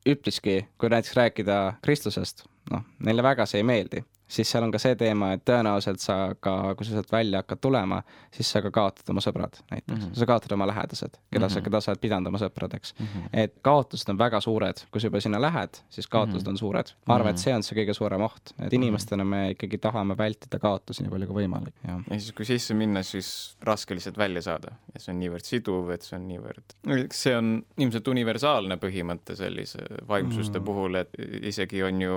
üpriski, 0.08 0.62
kui 0.80 0.88
näiteks 0.92 1.16
rääkida 1.16 1.58
kristlusest, 1.84 2.46
noh, 2.72 2.84
neile 3.04 3.24
väga 3.24 3.46
see 3.48 3.60
ei 3.60 3.68
meeldi 3.68 4.04
siis 4.30 4.50
seal 4.50 4.64
on 4.64 4.72
ka 4.74 4.78
see 4.82 4.96
teema, 4.98 5.32
et 5.34 5.42
tõenäoliselt 5.48 6.02
sa 6.02 6.16
ka, 6.40 6.74
kui 6.78 6.86
sa 6.86 6.96
sealt 6.96 7.10
välja 7.12 7.42
hakkad 7.42 7.60
tulema, 7.62 8.00
siis 8.34 8.50
sa 8.52 8.62
ka 8.64 8.70
kaotad 8.74 9.10
oma 9.12 9.22
sõbrad 9.24 9.58
näiteks 9.72 9.96
mm, 9.96 10.04
-hmm. 10.06 10.18
sa 10.20 10.28
kaotad 10.30 10.54
oma 10.56 10.68
lähedased, 10.70 11.16
keda 11.32 11.46
mm 11.46 11.48
-hmm. 11.48 11.54
sa, 11.54 11.60
keda 11.66 11.80
sa 11.80 11.92
oled 11.92 12.02
pidanud 12.04 12.30
oma 12.30 12.38
sõpradeks 12.38 12.94
mm. 12.98 13.06
-hmm. 13.06 13.28
et 13.44 13.54
kaotused 13.62 14.12
on 14.12 14.18
väga 14.18 14.40
suured, 14.40 14.84
kui 14.90 15.00
sa 15.00 15.06
juba 15.06 15.20
sinna 15.20 15.40
lähed, 15.40 15.82
siis 15.88 16.06
kaotused 16.06 16.40
mm 16.40 16.46
-hmm. 16.46 16.50
on 16.50 16.58
suured. 16.58 16.92
ma 17.06 17.14
arvan, 17.14 17.30
et 17.30 17.36
mhm. 17.36 17.42
see 17.42 17.54
on 17.54 17.62
see 17.62 17.78
kõige 17.78 17.94
suurem 17.94 18.20
oht, 18.20 18.54
et 18.62 18.72
inimestena 18.72 19.24
me 19.24 19.50
ikkagi 19.50 19.78
tahame 19.78 20.16
vältida 20.18 20.58
kaotusi 20.58 21.02
nii 21.02 21.10
palju 21.10 21.26
kui 21.26 21.42
võimalik, 21.42 21.74
jah. 21.88 22.00
ja 22.10 22.20
siis, 22.20 22.32
kui 22.32 22.44
sisse 22.44 22.74
minna, 22.74 23.02
siis 23.02 23.56
raske 23.62 23.94
lihtsalt 23.94 24.18
välja 24.18 24.42
saada 24.42 24.72
ja 24.94 25.00
see 25.00 25.14
on 25.14 25.20
niivõrd 25.20 25.44
siduv, 25.44 25.90
et 25.90 26.02
see 26.02 26.16
on 26.16 26.28
niivõrd, 26.28 26.76
see 27.12 27.36
on 27.36 27.64
ilmselt 27.76 28.08
universaalne 28.08 28.76
põhimõte 28.76 29.36
sellise 29.36 29.78
vaimsuste 30.08 30.58
mm 30.58 30.62
-hmm. 30.62 30.66
puhul, 30.66 30.94
et 30.94 31.10
isegi 31.42 31.82
on 31.82 32.02
ju 32.02 32.14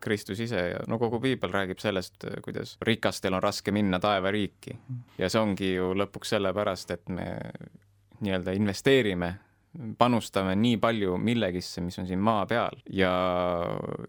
Kristus 0.00 0.40
ise 0.40 0.68
ja 0.68 0.78
no 0.86 0.98
kogu 1.06 1.20
piibel 1.22 1.54
räägib 1.54 1.80
sellest, 1.82 2.26
kuidas 2.44 2.76
rikastel 2.86 3.34
on 3.38 3.42
raske 3.42 3.72
minna 3.74 4.00
taevariiki. 4.02 4.76
ja 5.18 5.30
see 5.30 5.40
ongi 5.40 5.72
ju 5.74 5.92
lõpuks 5.96 6.36
sellepärast, 6.36 6.90
et 6.90 7.08
me 7.08 7.26
nii-öelda 8.20 8.54
investeerime, 8.56 9.34
panustame 9.98 10.54
nii 10.56 10.78
palju 10.80 11.18
millegisse, 11.20 11.82
mis 11.84 11.98
on 12.00 12.06
siin 12.08 12.22
maa 12.22 12.46
peal 12.48 12.80
ja 12.92 13.12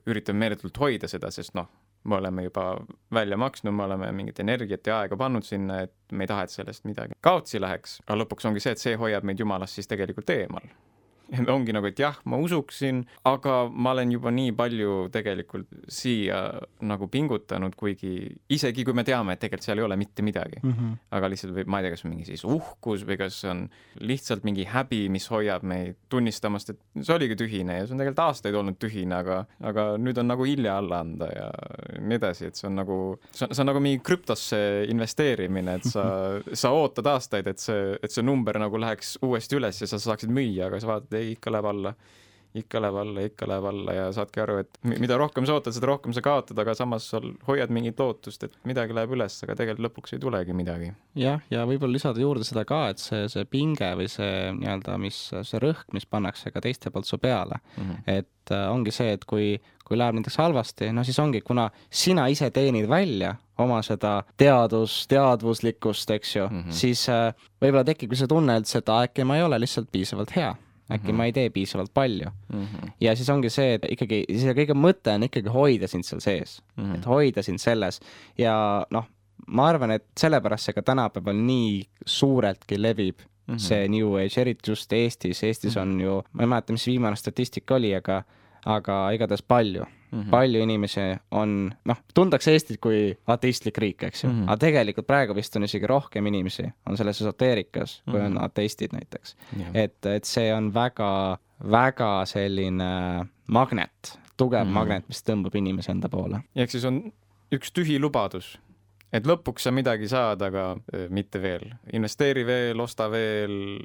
üritame 0.07 0.45
meeletult 0.45 0.79
hoida 0.79 1.09
seda, 1.11 1.31
sest 1.31 1.55
noh, 1.59 1.67
me 2.07 2.15
oleme 2.15 2.47
juba 2.47 2.69
välja 3.13 3.37
maksnud, 3.37 3.75
me 3.75 3.83
oleme 3.83 4.11
mingit 4.15 4.39
energiat 4.39 4.87
ja 4.87 5.01
aega 5.03 5.17
pannud 5.19 5.43
sinna, 5.43 5.81
et 5.87 5.95
me 6.11 6.23
ei 6.23 6.31
taha, 6.31 6.47
et 6.47 6.55
sellest 6.55 6.87
midagi 6.87 7.19
kaotsi 7.21 7.61
läheks, 7.61 7.99
aga 8.05 8.21
lõpuks 8.23 8.47
ongi 8.47 8.63
see, 8.63 8.77
et 8.77 8.83
see 8.83 8.99
hoiab 8.99 9.27
meid 9.27 9.43
jumalast 9.43 9.79
siis 9.79 9.91
tegelikult 9.91 10.31
eemal 10.35 10.69
ongi 11.55 11.75
nagu, 11.75 11.87
et 11.89 11.99
jah, 11.99 12.17
ma 12.29 12.39
usuksin, 12.41 13.03
aga 13.27 13.57
ma 13.71 13.93
olen 13.95 14.13
juba 14.15 14.31
nii 14.33 14.53
palju 14.57 14.95
tegelikult 15.13 15.69
siia 15.91 16.41
nagu 16.87 17.09
pingutanud, 17.11 17.75
kuigi 17.77 18.13
isegi 18.53 18.85
kui 18.87 18.95
me 18.97 19.05
teame, 19.07 19.35
et 19.35 19.43
tegelikult 19.43 19.67
seal 19.67 19.81
ei 19.81 19.87
ole 19.87 19.97
mitte 19.99 20.25
midagi 20.25 20.61
mm. 20.61 20.73
-hmm. 20.73 20.95
aga 21.17 21.31
lihtsalt 21.31 21.55
või 21.55 21.67
ma 21.67 21.81
ei 21.81 21.87
tea, 21.87 21.95
kas 21.95 22.05
mingi 22.07 22.27
siis 22.27 22.45
uhkus 22.47 23.05
või 23.07 23.19
kas 23.19 23.39
on 23.49 23.65
lihtsalt 23.99 24.45
mingi 24.47 24.67
häbi, 24.69 25.07
mis 25.13 25.27
hoiab 25.31 25.63
meid 25.67 25.97
tunnistamast, 26.09 26.69
et 26.73 26.79
see 27.01 27.15
oligi 27.15 27.35
tühine 27.39 27.79
ja 27.79 27.85
see 27.85 27.95
on 27.95 28.03
tegelikult 28.03 28.25
aastaid 28.27 28.55
olnud 28.55 28.79
tühine, 28.79 29.19
aga, 29.19 29.43
aga 29.61 29.87
nüüd 30.01 30.17
on 30.21 30.31
nagu 30.31 30.47
hilja 30.47 30.77
alla 30.81 31.01
anda 31.03 31.29
ja 31.33 31.47
nii 31.99 32.19
edasi, 32.19 32.51
et 32.51 32.59
see 32.59 32.67
on 32.69 32.77
nagu, 32.79 32.99
see 33.31 33.47
on, 33.47 33.53
see 33.53 33.63
on 33.63 33.71
nagu 33.71 33.83
mingi 33.83 34.01
krüptosse 34.05 34.59
investeerimine, 34.91 35.77
et 35.79 35.89
sa, 35.89 36.05
sa 36.61 36.71
ootad 36.75 37.09
aastaid, 37.13 37.47
et 37.51 37.61
see, 37.61 37.97
et 38.01 38.13
see 38.13 38.25
number 38.25 38.59
nagu 38.61 38.79
läheks 38.81 39.17
uuesti 39.25 39.59
üles 39.59 39.81
ja 39.81 39.89
sa 39.89 39.99
saaksid 40.01 40.31
müüa, 40.33 40.69
aga 40.69 40.81
sa 40.81 40.91
vaatad, 40.93 41.16
ei, 41.19 41.35
ikka 41.37 41.53
läheb 41.53 41.73
alla 41.73 41.93
ikka 42.57 42.81
läheb 42.81 42.95
alla, 43.01 43.23
ikka 43.27 43.47
läheb 43.49 43.65
alla 43.69 43.93
ja 43.95 44.05
saadki 44.15 44.41
aru, 44.41 44.57
et 44.63 44.79
mida 44.87 45.17
rohkem 45.19 45.45
sa 45.47 45.57
ootad, 45.57 45.75
seda 45.75 45.89
rohkem 45.91 46.13
sa 46.15 46.23
kaotad, 46.25 46.57
aga 46.61 46.75
samas 46.77 47.07
sa 47.11 47.21
hoiad 47.47 47.73
mingit 47.73 47.99
lootust, 48.01 48.47
et 48.47 48.55
midagi 48.67 48.95
läheb 48.97 49.13
üles, 49.17 49.37
aga 49.45 49.55
tegelikult 49.59 49.87
lõpuks 49.87 50.15
ei 50.15 50.21
tulegi 50.23 50.55
midagi. 50.57 50.91
jah, 51.17 51.41
ja 51.53 51.65
võib-olla 51.69 51.97
lisada 51.97 52.23
juurde 52.23 52.47
seda 52.47 52.65
ka, 52.67 52.83
et 52.93 53.03
see, 53.03 53.25
see 53.31 53.47
pinge 53.49 53.91
või 53.99 54.09
see 54.11 54.51
nii-öelda, 54.57 54.97
mis, 55.01 55.21
see 55.49 55.63
rõhk, 55.63 55.87
mis 55.97 56.07
pannakse 56.09 56.53
ka 56.53 56.63
teiste 56.63 56.93
poolt 56.93 57.09
su 57.09 57.19
peale 57.21 57.59
mm, 57.59 57.83
-hmm. 57.83 58.03
et 58.19 58.53
äh, 58.53 58.69
ongi 58.71 58.93
see, 58.95 59.11
et 59.17 59.25
kui, 59.25 59.57
kui 59.85 59.99
läheb 59.99 60.17
näiteks 60.19 60.39
halvasti, 60.41 60.91
no 60.93 61.03
siis 61.03 61.19
ongi, 61.19 61.41
kuna 61.41 61.69
sina 61.89 62.27
ise 62.27 62.49
teenid 62.51 62.89
välja 62.89 63.35
oma 63.57 63.81
seda 63.81 64.21
teadus, 64.37 65.07
teadvuslikkust, 65.09 66.09
eks 66.11 66.35
ju 66.35 66.47
mm, 66.47 66.63
-hmm. 66.63 66.71
siis 66.71 67.09
äh, 67.09 67.33
võib-olla 67.61 67.83
tekibki 67.83 68.15
see 68.15 68.27
tunne, 68.27 68.57
et 68.57 68.65
seda 68.65 69.03
äkki 69.03 69.25
ma 69.25 69.37
ei 69.37 69.43
ole 69.43 69.59
lihtsalt 69.59 69.91
piisavalt 69.91 70.35
hea 70.35 70.55
äkki 70.91 71.07
mm 71.07 71.11
-hmm. 71.11 71.17
ma 71.17 71.25
ei 71.25 71.33
tee 71.33 71.49
piisavalt 71.49 71.93
palju 71.93 72.29
mm. 72.53 72.63
-hmm. 72.63 72.91
ja 73.01 73.15
siis 73.15 73.29
ongi 73.29 73.49
see, 73.49 73.73
et 73.73 73.85
ikkagi, 73.89 74.23
see 74.39 74.53
kõige 74.53 74.73
mõte 74.73 75.15
on 75.15 75.23
ikkagi 75.23 75.49
hoida 75.49 75.87
sind 75.87 76.03
seal 76.03 76.21
sees 76.21 76.61
mm, 76.75 76.83
-hmm. 76.83 76.95
et 76.95 77.05
hoida 77.05 77.43
sind 77.43 77.59
selles 77.59 77.99
ja 78.37 78.85
noh, 78.91 79.05
ma 79.47 79.67
arvan, 79.67 79.91
et 79.91 80.05
sellepärast 80.19 80.65
see 80.65 80.73
ka 80.73 80.81
tänapäeval 80.81 81.35
nii 81.35 81.83
suureltki 82.05 82.81
levib 82.81 83.19
mm, 83.19 83.53
-hmm. 83.53 83.59
see 83.59 83.87
New 83.87 84.15
Age, 84.15 84.41
eriti 84.41 84.71
just 84.71 84.93
Eestis, 84.93 85.43
Eestis 85.43 85.75
mm 85.75 85.81
-hmm. 85.81 85.81
on 85.81 86.01
ju, 86.01 86.23
ma 86.33 86.43
ei 86.43 86.47
mäleta, 86.47 86.73
mis 86.73 86.87
viimane 86.87 87.15
statistika 87.15 87.75
oli, 87.75 87.95
aga 87.95 88.23
aga 88.65 89.11
igatahes 89.11 89.41
palju 89.41 89.85
mm, 90.11 90.21
-hmm. 90.21 90.29
palju 90.29 90.61
inimesi 90.61 91.05
on, 91.31 91.71
noh, 91.85 91.97
tuntakse 92.13 92.51
Eestit 92.51 92.79
kui 92.81 93.17
ateistlik 93.27 93.77
riik, 93.77 94.03
eks 94.03 94.23
ju 94.23 94.29
mm, 94.29 94.35
-hmm. 94.35 94.49
aga 94.49 94.57
tegelikult 94.57 95.07
praegu 95.07 95.35
vist 95.35 95.55
on 95.55 95.63
isegi 95.63 95.87
rohkem 95.87 96.25
inimesi, 96.25 96.67
on 96.89 96.97
selles 96.97 97.21
esoteerikas, 97.21 98.01
kui 98.05 98.13
mm 98.13 98.19
-hmm. 98.19 98.25
on 98.25 98.33
mhm. 98.33 98.43
ateistid 98.43 98.93
näiteks 98.93 99.35
yeah.. 99.59 99.71
et, 99.73 100.05
et 100.05 100.23
see 100.23 100.53
on 100.53 100.73
väga, 100.73 101.37
väga 101.71 102.25
selline 102.25 103.25
magnet, 103.47 104.19
tugev 104.37 104.63
mm 104.63 104.69
-hmm. 104.69 104.73
magnet, 104.73 105.07
mis 105.07 105.23
tõmbab 105.23 105.55
inimese 105.55 105.91
enda 105.91 106.09
poole. 106.09 106.39
ehk 106.55 106.71
siis 106.71 106.85
on 106.85 107.13
üks 107.55 107.71
tühi 107.71 107.99
lubadus 107.99 108.59
et 109.13 109.27
lõpuks 109.27 109.67
sa 109.67 109.71
midagi 109.71 110.07
saad, 110.07 110.41
aga 110.41 110.75
mitte 111.09 111.41
veel. 111.41 111.73
investeeri 111.93 112.45
veel, 112.45 112.79
osta 112.79 113.09
veel, 113.11 113.79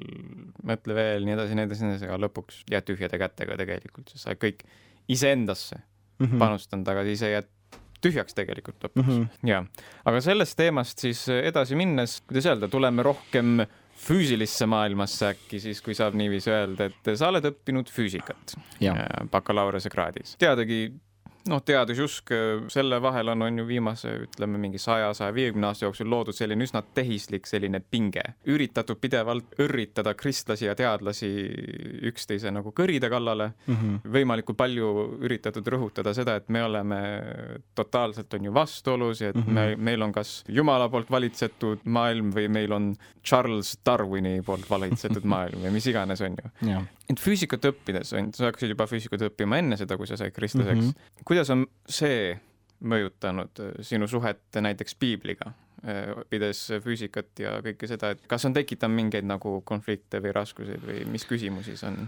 mõtle 0.66 0.94
veel, 0.94 1.24
nii 1.24 1.36
edasi, 1.36 1.54
nii 1.54 1.68
edasi, 1.68 1.84
nii 1.84 1.94
edasi, 1.94 2.08
aga 2.10 2.18
lõpuks 2.26 2.64
jääd 2.70 2.88
tühjade 2.88 3.18
kätega 3.18 3.56
tegelikult, 3.56 4.08
sest 4.08 4.26
sa 4.26 4.34
kõik 4.34 4.64
iseendasse 5.08 5.82
mm 6.22 6.32
-hmm. 6.32 6.38
panustanud, 6.38 6.88
aga 6.88 7.04
siis 7.04 7.22
ei 7.22 7.36
jää 7.36 7.42
tühjaks 8.02 8.34
tegelikult 8.34 8.82
lõpuks 8.84 9.06
mm. 9.06 9.22
-hmm. 9.22 9.48
ja, 9.48 9.62
aga 10.04 10.20
sellest 10.20 10.56
teemast 10.58 10.98
siis 10.98 11.28
edasi 11.28 11.78
minnes, 11.78 12.20
kuidas 12.26 12.46
öelda, 12.50 12.68
tuleme 12.68 13.02
rohkem 13.02 13.64
füüsilisse 14.02 14.66
maailmasse 14.66 15.28
äkki 15.28 15.60
siis, 15.60 15.82
kui 15.84 15.94
saab 15.94 16.16
niiviisi 16.18 16.50
öelda, 16.50 16.88
et 16.90 17.12
sa 17.14 17.28
oled 17.28 17.44
õppinud 17.52 17.90
füüsikat 17.92 18.56
bakalaureusekraadis. 19.30 20.36
teadagi 20.38 20.92
noh, 21.50 21.62
teadususk, 21.64 22.32
selle 22.72 22.98
vahel 23.02 23.32
on, 23.32 23.42
on 23.42 23.58
ju 23.58 23.66
viimase, 23.66 24.12
ütleme 24.26 24.60
mingi 24.62 24.78
saja, 24.78 25.12
saja 25.16 25.34
viiekümne 25.34 25.66
aasta 25.68 25.86
jooksul 25.86 26.10
loodud 26.10 26.36
selline 26.36 26.66
üsna 26.66 26.82
tehislik 26.94 27.48
selline 27.50 27.80
pinge, 27.82 28.22
üritatud 28.46 29.00
pidevalt 29.02 29.56
õrritada 29.62 30.14
kristlasi 30.18 30.68
ja 30.68 30.76
teadlasi 30.78 31.30
üksteise 32.10 32.52
nagu 32.54 32.72
kõride 32.76 33.10
kallale 33.12 33.52
mm, 33.52 33.74
-hmm. 33.74 34.12
võimalikult 34.16 34.60
palju 34.60 34.92
üritatud 35.22 35.66
rõhutada 35.74 36.14
seda, 36.14 36.36
et 36.36 36.48
me 36.48 36.64
oleme 36.64 37.00
totaalselt 37.74 38.34
on 38.34 38.50
ju 38.50 38.54
vastuolus 38.54 39.20
ja 39.20 39.28
et 39.28 39.36
mm 39.36 39.42
-hmm. 39.42 39.52
me, 39.52 39.76
meil 39.76 40.02
on 40.02 40.12
kas 40.12 40.44
Jumala 40.48 40.88
poolt 40.88 41.10
valitsetud 41.10 41.84
maailm 41.84 42.32
või 42.32 42.48
meil 42.48 42.72
on 42.72 42.94
Charles 43.24 43.78
Darwini 43.86 44.42
poolt 44.42 44.70
valitsetud 44.70 45.24
maailm 45.34 45.62
või 45.62 45.70
mis 45.70 45.86
iganes, 45.86 46.20
on 46.20 46.36
ju. 46.42 46.50
Et 47.10 47.20
füüsikat 47.20 47.66
õppides, 47.72 48.12
on, 48.18 48.30
sa 48.36 48.50
hakkasid 48.50 48.72
juba 48.74 48.86
füüsikat 48.86 49.26
õppima 49.26 49.58
enne 49.58 49.76
seda, 49.80 49.98
kui 49.98 50.06
sa 50.06 50.16
said 50.20 50.34
kristlaseks 50.36 50.84
mm. 50.84 50.90
-hmm 50.90 51.10
kuidas 51.28 51.50
on 51.54 51.66
see 51.88 52.32
mõjutanud 52.82 53.62
äh, 53.62 53.76
sinu 53.86 54.08
suhet 54.10 54.42
näiteks 54.60 54.96
piibliga, 54.98 55.52
äh, 55.86 56.10
õppides 56.24 56.64
füüsikat 56.84 57.44
ja 57.44 57.54
kõike 57.64 57.88
seda, 57.90 58.12
et 58.14 58.26
kas 58.30 58.46
on 58.48 58.56
tekitanud 58.56 58.96
mingeid 58.98 59.28
nagu 59.28 59.60
konflikte 59.68 60.22
või 60.22 60.34
raskuseid 60.34 60.84
või 60.86 61.04
mis 61.12 61.26
küsimusi 61.28 61.76
see 61.78 61.92
on 61.92 62.00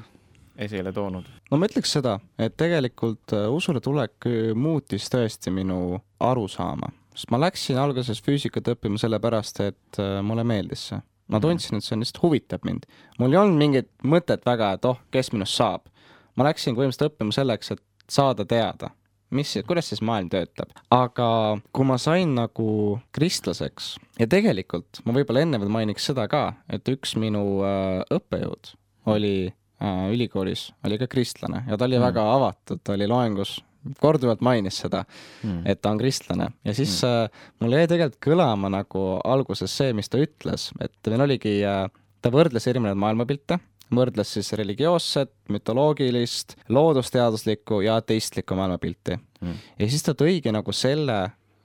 esile 0.66 0.92
toonud? 0.94 1.28
no 1.50 1.60
ma 1.60 1.70
ütleks 1.70 1.94
seda, 1.98 2.18
et 2.38 2.56
tegelikult 2.60 3.36
äh, 3.36 3.46
usule 3.50 3.82
tulek 3.84 4.28
muutis 4.58 5.08
tõesti 5.12 5.54
minu 5.54 6.00
arusaama, 6.20 6.90
sest 7.14 7.30
ma 7.34 7.42
läksin 7.46 7.80
alguses 7.80 8.22
füüsikat 8.24 8.74
õppima 8.74 9.00
sellepärast, 9.00 9.62
et 9.64 10.02
mulle 10.22 10.46
meeldis 10.46 10.88
see. 10.90 11.02
Ma 11.28 11.38
mhm. 11.38 11.46
tundsin, 11.46 11.78
et 11.78 11.86
see 11.86 11.96
on 11.96 12.04
lihtsalt 12.04 12.22
huvitab 12.22 12.66
mind. 12.68 12.86
mul 13.18 13.32
ei 13.32 13.40
olnud 13.40 13.60
mingit 13.60 13.90
mõtet 14.04 14.44
väga, 14.46 14.74
et 14.76 14.84
oh, 14.90 15.00
kes 15.14 15.32
minust 15.32 15.56
saab. 15.56 15.88
ma 16.36 16.48
läksin 16.50 16.76
põhimõtteliselt 16.76 17.12
õppima 17.12 17.34
selleks, 17.34 17.74
et 17.74 17.82
saada 18.10 18.44
teada 18.44 18.90
mis, 19.34 19.54
kuidas 19.66 19.88
siis 19.90 20.02
maailm 20.04 20.30
töötab. 20.32 20.72
aga 20.90 21.28
kui 21.74 21.88
ma 21.88 21.98
sain 21.98 22.34
nagu 22.36 22.68
kristlaseks 23.14 23.94
ja 24.20 24.28
tegelikult 24.30 25.02
ma 25.04 25.14
võib-olla 25.16 25.44
enne 25.44 25.60
veel 25.62 25.72
mainiks 25.72 26.08
seda 26.10 26.26
ka, 26.30 26.46
et 26.72 26.88
üks 26.92 27.16
minu 27.20 27.44
äh, 27.66 28.02
õppejõud 28.14 28.74
oli 29.10 29.36
äh, 29.48 30.04
ülikoolis, 30.14 30.68
oli 30.86 30.98
ka 31.00 31.08
kristlane 31.10 31.64
ja 31.68 31.78
ta 31.78 31.88
oli 31.88 31.98
mm. 31.98 32.08
väga 32.08 32.26
avatud, 32.36 32.82
ta 32.84 32.96
oli 32.98 33.08
loengus 33.10 33.58
korduvalt 34.00 34.40
mainis 34.40 34.78
seda 34.84 35.04
mm., 35.42 35.62
et 35.66 35.82
ta 35.82 35.90
on 35.90 35.98
kristlane 35.98 36.48
ja 36.64 36.74
siis 36.74 37.02
mm. 37.02 37.28
äh, 37.28 37.44
mul 37.60 37.76
jäi 37.78 37.88
tegelikult 37.90 38.22
kõlama 38.24 38.70
nagu 38.72 39.04
alguses 39.24 39.76
see, 39.76 39.92
mis 39.92 40.08
ta 40.08 40.18
ütles, 40.22 40.70
et 40.80 41.12
meil 41.12 41.26
oligi 41.28 41.60
äh,, 41.68 41.86
ta 42.22 42.32
võrdles 42.34 42.66
erinevaid 42.70 43.00
maailmapilte 43.00 43.60
võrdles 43.94 44.32
siis 44.36 44.52
religioosset, 44.52 45.30
mütoloogilist, 45.48 46.56
loodusteaduslikku 46.68 47.80
ja 47.84 47.98
ateistlikku 48.00 48.54
maailmapilti 48.54 49.16
mm.. 49.40 49.60
ja 49.78 49.88
siis 49.90 50.02
ta 50.02 50.14
tõigi 50.18 50.52
nagu 50.54 50.72
selle 50.72 51.18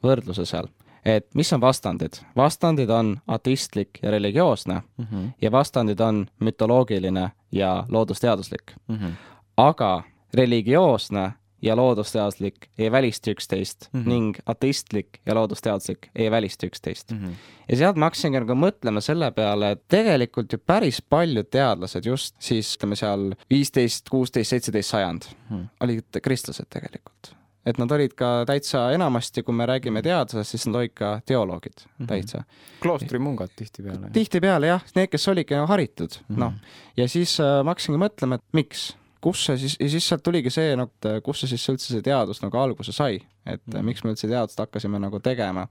võrdluse 0.03 0.45
seal, 0.47 0.70
et 1.05 1.28
mis 1.36 1.51
on 1.53 1.61
vastandid. 1.61 2.22
vastandid 2.36 2.89
on 2.89 3.15
ateistlik 3.28 3.99
ja 4.03 4.11
religioosne 4.11 4.82
mm 4.82 5.05
-hmm. 5.05 5.28
ja 5.41 5.51
vastandid 5.51 5.99
on 5.99 6.28
mütoloogiline 6.39 7.32
ja 7.51 7.86
loodusteaduslik 7.89 8.74
mm. 8.88 8.95
-hmm. 8.95 9.11
aga 9.57 10.03
religioosne 10.34 11.32
ja 11.62 11.76
loodusteaduslik 11.76 12.70
ei 12.78 12.91
välista 12.91 13.32
üksteist 13.32 13.89
mm 13.91 14.01
-hmm. 14.01 14.10
ning 14.10 14.38
ateistlik 14.45 15.20
ja 15.26 15.36
loodusteaduslik 15.36 16.10
ei 16.16 16.32
välista 16.32 16.68
üksteist 16.68 17.12
mm. 17.12 17.18
-hmm. 17.18 17.34
ja 17.70 17.78
sealt 17.78 17.97
ma 17.97 18.05
hakkasingi 18.05 18.39
nagu 18.39 18.53
mõtlema 18.53 19.01
selle 19.01 19.32
peale, 19.32 19.72
et 19.72 19.84
tegelikult 19.88 20.53
ju 20.53 20.57
päris 20.57 21.01
paljud 21.01 21.49
teadlased 21.51 22.05
just 22.05 22.36
siis 22.39 22.78
ütleme 22.78 22.95
seal 22.95 23.34
viisteist, 23.49 24.10
kuusteist, 24.10 24.49
seitseteist 24.49 24.89
sajand 24.89 25.22
mm 25.49 25.57
-hmm. 25.57 25.68
olid 25.80 26.22
kristlased 26.22 26.66
tegelikult 26.70 27.39
et 27.70 27.80
nad 27.80 27.91
olid 27.91 28.14
ka 28.18 28.43
täitsa 28.47 28.86
enamasti, 28.95 29.43
kui 29.43 29.55
me 29.55 29.68
räägime 29.70 30.01
teadusest, 30.05 30.55
siis 30.55 30.68
nad 30.70 30.80
olid 30.82 30.93
ka 30.95 31.10
teoloogid 31.26 31.84
mm 31.86 31.89
-hmm. 32.05 32.07
täitsa. 32.07 32.43
kloostrimungad 32.82 33.49
tihtipeale. 33.55 34.10
tihtipeale 34.14 34.68
jah, 34.68 34.84
need, 34.95 35.07
kes 35.07 35.28
olidki 35.28 35.53
haritud 35.53 36.10
mm, 36.10 36.36
-hmm. 36.36 36.39
noh. 36.39 36.53
ja 36.97 37.07
siis 37.07 37.39
äh, 37.39 37.64
ma 37.64 37.72
hakkasingi 37.72 37.99
mõtlema, 37.99 38.36
et 38.36 38.43
miks 38.53 38.95
kus 39.22 39.45
see 39.45 39.57
siis, 39.61 39.78
ja 39.80 39.89
siis 39.91 40.07
sealt 40.07 40.24
tuligi 40.26 40.51
see, 40.53 40.76
noh, 40.80 40.89
et 40.89 41.24
kus 41.24 41.43
see 41.43 41.53
siis 41.53 41.65
üldse 41.74 41.93
see 41.93 42.03
teadus 42.05 42.43
nagu 42.43 42.59
alguse 42.61 42.93
sai, 42.95 43.20
et 43.45 43.63
mm. 43.67 43.86
miks 43.86 44.03
me 44.03 44.13
üldse 44.13 44.30
teadust 44.30 44.59
hakkasime 44.59 45.01
nagu 45.01 45.20
tegema. 45.24 45.67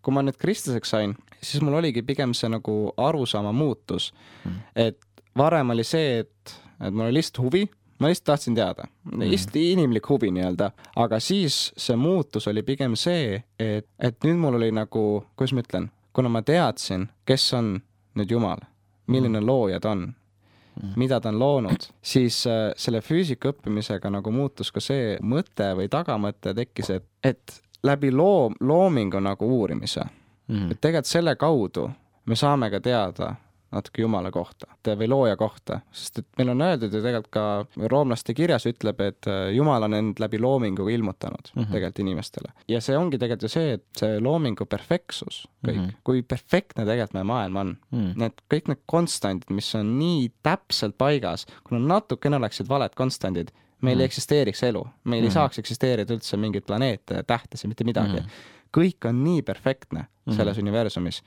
kui 0.00 0.14
ma 0.16 0.22
nüüd 0.24 0.38
kristlaseks 0.40 0.94
sain, 0.94 1.10
siis 1.42 1.60
mul 1.60 1.76
oligi 1.76 2.00
pigem 2.02 2.32
see 2.34 2.48
nagu 2.48 2.92
arusaama 2.96 3.52
muutus 3.52 4.14
mm., 4.44 4.62
et 4.74 5.26
varem 5.36 5.70
oli 5.74 5.84
see, 5.84 6.22
et, 6.24 6.54
et 6.80 6.94
mul 6.94 7.10
oli 7.10 7.18
lihtsalt 7.18 7.42
huvi, 7.44 7.66
ma 8.00 8.08
lihtsalt 8.08 8.30
tahtsin 8.32 8.56
teada 8.56 8.86
mm., 8.88 9.26
lihtsalt 9.28 9.58
inimlik 9.60 10.08
huvi 10.08 10.32
nii-öelda, 10.32 10.70
aga 10.96 11.20
siis 11.20 11.66
see 11.76 11.96
muutus 12.00 12.48
oli 12.48 12.64
pigem 12.64 12.96
see, 12.96 13.42
et, 13.60 13.86
et 14.00 14.24
nüüd 14.24 14.40
mul 14.40 14.56
oli 14.56 14.72
nagu, 14.72 15.04
kuidas 15.36 15.52
ma 15.52 15.66
ütlen, 15.66 15.90
kuna 16.16 16.32
ma 16.32 16.42
teadsin, 16.42 17.06
kes 17.28 17.52
on 17.60 17.74
nüüd 18.16 18.32
Jumal, 18.32 18.64
milline 19.06 19.40
mm. 19.40 19.46
looja 19.46 19.80
ta 19.80 19.94
on. 19.94 20.08
Mida 20.96 21.20
ta 21.20 21.28
on 21.28 21.38
loonud, 21.38 21.88
siis 22.02 22.42
äh, 22.46 22.70
selle 22.76 23.00
füüsika 23.04 23.52
õppimisega 23.52 24.10
nagu 24.10 24.32
muutus 24.32 24.72
ka 24.72 24.80
see 24.80 25.16
mõte 25.22 25.72
või 25.76 25.88
tagamõte 25.92 26.54
tekkis, 26.54 26.90
et, 26.90 27.06
et 27.24 27.60
läbi 27.82 28.10
loo, 28.12 28.50
loomingu 28.60 29.20
nagu 29.20 29.48
uurimise. 29.58 30.04
Mm., 30.48 30.70
et 30.72 30.80
tegelikult 30.80 31.10
selle 31.10 31.36
kaudu 31.36 31.90
me 32.26 32.36
saame 32.36 32.70
ka 32.70 32.80
teada 32.80 33.34
natuke 33.70 34.02
Jumala 34.02 34.30
kohta 34.34 34.66
või 34.98 35.08
looja 35.10 35.36
kohta, 35.38 35.80
sest 35.94 36.22
et 36.22 36.26
meil 36.40 36.52
on 36.54 36.64
öeldud 36.64 36.94
ju 36.94 37.02
tegelikult 37.02 37.32
ka 37.34 37.86
roomlaste 37.92 38.34
kirjas 38.34 38.66
ütleb, 38.66 39.00
et 39.04 39.28
äh, 39.30 39.52
Jumal 39.54 39.86
on 39.86 39.94
end 39.94 40.22
läbi 40.22 40.40
loomingu 40.42 40.88
ilmutanud 40.90 41.52
mm 41.54 41.62
-hmm. 41.62 41.72
tegelikult 41.72 42.02
inimestele. 42.04 42.52
ja 42.68 42.80
see 42.80 42.98
ongi 42.98 43.18
tegelikult 43.18 43.42
ju 43.42 43.52
see, 43.54 43.72
et 43.78 43.84
see 43.96 44.20
loomingu 44.20 44.66
perfektsus, 44.66 45.46
kõik 45.66 45.76
mm, 45.76 45.86
-hmm. 45.86 46.02
kui 46.04 46.22
perfektne 46.22 46.84
tegelikult 46.84 47.14
meie 47.14 47.24
maailm 47.24 47.56
on 47.56 47.76
mm. 47.90 47.98
-hmm. 47.98 48.18
Need 48.20 48.42
kõik 48.54 48.68
need 48.68 48.82
konstandid, 48.86 49.50
mis 49.50 49.74
on 49.74 49.98
nii 49.98 50.32
täpselt 50.42 50.98
paigas, 50.98 51.46
kui 51.64 51.78
nad 51.78 51.86
natukene 51.86 52.36
oleksid 52.36 52.68
valed 52.68 52.94
konstandid, 52.94 53.50
meil 53.80 53.96
mm. 53.96 54.00
ei 54.00 54.04
eksisteeriks 54.04 54.62
elu, 54.62 54.86
meil 55.04 55.22
mm. 55.22 55.26
ei 55.26 55.30
saaks 55.30 55.58
eksisteerida 55.58 56.14
üldse 56.14 56.36
mingeid 56.36 56.66
planeete, 56.66 57.22
tähtesid, 57.26 57.68
mitte 57.68 57.84
midagi 57.84 58.20
mm.. 58.20 58.26
kõik 58.76 59.08
on 59.08 59.24
nii 59.24 59.42
perfektne 59.42 60.06
selles 60.30 60.56
mm. 60.56 60.62
universumis 60.62 61.22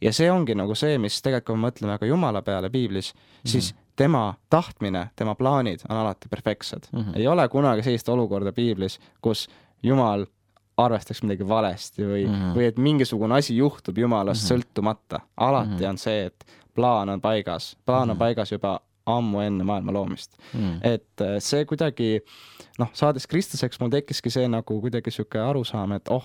ja 0.00 0.12
see 0.12 0.30
ongi 0.30 0.54
nagu 0.54 0.74
see, 0.74 0.98
mis 0.98 1.20
tegelikult, 1.22 1.54
kui 1.54 1.60
me 1.60 1.68
mõtleme 1.68 1.98
ka 1.98 2.08
Jumala 2.08 2.42
peale 2.42 2.70
piiblis, 2.70 3.14
siis 3.44 3.72
mm 3.72 3.78
-hmm. 3.78 3.86
tema 3.96 4.34
tahtmine, 4.50 5.10
tema 5.16 5.34
plaanid 5.34 5.80
on 5.88 5.96
alati 5.96 6.28
perfektsed 6.28 6.88
mm. 6.92 7.00
-hmm. 7.00 7.16
ei 7.18 7.26
ole 7.26 7.48
kunagi 7.48 7.82
sellist 7.82 8.08
olukorda 8.08 8.52
piiblis, 8.52 9.00
kus 9.20 9.48
Jumal 9.82 10.26
arvestaks 10.76 11.22
midagi 11.22 11.48
valesti 11.48 12.02
või 12.02 12.26
mm, 12.26 12.34
-hmm. 12.34 12.54
või 12.56 12.64
et 12.64 12.78
mingisugune 12.78 13.34
asi 13.34 13.56
juhtub 13.56 13.98
Jumalast 13.98 14.50
mm 14.50 14.56
-hmm. 14.56 14.64
sõltumata. 14.64 15.20
alati 15.36 15.70
mm 15.70 15.78
-hmm. 15.78 15.88
on 15.88 15.98
see, 15.98 16.24
et 16.26 16.44
plaan 16.74 17.08
on 17.08 17.20
paigas, 17.20 17.76
plaan 17.86 18.02
mm 18.02 18.08
-hmm. 18.08 18.12
on 18.12 18.18
paigas 18.18 18.52
juba 18.52 18.80
ammu 19.06 19.40
enne 19.40 19.64
maailma 19.64 19.92
loomist 19.92 20.38
mm.. 20.54 20.78
et 20.82 21.20
äh, 21.20 21.36
see 21.38 21.64
kuidagi, 21.64 22.20
noh, 22.78 22.90
saades 22.92 23.26
kristlaseks, 23.26 23.80
mul 23.80 23.90
tekkiski 23.90 24.30
see 24.30 24.48
nagu 24.48 24.80
kuidagi 24.80 25.10
niisugune 25.10 25.44
arusaam, 25.44 25.92
et 25.92 26.08
oh, 26.08 26.24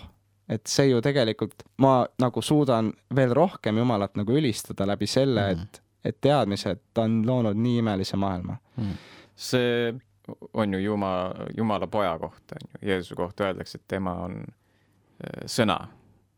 et 0.49 0.67
see 0.69 0.89
ju 0.89 1.01
tegelikult, 1.01 1.65
ma 1.81 2.05
nagu 2.21 2.41
suudan 2.41 2.91
veel 3.15 3.33
rohkem 3.35 3.77
Jumalat 3.81 4.15
nagu 4.19 4.37
ülistada 4.37 4.87
läbi 4.87 5.07
selle 5.09 5.47
mm., 5.47 5.61
et, 5.61 5.81
et 6.05 6.21
teadmise, 6.21 6.75
et 6.75 6.83
ta 6.93 7.07
on 7.07 7.21
loonud 7.25 7.57
nii 7.57 7.81
imelise 7.81 8.17
maailma. 8.21 8.57
Mm.. 8.77 8.97
see 9.35 9.93
on 10.53 10.73
ju 10.73 10.79
Jumala, 10.79 11.47
Jumala 11.57 11.87
poja 11.87 12.17
kohta, 12.19 12.55
on 12.55 12.69
ju, 12.69 12.89
Jeesuse 12.89 13.15
kohta 13.15 13.49
öeldakse, 13.49 13.77
et 13.77 13.87
tema 13.87 14.13
on 14.25 14.39
äh, 14.41 15.45
sõna 15.45 15.87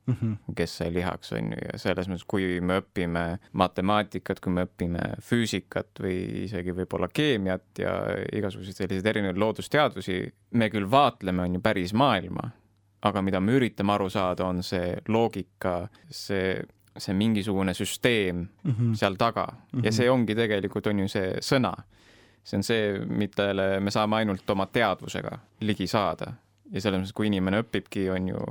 mm, 0.08 0.16
-hmm. 0.22 0.56
kes 0.56 0.78
sai 0.78 0.94
lihaks, 0.94 1.32
on 1.32 1.52
ju, 1.52 1.60
ja 1.72 1.80
selles 1.80 2.08
mõttes, 2.08 2.26
kui 2.28 2.62
me 2.62 2.80
õpime 2.82 3.26
matemaatikat, 3.52 4.40
kui 4.40 4.54
me 4.54 4.66
õpime 4.68 5.04
füüsikat 5.22 6.00
või 6.04 6.44
isegi 6.44 6.76
võib-olla 6.76 7.08
keemiat 7.14 7.80
ja 7.80 7.94
igasuguseid 8.34 8.76
selliseid 8.76 9.06
erinevaid 9.06 9.38
loodusteadusi, 9.38 10.34
me 10.52 10.70
küll 10.70 10.92
vaatleme, 10.92 11.44
on 11.44 11.60
ju, 11.60 11.62
päris 11.62 11.94
maailma 11.94 12.52
aga 13.08 13.22
mida 13.26 13.42
me 13.44 13.58
üritame 13.58 13.94
aru 13.96 14.10
saada, 14.14 14.48
on 14.48 14.64
see 14.64 14.96
loogika, 15.08 15.80
see, 16.10 16.56
see 16.98 17.14
mingisugune 17.18 17.74
süsteem 17.78 18.46
mm 18.46 18.72
-hmm. 18.72 18.96
seal 18.96 19.16
taga 19.16 19.46
mm 19.46 19.58
-hmm. 19.58 19.86
ja 19.86 19.92
mhm. 19.92 19.96
see 19.96 20.10
ongi 20.10 20.36
tegelikult, 20.36 20.88
on 20.88 21.00
ju 21.00 21.08
see 21.08 21.38
sõna. 21.42 21.74
see 22.44 22.58
on 22.58 22.64
see, 22.64 23.00
millele 23.06 23.80
me 23.80 23.92
saame 23.92 24.16
ainult 24.16 24.50
oma 24.50 24.66
teadvusega 24.66 25.40
ligi 25.62 25.88
saada 25.88 26.34
ja 26.72 26.82
selles 26.82 27.02
mõttes, 27.02 27.14
kui 27.14 27.28
inimene 27.28 27.62
õpibki, 27.64 28.10
on 28.14 28.28
ju 28.28 28.44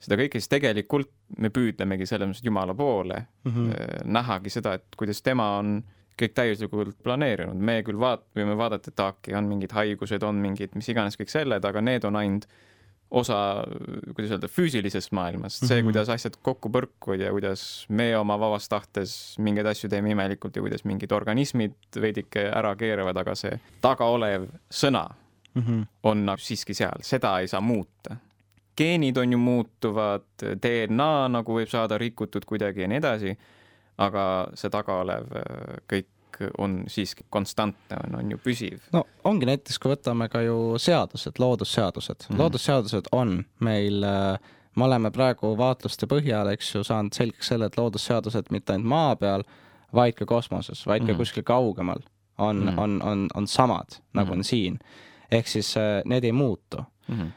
seda 0.00 0.18
kõike, 0.20 0.40
siis 0.40 0.48
tegelikult 0.52 1.10
me 1.38 1.50
püüdlemegi 1.50 2.06
selles 2.06 2.28
mõttes 2.28 2.44
Jumala 2.44 2.74
poole 2.74 3.26
mm 3.44 3.52
-hmm. 3.52 4.04
nähagi 4.04 4.50
seda, 4.50 4.74
et 4.74 4.96
kuidas 4.96 5.22
tema 5.22 5.58
on 5.58 5.82
kõik 6.16 6.32
täiuslikult 6.32 6.96
planeerinud, 7.04 7.56
me 7.56 7.82
küll 7.84 7.98
vaat-, 8.00 8.24
võime 8.36 8.56
vaadata, 8.56 8.90
et 8.90 9.00
okei, 9.00 9.34
on 9.36 9.44
mingid 9.44 9.72
haigused, 9.76 10.22
on 10.22 10.40
mingid 10.40 10.74
mis 10.74 10.88
iganes 10.88 11.18
kõik 11.20 11.32
selled, 11.32 11.64
aga 11.64 11.80
need 11.80 12.04
on 12.08 12.16
ainult 12.16 12.46
osa, 13.10 13.64
kuidas 14.14 14.32
öelda, 14.34 14.48
füüsilisest 14.50 15.12
maailmast, 15.14 15.62
see, 15.62 15.78
mhm. 15.78 15.90
kuidas 15.90 16.10
asjad 16.12 16.38
kokku 16.42 16.70
põrkuvad 16.74 17.22
ja 17.22 17.30
kuidas 17.34 17.86
me 17.88 18.10
oma 18.18 18.38
vabas 18.40 18.68
tahtes 18.68 19.36
mingeid 19.42 19.68
asju 19.70 19.90
teeme 19.92 20.10
imelikult 20.10 20.56
ja 20.56 20.64
kuidas 20.64 20.84
mingid 20.88 21.14
organismid 21.14 22.00
veidike 22.02 22.48
ära 22.50 22.74
keeravad, 22.78 23.22
aga 23.22 23.36
see 23.38 23.60
tagaolev 23.84 24.48
sõna 24.70 25.06
mm 25.54 25.62
-hmm. 25.62 25.86
on 26.02 26.26
nagu 26.26 26.42
siiski 26.42 26.74
seal, 26.74 27.02
seda 27.02 27.38
ei 27.40 27.48
saa 27.48 27.60
muuta. 27.60 28.16
geenid 28.76 29.16
on 29.16 29.32
ju 29.32 29.38
muutuvad, 29.38 30.26
DNA 30.62 31.28
nagu 31.28 31.54
võib 31.54 31.68
saada 31.68 31.98
rikutud 31.98 32.44
kuidagi 32.44 32.80
ja 32.80 32.88
nii 32.88 32.98
edasi, 32.98 33.38
aga 33.98 34.48
see 34.54 34.70
tagaolev 34.70 35.24
äh, 35.36 35.78
kõik 36.36 36.58
on 36.58 36.82
siiski 36.92 37.24
konstantne, 37.30 37.98
on, 38.04 38.18
on 38.20 38.30
ju 38.30 38.38
püsiv. 38.44 38.82
no 38.92 39.04
ongi 39.24 39.48
näiteks, 39.48 39.78
kui 39.78 39.94
võtame 39.94 40.28
ka 40.32 40.42
ju 40.44 40.76
seadused, 40.78 41.38
loodusseadused 41.38 42.28
mm, 42.28 42.34
-hmm. 42.34 42.42
loodusseadused 42.42 43.08
on 43.12 43.44
meil 43.60 44.04
äh, 44.04 44.38
me 44.76 44.84
oleme 44.84 45.10
praegu 45.10 45.54
vaatluste 45.58 46.06
põhjal, 46.10 46.50
eks 46.52 46.74
ju, 46.74 46.84
saanud 46.84 47.16
selgeks 47.16 47.52
selle, 47.52 47.70
et 47.70 47.78
loodusseadused 47.80 48.52
mitte 48.54 48.74
ainult 48.74 48.92
maa 48.92 49.16
peal, 49.16 49.46
vaid 49.94 50.16
ka 50.18 50.26
kosmoses, 50.28 50.86
vaid 50.86 51.02
ka 51.02 51.06
mm 51.06 51.14
-hmm. 51.14 51.18
kuskil 51.18 51.42
kaugemal 51.42 52.04
on 52.38 52.62
mm, 52.62 52.78
on, 52.78 53.02
on, 53.02 53.28
on 53.34 53.46
samad, 53.46 54.00
nagu 54.14 54.32
mm 54.32 54.38
on 54.38 54.44
siin. 54.44 54.78
ehk 55.30 55.46
siis 55.46 55.76
äh, 55.76 56.02
need 56.04 56.24
ei 56.24 56.32
muutu 56.32 56.76
mm. 57.08 57.32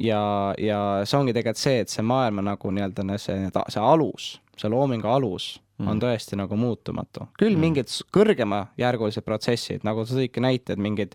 ja, 0.00 0.54
ja 0.58 1.00
see 1.04 1.18
ongi 1.18 1.32
tegelikult 1.32 1.56
see, 1.56 1.80
et 1.80 1.88
see 1.88 2.02
maailma 2.02 2.42
nagu 2.42 2.70
nii-öelda 2.70 3.18
see, 3.18 3.50
see 3.68 3.82
alus, 3.82 4.40
see 4.56 4.70
loomingu 4.70 5.08
alus. 5.08 5.62
On 5.88 6.00
tõesti 6.02 6.36
nagu 6.36 6.56
muutumatu. 6.56 7.28
küll 7.38 7.54
mm. 7.54 7.60
mingid 7.60 7.94
kõrgemajärgulised 8.12 9.24
protsessid, 9.24 9.86
nagu 9.86 10.04
sa 10.04 10.18
tõidki 10.18 10.42
näited, 10.44 10.78
mingid 10.78 11.14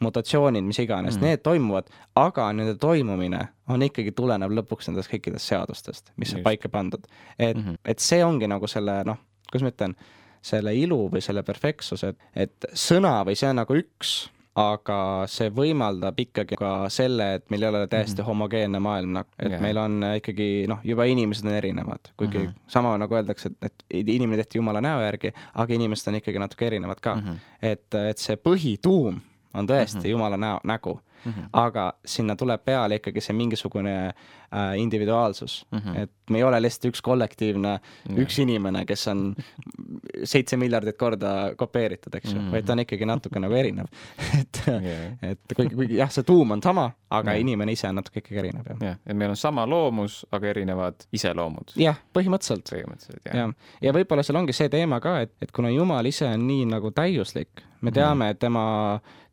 mutatsioonid, 0.00 0.64
mis 0.64 0.78
iganes 0.78 1.16
mm., 1.16 1.24
need 1.26 1.42
toimuvad, 1.42 1.88
aga 2.16 2.52
nende 2.54 2.76
toimumine 2.78 3.48
on 3.68 3.82
ikkagi, 3.82 4.12
tuleneb 4.16 4.54
lõpuks 4.60 4.88
nendest 4.88 5.10
kõikidest 5.10 5.50
seadustest, 5.50 6.12
mis 6.16 6.30
Just. 6.30 6.38
on 6.38 6.46
paika 6.46 6.68
pandud. 6.68 7.06
et 7.38 7.56
mm, 7.56 7.64
-hmm. 7.64 7.78
et 7.84 7.98
see 7.98 8.24
ongi 8.24 8.48
nagu 8.48 8.66
selle 8.66 9.02
noh, 9.04 9.18
kuidas 9.50 9.66
ma 9.66 9.74
ütlen 9.74 9.96
selle 10.42 10.74
ilu 10.74 11.08
või 11.10 11.20
selle 11.20 11.42
perfektsuse, 11.42 12.14
et 12.34 12.66
sõna 12.72 13.24
või 13.26 13.34
see 13.36 13.50
on 13.50 13.56
nagu 13.56 13.74
üks, 13.74 14.30
aga 14.58 14.98
see 15.30 15.50
võimaldab 15.54 16.18
ikkagi 16.18 16.56
ka 16.58 16.72
selle, 16.92 17.28
et 17.38 17.44
meil 17.52 17.62
ei 17.62 17.68
ole 17.70 17.86
täiesti 17.86 18.16
mm 18.16 18.22
-hmm. 18.22 18.26
homogeenne 18.26 18.80
maailm, 18.82 19.12
noh, 19.18 19.26
et 19.38 19.50
yeah. 19.52 19.62
meil 19.62 19.78
on 19.78 20.02
ikkagi 20.16 20.66
noh, 20.68 20.80
juba 20.84 21.04
inimesed 21.04 21.46
on 21.46 21.54
erinevad, 21.54 22.12
kuigi 22.16 22.38
mm 22.38 22.46
-hmm. 22.46 22.60
sama 22.66 22.96
nagu 22.98 23.14
öeldakse, 23.14 23.50
et, 23.62 23.74
et 23.90 24.08
inimene 24.08 24.42
tehti 24.42 24.58
jumala 24.58 24.80
näo 24.80 25.00
järgi, 25.02 25.32
aga 25.54 25.74
inimesed 25.74 26.08
on 26.08 26.20
ikkagi 26.20 26.38
natuke 26.38 26.66
erinevad 26.66 27.00
ka 27.00 27.14
mm. 27.14 27.22
-hmm. 27.22 27.36
et, 27.62 27.94
et 27.94 28.18
see 28.18 28.36
põhituum 28.36 29.20
on 29.54 29.66
tõesti 29.66 29.96
mm 29.96 30.02
-hmm. 30.02 30.10
jumala 30.10 30.36
näo, 30.36 30.60
nägu 30.64 31.00
mm, 31.24 31.32
-hmm. 31.32 31.48
aga 31.52 31.92
sinna 32.04 32.36
tuleb 32.36 32.64
peale 32.64 32.98
ikkagi 33.00 33.20
see 33.20 33.36
mingisugune 33.36 33.94
äh, 34.06 34.78
individuaalsus 34.78 35.66
mm, 35.70 35.78
-hmm. 35.78 36.02
et 36.02 36.10
me 36.30 36.38
ei 36.38 36.44
ole 36.44 36.62
lihtsalt 36.62 36.92
üks 36.92 37.02
kollektiivne 37.02 37.76
mm, 37.76 38.14
-hmm. 38.14 38.22
üks 38.22 38.38
inimene, 38.42 38.84
kes 38.86 39.08
on 39.08 39.34
seitse 40.32 40.56
miljardit 40.56 40.96
korda 40.96 41.54
kopeeritud, 41.56 42.14
eks 42.14 42.32
ju 42.32 42.38
mm, 42.38 42.46
-hmm. 42.46 42.52
vaid 42.52 42.64
ta 42.64 42.72
on 42.72 42.78
ikkagi 42.78 43.06
natuke 43.06 43.40
nagu 43.40 43.54
erinev 43.54 43.86
et 44.40 44.62
yeah., 44.66 45.12
et 45.22 45.40
kuigi, 45.56 45.74
kuigi 45.74 45.96
jah, 45.96 46.10
see 46.10 46.22
tuum 46.22 46.50
on 46.50 46.62
sama, 46.62 46.90
aga 47.10 47.30
yeah. 47.30 47.40
inimene 47.40 47.72
ise 47.72 47.88
on 47.88 47.94
natuke 47.94 48.18
ikkagi 48.18 48.38
erinev, 48.38 48.66
jah. 48.70 48.82
jah, 48.82 48.96
et 49.06 49.16
meil 49.16 49.30
on 49.30 49.36
sama 49.36 49.66
loomus, 49.66 50.26
aga 50.32 50.46
erinevad 50.46 51.06
iseloomud. 51.12 51.72
jah, 51.76 51.96
põhimõtteliselt. 52.14 52.68
põhimõtteliselt, 52.72 53.24
jah. 53.24 53.36
ja, 53.36 53.48
ja 53.82 53.92
võib-olla 53.92 54.22
seal 54.22 54.36
ongi 54.40 54.52
see 54.52 54.68
teema 54.68 55.00
ka, 55.00 55.20
et, 55.20 55.34
et 55.42 55.52
kuna 55.52 55.70
Jumal 55.70 56.06
ise 56.06 56.26
on 56.26 56.46
nii 56.48 56.66
nagu 56.72 56.90
täiuslik, 56.90 57.64
me 57.80 57.92
teame 57.92 58.14
mm, 58.14 58.28
-hmm. 58.28 58.30
et 58.30 58.38
tema 58.38 58.64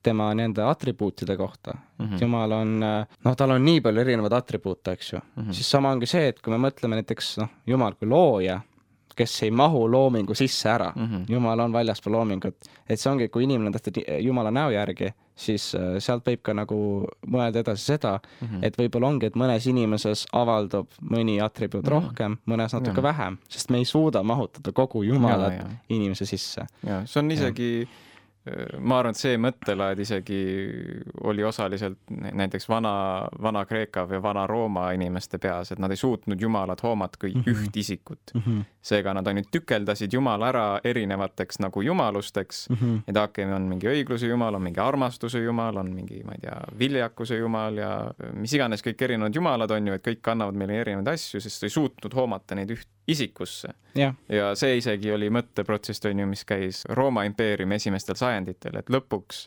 tema 0.05 0.29
nende 0.37 0.63
atribuutide 0.63 1.37
kohta 1.37 1.73
mm. 1.73 2.05
-hmm. 2.05 2.21
jumal 2.21 2.51
on, 2.51 2.77
noh, 2.79 3.35
tal 3.37 3.55
on 3.55 3.65
nii 3.65 3.81
palju 3.81 4.05
erinevaid 4.05 4.37
atribuute, 4.37 4.91
eks 4.91 5.13
ju 5.13 5.19
mm. 5.19 5.43
-hmm. 5.43 5.51
siis 5.53 5.71
sama 5.71 5.91
ongi 5.91 6.09
see, 6.09 6.27
et 6.27 6.41
kui 6.41 6.53
me 6.53 6.61
mõtleme 6.69 7.01
näiteks 7.01 7.37
noh, 7.41 7.51
jumal 7.67 7.97
kui 7.99 8.09
looja, 8.09 8.61
kes 9.15 9.43
ei 9.43 9.51
mahu 9.51 9.85
loomingu 9.91 10.35
sisse 10.35 10.69
ära 10.69 10.91
mm, 10.95 11.05
-hmm. 11.05 11.25
jumal 11.29 11.59
on 11.59 11.73
väljaspool 11.73 12.13
loomingut, 12.13 12.55
et 12.89 12.99
see 12.99 13.11
ongi, 13.11 13.27
kui 13.27 13.43
inimene 13.43 13.67
on 13.67 13.73
tehtud 13.73 14.03
jumala 14.19 14.51
näo 14.51 14.69
järgi, 14.69 15.11
siis 15.35 15.75
äh, 15.75 15.81
sealt 15.99 16.27
võib 16.27 16.41
ka 16.41 16.53
nagu 16.53 16.77
mõelda 17.27 17.59
edasi 17.63 17.85
seda 17.85 18.19
mm, 18.19 18.47
-hmm. 18.47 18.65
et 18.65 18.77
võib-olla 18.77 19.07
ongi, 19.07 19.25
et 19.25 19.35
mõnes 19.35 19.67
inimeses 19.69 20.25
avaldub 20.33 20.87
mõni 21.01 21.41
atribuut 21.43 21.83
mm 21.83 21.89
-hmm. 21.89 22.07
rohkem, 22.07 22.37
mõnes 22.47 22.73
natuke 22.73 22.99
ja. 22.99 23.03
vähem, 23.03 23.37
sest 23.49 23.69
me 23.69 23.77
ei 23.77 23.85
suuda 23.85 24.23
mahutada 24.23 24.71
kogu 24.71 25.03
jumalat 25.03 25.53
ja, 25.53 25.59
ja. 25.59 25.69
inimese 25.89 26.25
sisse. 26.25 26.65
ja 26.83 27.05
see 27.05 27.19
on 27.19 27.31
isegi 27.31 27.71
ja 27.81 27.87
ma 28.79 28.99
arvan, 28.99 29.15
et 29.15 29.19
see 29.19 29.37
mõttelaad 29.41 29.99
isegi 30.03 30.39
oli 31.25 31.43
osaliselt 31.43 32.11
näiteks 32.13 32.67
vana, 32.69 32.93
Vana-Kreeka 33.41 34.03
või 34.09 34.21
Vana-Rooma 34.21 34.85
inimeste 34.93 35.39
peas, 35.41 35.71
et 35.73 35.81
nad 35.81 35.91
ei 35.91 35.97
suutnud 35.97 36.41
Jumalat 36.41 36.83
hoomata 36.85 37.17
kui 37.21 37.33
mm 37.33 37.41
-hmm. 37.41 37.65
üht 37.65 37.79
isikut 37.81 38.33
mm. 38.33 38.41
-hmm. 38.41 38.63
seega 38.81 39.13
nad 39.13 39.27
ainult 39.27 39.49
tükeldasid 39.51 40.13
Jumala 40.13 40.49
ära 40.49 40.65
erinevateks 40.83 41.59
nagu 41.59 41.81
jumalusteks 41.81 42.69
mm, 42.69 42.75
-hmm. 42.75 43.01
et 43.07 43.17
okay,, 43.17 43.45
on 43.45 43.61
mingi 43.61 43.87
õigluse 43.87 44.29
Jumal, 44.29 44.55
on 44.55 44.61
mingi 44.61 44.79
armastuse 44.79 45.39
Jumal, 45.39 45.77
on 45.77 45.93
mingi, 45.93 46.23
ma 46.23 46.31
ei 46.31 46.39
tea, 46.41 46.59
viljakuse 46.79 47.37
Jumal 47.37 47.77
ja 47.77 48.11
mis 48.33 48.53
iganes 48.53 48.85
kõik 48.85 49.01
erinevad 49.01 49.35
jumalad 49.35 49.71
on 49.71 49.87
ju, 49.87 49.93
et 49.93 50.07
kõik 50.07 50.31
annavad 50.31 50.55
meile 50.55 50.81
erinevaid 50.81 51.07
asju, 51.07 51.41
sest 51.41 51.63
ei 51.63 51.69
suutnud 51.69 52.13
hoomata 52.13 52.55
neid 52.55 52.69
üht 52.69 52.87
isikusse. 53.07 53.73
ja 54.29 54.53
see 54.55 54.77
isegi 54.77 55.11
oli 55.13 55.29
mõtteprotsess, 55.33 56.05
on 56.09 56.23
ju, 56.23 56.27
mis 56.27 56.45
käis 56.47 56.83
Rooma 56.89 57.25
impeeriumi 57.29 57.77
esimestel 57.77 58.17
sajanditel, 58.19 58.79
et 58.79 58.89
lõpuks 58.91 59.45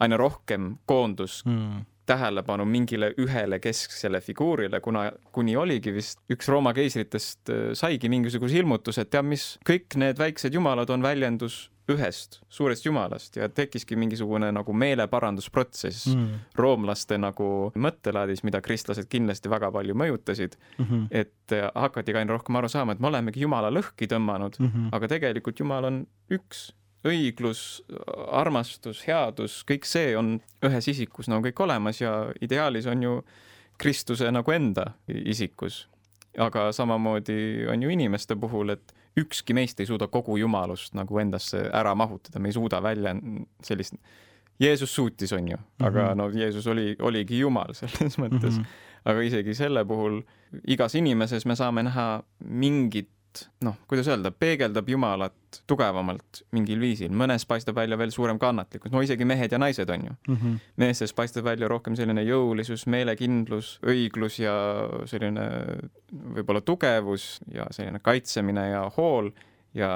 aina 0.00 0.16
rohkem 0.16 0.76
koondus 0.88 1.42
mm. 1.44 1.84
tähelepanu 2.08 2.64
mingile 2.64 3.12
ühele 3.20 3.60
kesksele 3.60 4.20
figuurile, 4.24 4.80
kuna 4.80 5.10
kuni 5.32 5.56
oligi 5.56 5.92
vist 5.94 6.22
üks 6.32 6.48
Rooma 6.48 6.72
keisritest 6.76 7.52
äh, 7.52 7.66
saigi 7.78 8.08
mingisuguse 8.12 8.62
ilmutuse, 8.62 9.04
et 9.04 9.12
tead 9.12 9.28
mis, 9.28 9.52
kõik 9.66 9.98
need 10.00 10.18
väiksed 10.18 10.54
jumalad 10.54 10.90
on 10.90 11.04
väljendus 11.04 11.66
ühest 11.94 12.40
suurest 12.48 12.86
jumalast 12.86 13.36
ja 13.36 13.48
tekkiski 13.48 13.96
mingisugune 13.96 14.50
nagu 14.52 14.72
meeleparandusprotsess 14.72 16.10
mm. 16.14 16.40
roomlaste 16.58 17.18
nagu 17.20 17.70
mõttelaadis, 17.74 18.44
mida 18.46 18.62
kristlased 18.64 19.08
kindlasti 19.10 19.52
väga 19.52 19.70
palju 19.74 19.94
mõjutasid 19.94 20.56
mm. 20.56 20.84
-hmm. 20.84 21.06
et 21.10 21.56
äh, 21.56 21.70
hakati 21.74 22.12
ka 22.12 22.22
aina 22.22 22.36
rohkem 22.36 22.56
aru 22.56 22.68
saama, 22.68 22.92
et 22.92 23.00
me 23.00 23.10
olemegi 23.12 23.40
Jumala 23.40 23.70
lõhki 23.70 24.08
tõmmanud 24.10 24.58
mm, 24.58 24.66
-hmm. 24.66 24.92
aga 24.92 25.08
tegelikult 25.08 25.60
Jumal 25.60 25.84
on 25.84 26.06
üks 26.30 26.70
õiglus, 27.06 27.80
armastus, 28.32 29.04
headus, 29.06 29.62
kõik 29.68 29.86
see 29.88 30.12
on 30.18 30.34
ühes 30.66 30.88
isikus 30.92 31.30
nagu 31.32 31.44
kõik 31.46 31.62
olemas 31.64 32.00
ja 32.00 32.32
ideaalis 32.40 32.86
on 32.90 33.02
ju 33.02 33.14
Kristuse 33.80 34.28
nagu 34.30 34.52
enda 34.52 34.92
isikus. 35.08 35.86
aga 36.38 36.72
samamoodi 36.72 37.66
on 37.66 37.82
ju 37.82 37.90
inimeste 37.90 38.36
puhul, 38.36 38.70
et 38.70 38.92
ükski 39.16 39.54
meist 39.54 39.80
ei 39.80 39.86
suuda 39.86 40.06
kogu 40.06 40.36
jumalust 40.36 40.94
nagu 40.94 41.18
endasse 41.18 41.64
ära 41.72 41.94
mahutada, 41.94 42.38
me 42.38 42.48
ei 42.48 42.52
suuda 42.52 42.82
välja 42.82 43.14
sellist, 43.62 43.94
Jeesus 44.60 44.94
suutis, 44.94 45.32
on 45.32 45.48
ju, 45.48 45.56
aga 45.80 46.02
mm 46.02 46.08
-hmm. 46.08 46.16
no 46.16 46.30
Jeesus 46.30 46.66
oli, 46.66 46.96
oligi 47.00 47.38
Jumal 47.38 47.74
selles 47.74 48.18
mõttes 48.18 48.58
mm. 48.58 48.62
-hmm. 48.62 48.66
aga 49.04 49.20
isegi 49.20 49.54
selle 49.54 49.84
puhul 49.84 50.22
igas 50.66 50.94
inimeses 50.94 51.46
me 51.46 51.56
saame 51.56 51.82
näha 51.82 52.22
mingit 52.44 53.08
noh, 53.64 53.76
kuidas 53.90 54.08
öelda, 54.10 54.30
peegeldab 54.30 54.88
Jumalat 54.88 55.60
tugevamalt 55.70 56.42
mingil 56.56 56.80
viisil, 56.82 57.12
mõnes 57.16 57.46
paistab 57.48 57.78
välja 57.78 57.98
veel 58.00 58.12
suurem 58.14 58.38
kannatlikkus, 58.42 58.92
no 58.92 59.02
isegi 59.04 59.26
mehed 59.28 59.52
ja 59.52 59.60
naised 59.60 59.90
on 59.90 60.06
ju 60.08 60.14
mm. 60.14 60.36
-hmm. 60.36 60.56
meestes 60.82 61.14
paistab 61.16 61.44
välja 61.44 61.68
rohkem 61.68 61.96
selline 61.96 62.24
jõulisus, 62.26 62.86
meelekindlus, 62.86 63.78
õiglus 63.82 64.40
ja 64.42 64.54
selline 65.06 65.46
võib-olla 66.10 66.60
tugevus 66.60 67.40
ja 67.54 67.66
selline 67.70 68.00
kaitsemine 68.02 68.68
ja 68.70 68.84
hool 68.96 69.30
ja 69.74 69.90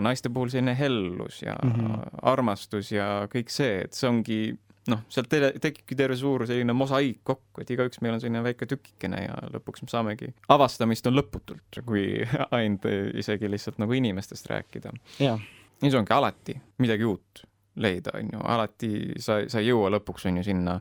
naiste 0.00 0.28
puhul 0.32 0.48
selline 0.48 0.76
hellus 0.78 1.42
ja 1.42 1.56
mm 1.62 1.72
-hmm. 1.72 2.20
armastus 2.22 2.92
ja 2.92 3.28
kõik 3.32 3.52
see, 3.52 3.82
et 3.84 3.92
see 3.92 4.08
ongi 4.08 4.58
noh, 4.92 5.02
sealt 5.12 5.32
tekibki 5.32 5.98
terve 5.98 6.16
suur 6.18 6.46
selline 6.46 6.74
mosaiik 6.76 7.22
kokku, 7.26 7.62
et 7.62 7.72
igaüks 7.74 8.02
meil 8.04 8.16
on 8.16 8.22
selline 8.22 8.42
väike 8.46 8.68
tükikene 8.70 9.24
ja 9.24 9.36
lõpuks 9.56 9.84
me 9.84 9.92
saamegi, 9.92 10.30
avastamist 10.54 11.08
on 11.10 11.18
lõputult, 11.18 11.82
kui 11.86 12.06
ainult 12.56 12.86
isegi 13.18 13.50
lihtsalt 13.50 13.80
nagu 13.82 13.96
inimestest 13.98 14.50
rääkida. 14.52 14.94
ja 15.22 15.36
siis 15.80 15.94
ongi 15.94 16.12
alati 16.12 16.56
midagi 16.82 17.04
uut 17.04 17.42
leida, 17.76 18.14
on 18.16 18.30
ju, 18.32 18.46
alati 18.48 18.90
sa, 19.20 19.42
sa 19.50 19.60
ei 19.60 19.70
jõua 19.70 19.90
lõpuks, 19.96 20.26
on 20.30 20.40
ju, 20.40 20.46
sinna, 20.46 20.78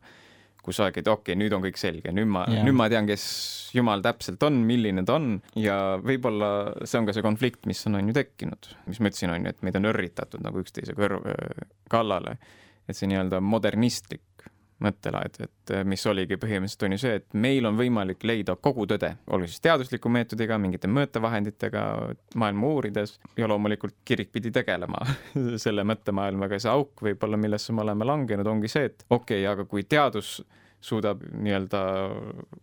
kus 0.66 0.80
sa 0.80 0.88
et 0.89 1.01
okei 1.01 1.34
okay,, 1.34 1.39
nüüd 1.39 1.53
on 1.53 1.64
kõik 1.66 1.80
selge, 1.80 2.14
nüüd 2.16 2.30
ma, 2.32 2.45
nüüd 2.47 2.78
ma 2.78 2.88
tean, 2.91 3.08
kes 3.10 3.26
Jumal 3.76 3.99
täpselt 4.06 4.43
on, 4.47 4.62
milline 4.64 5.03
ta 5.03 5.18
on. 5.20 5.34
Ja 5.60 5.97
võib-olla 5.99 6.47
see 6.88 7.01
on 7.01 7.10
ka 7.10 7.16
see 7.16 7.26
konflikt, 7.26 7.66
mis 7.68 7.82
on, 7.89 7.99
on 7.99 8.08
ju 8.08 8.16
tekkinud, 8.16 8.70
mis 8.88 9.01
ma 9.01 9.12
ütlesin, 9.12 9.34
on 9.34 9.43
ju, 9.43 9.51
et 9.51 9.66
meid 9.68 9.76
on 9.76 9.89
ürritatud 9.91 10.45
nagu 10.45 10.64
üksteise 10.64 10.95
kõrv, 10.95 11.28
kallale 11.91 12.38
et 12.88 12.98
see 12.98 13.10
nii-öelda 13.10 13.42
modernistlik 13.44 14.50
mõttelaad, 14.84 15.38
et 15.40 15.72
äh, 15.72 15.84
mis 15.88 16.04
oligi 16.10 16.38
põhimõtteliselt 16.40 16.84
on 16.88 16.96
ju 16.96 17.00
see, 17.00 17.20
et 17.22 17.38
meil 17.46 17.68
on 17.68 17.78
võimalik 17.80 18.26
leida 18.28 18.58
kogu 18.60 18.84
tõde, 18.90 19.14
olgu 19.32 19.48
siis 19.48 19.64
teadusliku 19.64 20.12
meetodiga, 20.12 20.58
mingite 20.60 20.90
mõõtevahenditega 20.92 21.84
maailma 22.42 22.72
uurides 22.74 23.16
ja 23.40 23.48
loomulikult 23.48 23.96
kirik 24.08 24.34
pidi 24.36 24.52
tegelema 24.56 25.00
selle 25.64 25.86
mõttemaailmaga, 25.88 26.60
see 26.60 26.72
auk 26.74 27.06
võib-olla, 27.08 27.40
millesse 27.40 27.76
me 27.76 27.86
oleme 27.86 28.08
langenud, 28.08 28.52
ongi 28.52 28.72
see, 28.72 28.92
et 28.92 29.06
okei 29.10 29.46
okay,, 29.46 29.52
aga 29.54 29.68
kui 29.70 29.88
teadus 29.88 30.42
suudab 30.86 31.24
nii-öelda 31.24 31.82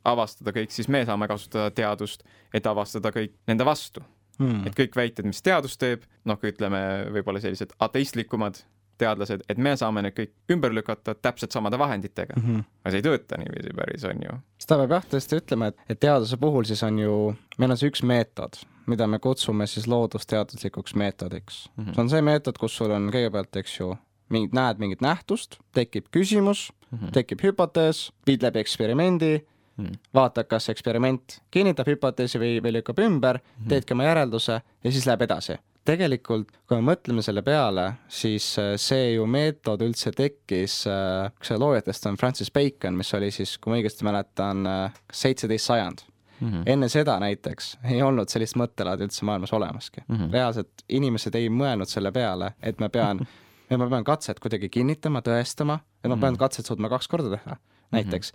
avastada 0.07 0.53
kõik, 0.55 0.71
siis 0.75 0.91
me 0.93 1.03
saame 1.09 1.27
kasutada 1.31 1.73
teadust, 1.75 2.27
et 2.55 2.67
avastada 2.69 3.11
kõik 3.15 3.35
nende 3.51 3.67
vastu. 3.67 4.05
Hmm.. 4.41 4.63
et 4.67 4.73
kõik 4.75 4.95
väited, 4.97 5.27
mis 5.29 5.43
teadus 5.45 5.77
teeb, 5.79 6.07
noh, 6.27 6.39
ütleme 6.41 6.79
võib-olla 7.13 7.41
sellised 7.43 7.75
ateistlikumad 7.85 8.63
teadlased, 9.03 9.45
et 9.51 9.61
me 9.63 9.75
saame 9.79 10.05
need 10.07 10.17
kõik 10.17 10.55
ümber 10.55 10.75
lükata 10.75 11.15
täpselt 11.15 11.55
samade 11.55 11.79
vahenditega. 11.81 12.37
mm. 12.39 12.43
-hmm. 12.49 12.65
aga 12.83 12.93
see 12.93 13.03
ei 13.03 13.07
tööta 13.09 13.41
niiviisi 13.41 13.75
päris, 13.77 14.05
on 14.09 14.23
ju. 14.27 14.37
seda 14.63 14.79
peab 14.83 14.97
jah 14.99 15.09
tõesti 15.15 15.41
ütlema, 15.41 15.73
et, 15.73 15.81
et 15.89 16.01
teaduse 16.01 16.39
puhul 16.41 16.69
siis 16.69 16.83
on 16.87 16.99
ju, 16.99 17.17
meil 17.59 17.75
on 17.75 17.81
see 17.81 17.91
üks 17.93 18.05
meetod, 18.07 18.61
mida 18.87 19.07
me 19.07 19.19
kutsume 19.23 19.67
siis 19.67 19.87
loodusteaduslikuks 19.91 20.95
meetodiks 20.95 21.69
mm. 21.77 21.85
-hmm. 21.85 21.95
see 21.95 22.03
on 22.03 22.11
see 22.11 22.23
meetod, 22.31 22.59
kus 22.59 22.77
sul 22.77 22.91
on 22.91 23.11
kõigepealt, 23.15 23.57
eks 23.63 23.79
ju, 23.81 23.97
mingit, 24.29 24.53
näed 24.53 24.79
mingit 24.79 25.01
nähtust, 25.01 25.59
tekib 25.73 26.11
küsimus 26.17 26.71
mm. 26.91 26.99
-hmm. 26.99 27.11
tekib 27.13 27.43
hüpotees, 27.43 28.11
viid 28.27 28.43
läbi 28.43 28.59
eksperimendi. 28.59 29.35
-hmm. 29.79 29.99
vaatad, 30.15 30.47
kas 30.47 30.69
eksperiment 30.69 31.41
kinnitab 31.51 31.87
hüpoteesi 31.89 32.39
või, 32.39 32.61
või 32.63 32.73
lükkab 32.73 32.99
ümber. 32.99 33.39
-hmm. 33.39 33.69
teedki 33.69 33.95
oma 33.95 34.05
järelduse 34.05 34.61
ja 34.85 34.91
siis 34.93 35.07
läheb 35.07 35.23
edasi 35.23 35.59
tegelikult, 35.87 36.53
kui 36.69 36.79
me 36.79 36.93
mõtleme 36.93 37.25
selle 37.25 37.43
peale, 37.47 37.89
siis 38.13 38.53
äh, 38.61 38.75
see 38.81 39.13
ju 39.17 39.27
meetod 39.31 39.83
üldse 39.85 40.13
tekkis, 40.17 40.83
üks 40.87 41.53
loojatest 41.59 42.09
on 42.11 42.19
Francis 42.21 42.53
Bacon, 42.55 42.97
mis 42.99 43.13
oli 43.19 43.33
siis, 43.35 43.57
kui 43.59 43.73
ma 43.73 43.81
õigesti 43.81 44.07
mäletan, 44.07 44.67
kas 45.11 45.27
seitseteist 45.27 45.73
sajand. 45.73 46.09
Mhm. 46.43 46.63
enne 46.67 46.89
seda 46.91 47.21
näiteks 47.23 47.67
ei 47.87 48.01
olnud 48.03 48.27
sellist 48.33 48.57
mõttelaadi 48.59 49.05
üldse 49.07 49.23
maailmas 49.29 49.53
olemaski 49.55 50.01
mm. 50.01 50.09
Mhm. 50.09 50.23
-hmm. 50.25 50.33
reaalselt 50.33 50.83
inimesed 50.89 51.37
ei 51.39 51.47
mõelnud 51.47 51.87
selle 51.87 52.11
peale, 52.11 52.55
et 52.59 52.81
ma 52.83 52.89
pean, 52.89 53.21
et 53.71 53.79
ma 53.79 53.87
pean 53.87 54.03
katset 54.05 54.41
kuidagi 54.43 54.69
kinnitama, 54.69 55.23
tõestama, 55.23 55.79
et 56.03 56.11
ma 56.11 56.17
pean 56.17 56.37
katset 56.37 56.67
suutma 56.67 56.91
kaks 56.91 57.07
korda 57.09 57.37
teha 57.37 57.57
näiteks. 57.93 58.33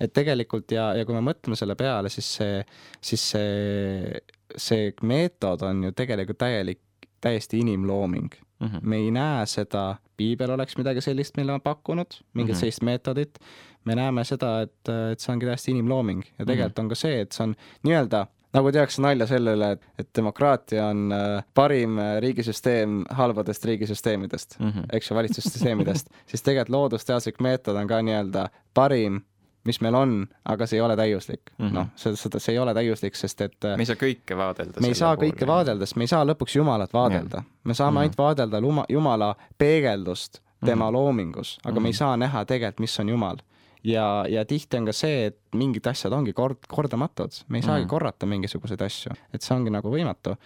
et 0.00 0.12
tegelikult 0.12 0.72
ja, 0.72 0.90
ja 0.96 1.06
kui 1.06 1.16
me 1.16 1.22
mõtleme 1.30 1.58
selle 1.58 1.76
peale, 1.78 2.10
siis 2.12 2.28
see, 2.38 2.60
siis 3.04 3.26
see, 3.34 4.22
see 4.56 4.92
meetod 5.06 5.64
on 5.66 5.84
ju 5.88 5.96
tegelikult 5.96 6.40
täielik, 6.40 6.80
täiesti 7.20 7.58
inimlooming. 7.58 8.30
Mhm. 8.60 8.76
me 8.82 8.96
ei 8.96 9.10
näe 9.10 9.46
seda, 9.46 9.96
piibel 10.16 10.50
oleks 10.50 10.76
midagi 10.76 11.00
sellist 11.00 11.36
meile 11.36 11.54
pakkunud, 11.64 12.06
mingit 12.34 12.52
mm 12.52 12.56
-hmm. 12.56 12.60
sellist 12.60 12.82
meetodit. 12.82 13.38
me 13.84 13.94
näeme 13.94 14.24
seda, 14.24 14.60
et, 14.60 14.88
et 15.12 15.20
see 15.20 15.32
ongi 15.32 15.46
täiesti 15.46 15.70
inimlooming 15.70 16.22
ja 16.38 16.44
tegelikult 16.44 16.76
mm 16.76 16.80
-hmm. 16.80 16.84
on 16.84 16.88
ka 16.88 16.94
see, 16.94 17.20
et 17.20 17.32
see 17.32 17.44
on 17.44 17.54
nii-öelda 17.82 18.26
nagu 18.56 18.72
tehakse 18.74 19.02
nalja 19.02 19.26
selle 19.30 19.54
üle, 19.56 19.70
et, 19.76 19.84
et 19.98 20.08
demokraatia 20.16 20.86
on 20.90 21.14
äh, 21.14 21.44
parim 21.54 21.98
äh, 21.98 22.16
riigisüsteem 22.24 23.04
halbadest 23.10 23.64
riigisüsteemidest 23.64 24.58
mm, 24.58 24.66
Mhm. 24.66 24.78
-hmm. 24.78 24.86
eks 24.92 25.10
ju, 25.10 25.16
valitsussüsteemidest, 25.16 26.10
siis 26.30 26.42
tegelikult 26.42 26.68
loodusteaduslik 26.68 27.40
meetod 27.40 27.76
on 27.76 27.88
ka 27.88 28.02
nii-öelda 28.02 28.48
parim, 28.74 29.22
mis 29.64 29.80
meil 29.80 29.94
on, 29.94 30.26
aga 30.44 30.66
see 30.66 30.76
ei 30.78 30.80
ole 30.80 30.96
täiuslik 30.96 31.40
mm. 31.58 31.66
-hmm.. 31.66 31.72
noh, 31.74 31.86
seda, 31.96 32.16
seda, 32.16 32.38
see 32.40 32.52
ei 32.54 32.58
ole 32.58 32.74
täiuslik, 32.74 33.14
sest 33.16 33.40
et 33.40 33.64
äh, 33.64 33.76
me 33.76 33.82
ei 33.82 33.86
saa 33.86 33.96
kõike 33.96 34.36
vaadelda. 34.36 34.80
me 34.80 34.88
ei 34.88 34.94
saa 34.94 35.14
kõike. 35.16 35.46
vaadelda, 35.46 35.86
sest 35.86 35.96
me 35.96 36.04
ei 36.04 36.08
saa 36.08 36.24
lõpuks 36.24 36.56
Jumalat 36.56 36.92
vaadelda. 36.92 37.42
me 37.64 37.74
saame 37.74 37.90
Mhm. 37.94 37.98
ainult 38.02 38.18
vaadelda 38.18 38.60
luma, 38.60 38.84
Jumala 38.88 39.34
peegeldust 39.58 40.40
tema 40.64 40.90
loomingus, 40.92 41.58
aga 41.64 41.80
me 41.80 41.88
ei 41.88 41.92
Mhm. 41.92 41.96
saa 41.96 42.16
näha 42.16 42.44
tegelikult, 42.44 42.80
mis 42.80 43.00
on 43.00 43.08
Jumal. 43.08 43.36
ja, 43.84 44.24
ja 44.28 44.44
tihti 44.44 44.76
on 44.76 44.84
ka 44.86 44.92
see, 44.92 45.26
et 45.26 45.38
mingid 45.54 45.86
asjad 45.86 46.12
ongi 46.12 46.32
kord, 46.36 46.58
kordamatud, 46.68 47.32
me 47.48 47.58
ei 47.58 47.62
saagi 47.62 47.84
Mhm. 47.84 47.88
korrata 47.88 48.26
mingisuguseid 48.26 48.80
asju, 48.82 49.12
et 49.32 49.40
see 49.42 49.54
ongi 49.56 49.70
nagu 49.70 49.88
võimatu. 49.90 50.36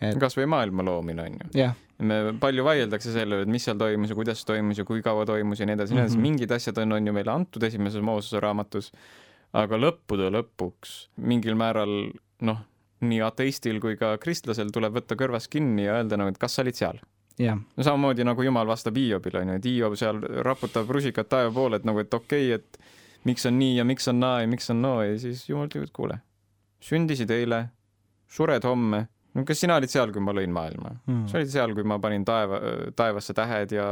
Et- 0.00 0.18
kasvõi 0.18 0.46
maailma 0.46 0.82
loomine 0.82 1.22
on 1.22 1.32
ju. 1.32 1.48
jah, 1.54 1.74
me 2.02 2.16
palju 2.42 2.64
vaieldakse 2.66 3.12
selle 3.14 3.36
üle, 3.38 3.46
et 3.46 3.52
mis 3.52 3.64
seal 3.66 3.78
toimus 3.80 4.10
ja 4.10 4.16
kuidas 4.18 4.42
toimus 4.48 4.80
ja 4.80 4.84
kui 4.88 5.02
kaua 5.04 5.24
toimus 5.28 5.60
ja 5.62 5.66
nii 5.68 5.76
edasi, 5.78 5.94
nii 5.94 6.02
edasi, 6.02 6.18
Mhm. 6.18 6.22
mingid 6.26 6.50
asjad 6.56 6.78
on, 6.82 6.92
on 6.98 7.06
ju 7.06 7.12
meile 7.14 7.30
antud 7.32 7.62
esimeses 7.62 8.02
Moosese 8.02 8.40
raamatus, 8.42 8.90
aga 9.54 9.78
lõppude 9.78 10.30
lõpuks 10.34 10.94
mingil 11.20 11.54
määral 11.60 12.12
noh, 12.40 12.58
nii 13.02 13.20
ateistil 13.26 13.80
kui 13.82 13.96
ka 14.00 14.16
kristlasel 14.22 14.70
tuleb 14.74 14.94
võtta 14.98 15.16
kõrvast 15.18 15.50
kinni 15.50 15.84
ja 15.84 15.98
öelda 16.00 16.16
nagu, 16.18 16.30
et 16.34 16.38
kas 16.38 16.54
sa 16.54 16.62
olid 16.62 16.78
seal. 16.78 16.98
jah, 17.38 17.56
no 17.76 17.82
samamoodi 17.82 18.24
nagu 18.24 18.42
Jumal 18.44 18.66
vastab 18.66 18.96
Hiiobile 18.96 19.40
onju, 19.40 19.54
et 19.60 19.64
Hiob 19.64 19.94
seal 19.96 20.18
raputab 20.46 20.90
rusikat 20.90 21.28
taeva 21.32 21.50
poole, 21.54 21.76
et 21.80 21.84
nagu, 21.88 21.98
et 21.98 22.14
okei 22.14 22.54
okay,, 22.54 22.60
et 22.60 23.24
miks 23.24 23.46
on 23.46 23.58
nii 23.58 23.76
ja 23.78 23.84
miks 23.88 24.08
on 24.08 24.20
naa 24.20 24.40
ja 24.42 24.46
miks 24.50 24.70
on 24.70 24.82
noo 24.82 25.00
ja 25.02 25.14
siis 25.18 25.48
Jumal 25.48 25.66
ütleb, 25.70 25.84
et 25.88 25.92
kuule, 25.96 26.18
sündisid 26.82 27.30
eile, 27.30 27.68
sured 28.28 28.64
homme, 28.64 29.06
no 29.34 29.44
kas 29.48 29.60
sina 29.60 29.76
olid 29.80 29.90
seal, 29.92 30.12
kui 30.12 30.20
ma 30.24 30.32
lõin 30.36 30.52
maailma 30.52 30.96
Mm. 31.06 31.26
sa 31.28 31.38
olid 31.38 31.50
seal, 31.52 31.74
kui 31.74 31.84
ma 31.84 31.98
panin 31.98 32.24
taeva, 32.24 32.60
taevasse 32.96 33.34
tähed 33.34 33.72
ja 33.72 33.86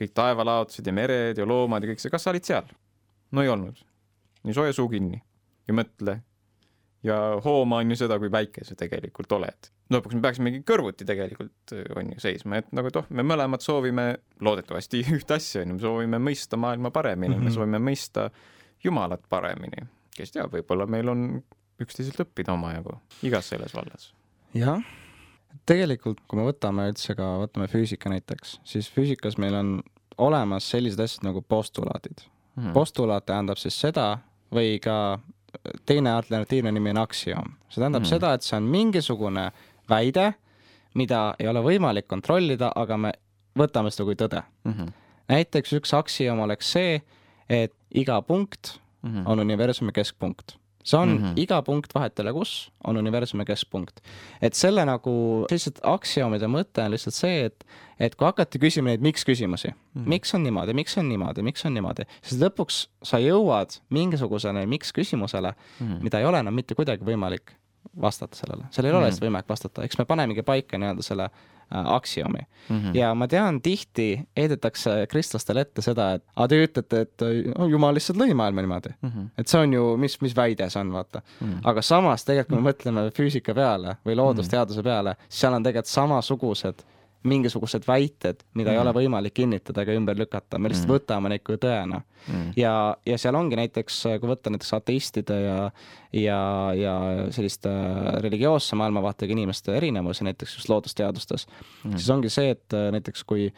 kõik 0.00 0.12
taevalaotused 0.14 0.86
ja 0.86 0.92
mered 0.92 1.38
ja 1.38 1.46
loomad 1.46 1.84
ja 1.84 1.90
kõik 1.92 2.00
see, 2.00 2.10
kas 2.12 2.22
sa 2.24 2.30
olid 2.34 2.44
seal? 2.44 2.66
no 3.32 3.42
ei 3.42 3.48
olnud. 3.48 3.76
nii 4.44 4.54
soe 4.56 4.72
suu 4.72 4.88
kinni 4.88 5.22
ja 5.68 5.74
mõtle. 5.74 6.20
ja 7.02 7.16
hooma 7.44 7.76
on 7.80 7.90
ju 7.90 7.96
seda, 7.96 8.18
kui 8.18 8.28
väike 8.32 8.64
sa 8.64 8.74
tegelikult 8.76 9.32
oled. 9.32 9.70
lõpuks 9.90 10.14
me 10.14 10.20
peaksimegi 10.22 10.62
kõrvuti 10.68 11.04
tegelikult 11.08 11.72
on 11.96 12.12
ju 12.14 12.20
seisma, 12.20 12.56
et 12.60 12.68
nagu, 12.72 12.86
et 12.88 12.96
oh, 12.96 13.06
me 13.10 13.22
mõlemad 13.26 13.60
soovime 13.64 14.18
loodetavasti 14.40 15.00
ühte 15.16 15.34
asja, 15.40 15.62
on 15.62 15.68
ju, 15.72 15.74
me 15.74 15.80
soovime 15.86 16.18
mõista 16.22 16.56
maailma 16.60 16.90
paremini 16.90 17.34
mm, 17.34 17.40
-hmm. 17.40 17.44
me 17.44 17.50
Mhm. 17.50 17.54
soovime 17.54 17.78
mõista 17.90 18.30
Jumalat 18.84 19.20
paremini. 19.28 19.86
kes 20.16 20.30
teab, 20.32 20.52
võib-olla 20.52 20.86
meil 20.88 21.08
on 21.08 21.42
üksteiselt 21.80 22.20
õppida 22.20 22.52
omajagu 22.52 22.98
igas 23.22 23.48
selles 23.48 23.72
vallas. 23.74 24.12
jah, 24.54 24.82
tegelikult 25.66 26.20
kui 26.28 26.38
me 26.40 26.46
võtame 26.48 26.88
üldse 26.90 27.14
ka, 27.18 27.26
võtame 27.44 27.68
füüsika 27.70 28.10
näiteks, 28.12 28.58
siis 28.64 28.88
füüsikas 28.90 29.38
meil 29.38 29.54
on 29.54 29.72
olemas 30.18 30.66
sellised 30.70 31.00
asjad 31.00 31.24
nagu 31.28 31.42
postulaadid 31.42 32.26
Mhm. 32.56 32.72
postulaat 32.74 33.26
tähendab 33.26 33.56
siis 33.56 33.76
seda 33.80 34.18
või 34.52 34.80
ka 34.82 35.18
teine 35.86 36.10
alternatiivne 36.10 36.72
nimi 36.72 36.90
on 36.90 36.98
aksiom. 36.98 37.54
see 37.70 37.80
tähendab 37.80 38.02
mm. 38.02 38.08
seda, 38.08 38.32
et 38.34 38.42
see 38.42 38.56
on 38.56 38.62
mingisugune 38.62 39.50
väide, 39.88 40.34
mida 40.94 41.34
ei 41.38 41.46
ole 41.48 41.60
võimalik 41.62 42.06
kontrollida, 42.06 42.72
aga 42.76 42.96
me 42.96 43.12
võtame 43.56 43.90
seda 43.90 44.04
kui 44.04 44.14
tõde. 44.14 44.42
Mhm. 44.64 44.88
näiteks 45.28 45.72
üks 45.78 45.94
aksiom 45.94 46.40
oleks 46.40 46.72
see, 46.72 47.02
et 47.48 47.72
iga 47.94 48.20
punkt 48.22 48.78
Mhm. 49.02 49.26
on 49.26 49.38
universumi 49.40 49.92
keskpunkt. 49.92 50.56
See 50.84 50.98
on 50.98 51.08
mm. 51.08 51.24
-hmm. 51.24 51.32
iga 51.36 51.62
punkt, 51.62 51.94
vahet 51.94 52.18
ei 52.18 52.22
ole 52.22 52.32
kus, 52.32 52.70
on 52.84 52.96
universumi 52.96 53.44
keskpunkt. 53.44 54.00
et 54.42 54.54
selle 54.54 54.84
nagu, 54.84 55.46
sellised 55.48 55.80
aksiomide 55.82 56.46
mõte 56.46 56.84
on 56.84 56.90
lihtsalt 56.90 57.14
see, 57.14 57.44
et, 57.44 57.64
et 58.00 58.14
kui 58.16 58.24
hakati 58.26 58.58
küsima 58.58 58.88
neid 58.88 59.00
miks 59.00 59.24
küsimusi 59.24 59.68
mm. 59.68 59.78
-hmm. 59.96 60.08
miks 60.08 60.34
on 60.34 60.42
niimoodi, 60.42 60.72
miks 60.74 60.98
on 60.98 61.08
niimoodi, 61.08 61.42
miks 61.42 61.66
on 61.66 61.74
niimoodi, 61.74 62.02
siis 62.22 62.40
lõpuks 62.42 62.86
sa 63.02 63.18
jõuad 63.18 63.80
mingisugusele 63.90 64.66
miks 64.66 64.92
küsimusele, 64.92 65.54
Mhm. 65.80 66.02
mida 66.02 66.18
ei 66.18 66.24
ole 66.24 66.38
enam 66.38 66.54
mitte 66.54 66.74
kuidagi 66.74 67.04
võimalik 67.04 67.52
vastata 68.00 68.36
sellele, 68.36 68.64
seal 68.70 68.84
ei 68.86 68.92
ole 68.92 69.00
Mhm. 69.00 69.06
lihtsalt 69.06 69.28
võimalik 69.28 69.48
vastata, 69.48 69.82
eks 69.84 69.98
me 69.98 70.04
panemegi 70.04 70.42
paika 70.42 70.78
nii-öelda 70.78 71.02
selle 71.02 71.30
äh, 71.72 71.86
aksiomi 71.96 72.46
Mhm. 72.70 72.94
ja 72.94 73.14
ma 73.14 73.26
tean, 73.28 73.60
tihti 73.60 74.20
heidetakse 74.36 75.06
kristlastele 75.10 75.64
ette 75.64 75.82
seda, 75.82 76.12
et 76.18 76.24
aga 76.36 76.48
te 76.48 76.58
ütlete, 76.66 77.00
et 77.06 77.24
oh, 77.56 77.66
jumal 77.70 77.96
lihtsalt 77.96 78.20
lõi 78.20 78.34
maailma 78.36 78.62
niimoodi. 78.62 78.92
Mhm. 79.02 79.26
et 79.38 79.48
see 79.48 79.60
on 79.60 79.72
ju, 79.74 79.96
mis, 79.96 80.20
mis 80.22 80.36
väide 80.36 80.70
see 80.70 80.80
on, 80.80 80.92
vaata. 80.94 81.22
Mhm. 81.40 81.60
aga 81.64 81.82
samas 81.82 82.24
tegelikult, 82.24 82.54
kui 82.54 82.62
me 82.62 82.70
mõtleme 82.70 83.10
füüsika 83.16 83.54
peale 83.54 83.96
või 84.06 84.16
loodusteaduse 84.20 84.82
peale, 84.86 85.16
siis 85.28 85.40
seal 85.40 85.54
on 85.54 85.62
tegelikult 85.66 85.90
samasugused 85.90 86.84
mingisugused 87.28 87.84
väited, 87.88 88.44
mida 88.54 88.70
mm. 88.70 88.74
ei 88.74 88.80
ole 88.80 88.94
võimalik 88.96 89.34
kinnitada 89.36 89.82
ega 89.84 89.96
ümber 89.98 90.16
lükata, 90.18 90.58
me 90.58 90.70
lihtsalt 90.72 90.88
mm. 90.88 90.96
võtame 90.96 91.32
neid 91.32 91.44
kui 91.44 91.58
tõena 91.60 92.00
Mhm. 92.28 92.52
ja, 92.56 92.96
ja 93.06 93.18
seal 93.18 93.36
ongi 93.38 93.56
näiteks, 93.56 94.02
kui 94.20 94.28
võtta 94.28 94.52
näiteks 94.52 94.74
ateistide 94.76 95.36
ja, 95.40 95.56
ja, 96.12 96.40
ja 96.76 96.94
selliste 97.32 97.70
religioosse 98.20 98.76
maailmavaatega 98.76 99.32
inimeste 99.32 99.76
erinevusi 99.76 100.26
näiteks 100.28 100.58
just 100.58 100.68
loodusteadustes 100.68 101.46
mm., 101.48 101.96
siis 101.96 102.10
ongi 102.12 102.32
see, 102.32 102.52
et 102.56 102.76
äh, 102.76 102.90
näiteks 102.92 103.24
kui, 103.24 103.48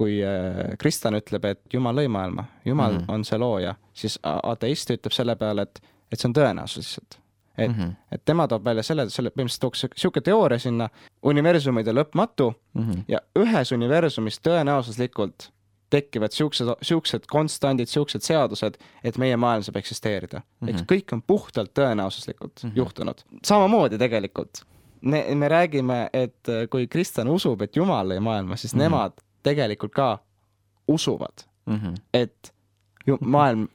kui 0.00 0.18
äh, 0.24 0.74
kristlane 0.82 1.22
ütleb, 1.22 1.46
et 1.52 1.62
Jumal 1.72 2.00
lõi 2.00 2.08
maailma, 2.10 2.48
Jumal 2.66 2.98
mm. 2.98 3.14
On 3.14 3.24
see 3.24 3.38
looja, 3.38 3.76
siis 3.94 4.18
ateist 4.24 4.90
ütleb 4.98 5.14
selle 5.14 5.38
peale, 5.38 5.68
et, 5.68 5.82
et 6.10 6.18
see 6.18 6.30
on 6.30 6.36
tõenäosus 6.40 6.82
lihtsalt. 6.82 7.20
Et 7.58 7.70
mm. 7.70 7.82
-hmm. 7.82 7.94
et 8.12 8.24
tema 8.24 8.48
toob 8.48 8.64
välja 8.64 8.82
selle, 8.82 9.08
selle 9.10 9.30
põhimõtteliselt 9.30 9.60
tooks 9.60 9.84
niisugune 9.84 10.24
teooria 10.24 10.58
sinna, 10.58 10.88
universumid 11.22 11.88
on 11.88 11.94
lõpmatu 12.00 12.54
Mhm. 12.74 13.00
ja 13.08 13.20
ühes 13.38 13.72
universumis 13.72 14.40
tõenäosuslikult 14.48 15.50
tekivad 15.90 16.32
siuksed, 16.32 16.68
siuksed 16.82 17.26
konstandid, 17.30 17.88
siuksed 17.88 18.20
seadused, 18.20 18.76
et 19.04 19.18
meie 19.18 19.36
maailm 19.36 19.62
saab 19.62 19.76
eksisteerida 19.76 20.38
mm. 20.38 20.68
-hmm. 20.68 20.70
eks 20.70 20.82
kõik 20.82 21.12
on 21.12 21.22
puhtalt 21.22 21.70
tõenäosuslikult 21.74 22.64
mm 22.64 22.70
-hmm. 22.70 22.76
juhtunud. 22.76 23.20
samamoodi 23.44 23.98
tegelikult 23.98 24.64
me, 25.00 25.34
me 25.34 25.48
räägime, 25.48 26.10
et 26.12 26.48
äh, 26.48 26.68
kui 26.70 26.86
kristlane 26.86 27.30
usub, 27.30 27.62
et 27.62 27.76
Jumal 27.76 28.08
lõi 28.08 28.20
maailma, 28.20 28.56
siis 28.56 28.74
mm. 28.74 28.78
-hmm. 28.78 28.82
nemad 28.82 29.12
tegelikult 29.42 29.92
ka 29.92 30.18
usuvad, 30.88 31.44
Mhm. 31.66 31.94
et 32.14 32.34
ju, 32.42 32.57
maailm, 33.20 33.66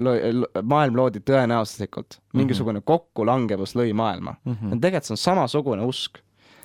maailm 0.61 0.97
loodi 0.97 1.21
tõenäosuslikult, 1.25 2.19
mingisugune 2.37 2.83
kokkulangevus 2.85 3.75
lõi 3.79 3.93
maailma 3.97 4.35
mm. 4.35 4.51
Mhm. 4.51 4.69
-hmm. 4.69 4.83
tegelikult 4.83 5.09
see 5.09 5.15
on 5.15 5.23
samasugune 5.23 5.85
usk, 5.87 6.19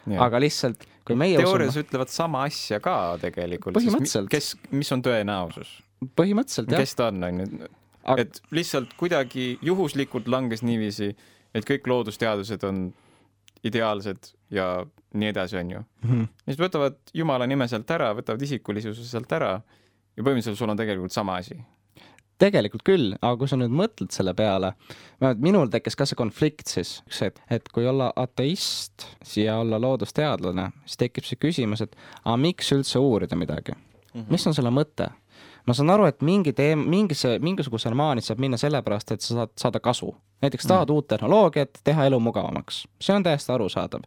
Jaa. 0.08 0.24
aga 0.24 0.40
lihtsalt 0.40 0.86
kui 1.08 1.16
meie 1.16 1.40
teoorias 1.40 1.74
usume, 1.74 1.86
ütlevad 1.86 2.12
sama 2.12 2.44
asja 2.48 2.80
ka 2.84 3.16
tegelikult. 3.20 3.76
Põhimõtteliselt. 3.78 4.28
kes, 4.32 4.54
mis 4.70 4.92
on 4.92 5.02
tõenäosus? 5.04 5.78
põhimõtteliselt 6.18 6.70
jah, 6.70 6.84
kes 6.84 6.94
ta 6.94 7.08
on, 7.10 7.24
onju. 7.24 7.68
Et 8.22 8.40
lihtsalt 8.54 8.92
kuidagi 8.96 9.58
juhuslikult 9.62 10.28
langes 10.30 10.62
niiviisi, 10.62 11.10
et 11.54 11.66
kõik 11.66 11.88
loodusteadused 11.90 12.62
on 12.64 12.86
ideaalsed 13.66 14.30
ja 14.54 14.68
nii 15.18 15.32
edasi, 15.32 15.58
onju. 15.58 15.82
Mhm. 16.04 16.20
ja 16.46 16.52
siis 16.52 16.60
võtavad 16.60 17.00
Jumala 17.14 17.46
nime 17.46 17.68
sealt 17.68 17.90
ära, 17.90 18.12
võtavad 18.14 18.42
isikulisuse 18.42 19.04
sealt 19.08 19.32
ära 19.32 19.56
ja 19.58 20.22
põhimõtteliselt 20.22 20.60
sul 20.60 20.70
on 20.70 20.78
tegelikult 20.78 21.12
sama 21.12 21.40
asi 21.42 21.58
tegelikult 22.38 22.84
küll, 22.86 23.12
aga 23.18 23.36
kui 23.40 23.50
sa 23.50 23.58
nüüd 23.58 23.74
mõtled 23.74 24.12
selle 24.14 24.34
peale, 24.38 24.72
minul 25.42 25.70
tekkis 25.72 25.98
ka 25.98 26.06
see 26.08 26.18
konflikt 26.18 26.70
siis, 26.70 26.98
et, 27.24 27.40
et 27.50 27.68
kui 27.74 27.86
olla 27.88 28.12
ateist 28.16 29.06
ja 29.36 29.58
olla 29.62 29.80
loodusteadlane, 29.82 30.68
siis 30.86 31.02
tekib 31.02 31.26
see 31.28 31.40
küsimus, 31.40 31.82
et 31.84 31.96
aga 32.24 32.36
miks 32.40 32.70
üldse 32.76 33.02
uurida 33.02 33.36
midagi 33.38 33.74
mm, 33.74 34.20
-hmm. 34.20 34.30
mis 34.30 34.46
on 34.46 34.54
selle 34.54 34.70
mõte? 34.70 35.10
ma 35.66 35.74
saan 35.74 35.90
aru, 35.90 36.06
et 36.08 36.22
mingi 36.22 36.52
teem-, 36.52 36.86
mingisse, 36.88 37.38
mingisugusele 37.38 37.94
maani 37.94 38.22
saab 38.24 38.38
minna 38.40 38.56
sellepärast, 38.56 39.12
et 39.12 39.20
sa 39.20 39.34
saad 39.34 39.50
saada 39.56 39.80
kasu. 39.80 40.16
näiteks 40.42 40.66
tahad 40.66 40.88
mm. 40.88 40.94
uut 40.94 41.08
tehnoloogiat, 41.08 41.80
teha 41.84 42.06
elu 42.06 42.20
mugavamaks, 42.20 42.86
see 43.00 43.16
on 43.16 43.22
täiesti 43.22 43.52
arusaadav. 43.52 44.02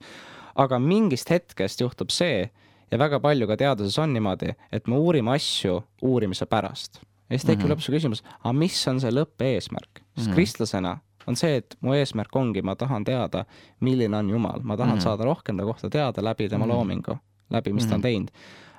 aga 0.56 0.80
mingist 0.80 1.30
hetkest 1.30 1.82
juhtub 1.82 2.10
see 2.10 2.50
ja 2.92 2.98
väga 2.98 3.20
palju 3.20 3.48
ka 3.48 3.58
teaduses 3.58 4.00
on 4.00 4.14
niimoodi, 4.14 4.56
et 4.72 4.88
me 4.88 4.96
uurime 4.96 5.32
asju 5.36 5.84
uurimise 6.02 6.46
pärast 6.46 7.02
ja 7.32 7.40
siis 7.40 7.48
tekib 7.48 7.64
mm 7.64 7.70
-hmm. 7.70 7.76
lõpuks 7.76 7.90
küsimus, 7.94 8.24
aga 8.44 8.54
mis 8.54 8.88
on 8.88 9.00
see 9.00 9.12
lõppeesmärk, 9.12 9.94
sest 9.96 10.28
mm 10.28 10.32
-hmm. 10.32 10.36
kristlasena 10.36 10.98
on 11.28 11.36
see, 11.36 11.56
et 11.62 11.78
mu 11.82 11.94
eesmärk 11.94 12.36
ongi, 12.36 12.62
ma 12.62 12.76
tahan 12.76 13.04
teada, 13.04 13.46
milline 13.80 14.18
on 14.18 14.30
Jumal, 14.30 14.60
ma 14.64 14.78
tahan 14.78 14.96
mm 14.96 15.00
-hmm. 15.00 15.04
saada 15.04 15.26
rohkem 15.26 15.58
ta 15.58 15.64
kohta 15.64 15.90
teada 15.90 16.24
läbi 16.24 16.50
tema 16.50 16.66
mm 16.66 16.72
-hmm. 16.72 16.76
loomingu, 16.76 17.18
läbi, 17.50 17.74
mis 17.74 17.84
mm 17.84 17.88
-hmm. 17.88 17.90
ta 17.90 17.96
on 17.96 18.00
mhm. 18.00 18.02
teinud. 18.02 18.30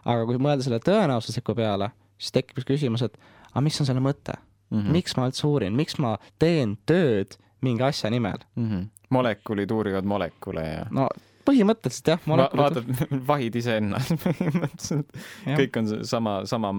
aga 0.05 0.27
kui 0.27 0.37
mõelda 0.37 0.63
selle 0.63 0.79
tõenäosusliku 0.79 1.55
peale, 1.55 1.91
siis 2.19 2.33
tekib 2.33 2.65
küsimus, 2.67 3.03
et 3.03 3.19
aga 3.51 3.61
mis 3.61 3.81
on 3.81 3.87
selle 3.87 4.01
mõte 4.01 4.33
mm, 4.71 4.81
-hmm. 4.81 4.93
miks 4.93 5.17
ma 5.17 5.27
üldse 5.29 5.47
uurin, 5.47 5.77
miks 5.77 5.99
ma 5.99 6.17
teen 6.39 6.77
tööd 6.87 7.37
mingi 7.61 7.83
asja 7.83 8.11
nimel 8.11 8.39
mm? 8.57 8.71
-hmm. 8.71 8.89
molekulid 9.11 9.71
uurivad 9.71 10.05
molekule 10.05 10.65
ja 10.67 10.87
no 10.91 11.09
põhimõtteliselt 11.49 12.09
jah 12.09 12.21
Va. 12.29 12.49
vaatad, 12.57 12.85
vahid 13.33 13.55
iseennast 13.55 14.17
põhimõtteliselt, 14.27 15.13
kõik 15.47 15.79
on 15.79 15.93
sama, 16.05 16.41
sama 16.47 16.75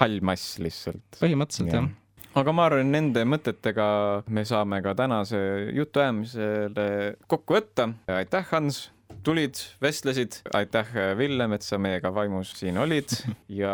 hall 0.00 0.20
mass 0.22 0.58
lihtsalt. 0.62 1.18
põhimõtteliselt 1.20 1.72
ja. 1.72 1.82
jah. 1.82 2.30
aga 2.42 2.54
ma 2.54 2.68
arvan, 2.70 2.92
nende 2.94 3.24
mõtetega 3.28 3.88
me 4.28 4.46
saame 4.48 4.80
ka 4.84 4.94
tänase 4.98 5.40
jutuajamisele 5.76 6.88
kokku 7.26 7.58
võtta. 7.58 7.90
aitäh, 8.20 8.46
Hans 8.52 8.88
tulid, 9.22 9.54
vestlesid, 9.82 10.40
aitäh, 10.54 10.92
Villem, 11.18 11.52
et 11.56 11.64
sa 11.64 11.78
meiega 11.78 12.12
vaimus 12.14 12.52
siin 12.58 12.78
olid 12.80 13.12
ja 13.62 13.72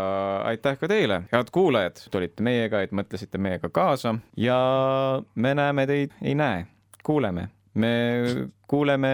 aitäh 0.49 0.79
ka 0.81 0.89
teile, 0.91 1.23
head 1.33 1.53
kuulajad, 1.55 2.07
tulite 2.11 2.45
meiega, 2.47 2.83
et 2.83 2.95
mõtlesite 2.97 3.41
meiega 3.43 3.71
kaasa 3.73 4.17
ja 4.41 4.59
me 5.35 5.55
näeme 5.59 5.87
teid, 5.89 6.17
ei 6.23 6.35
näe, 6.39 6.65
kuuleme, 7.07 7.49
me 7.75 7.93
kuuleme 8.69 9.13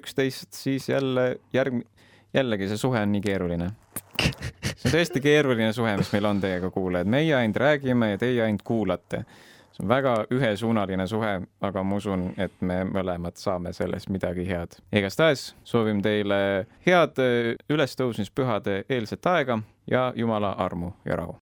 üksteist 0.00 0.52
siis 0.56 0.88
jälle 0.92 1.36
järg-, 1.54 1.84
jällegi 2.34 2.68
see 2.68 2.80
suhe 2.80 3.00
on 3.00 3.14
nii 3.14 3.24
keeruline 3.24 3.72
see 4.82 4.90
on 4.90 4.96
tõesti 4.96 5.22
keeruline 5.22 5.72
suhe, 5.72 5.94
mis 5.98 6.12
meil 6.14 6.28
on 6.28 6.42
teiega, 6.42 6.70
kuulajad, 6.74 7.10
meie 7.10 7.34
ainult 7.38 7.58
räägime 7.62 8.12
ja 8.14 8.18
teie 8.18 8.42
ainult 8.42 8.62
kuulate. 8.66 9.24
see 9.72 9.84
on 9.84 9.88
väga 9.88 10.14
ühesuunaline 10.30 11.06
suhe, 11.08 11.40
aga 11.60 11.82
ma 11.82 11.96
usun, 11.96 12.26
et 12.36 12.52
me 12.60 12.82
mõlemad 12.84 13.38
saame 13.40 13.72
sellest 13.72 14.10
midagi 14.10 14.46
head. 14.48 14.80
igastahes 14.92 15.54
soovime 15.64 16.02
teile 16.02 16.66
head 16.86 17.22
ülestõusmispühade 17.70 18.84
eelset 18.88 19.26
aega 19.26 19.62
ja 19.86 20.12
Jumala 20.16 20.52
armu 20.58 20.92
ja 21.04 21.16
rahu. 21.16 21.36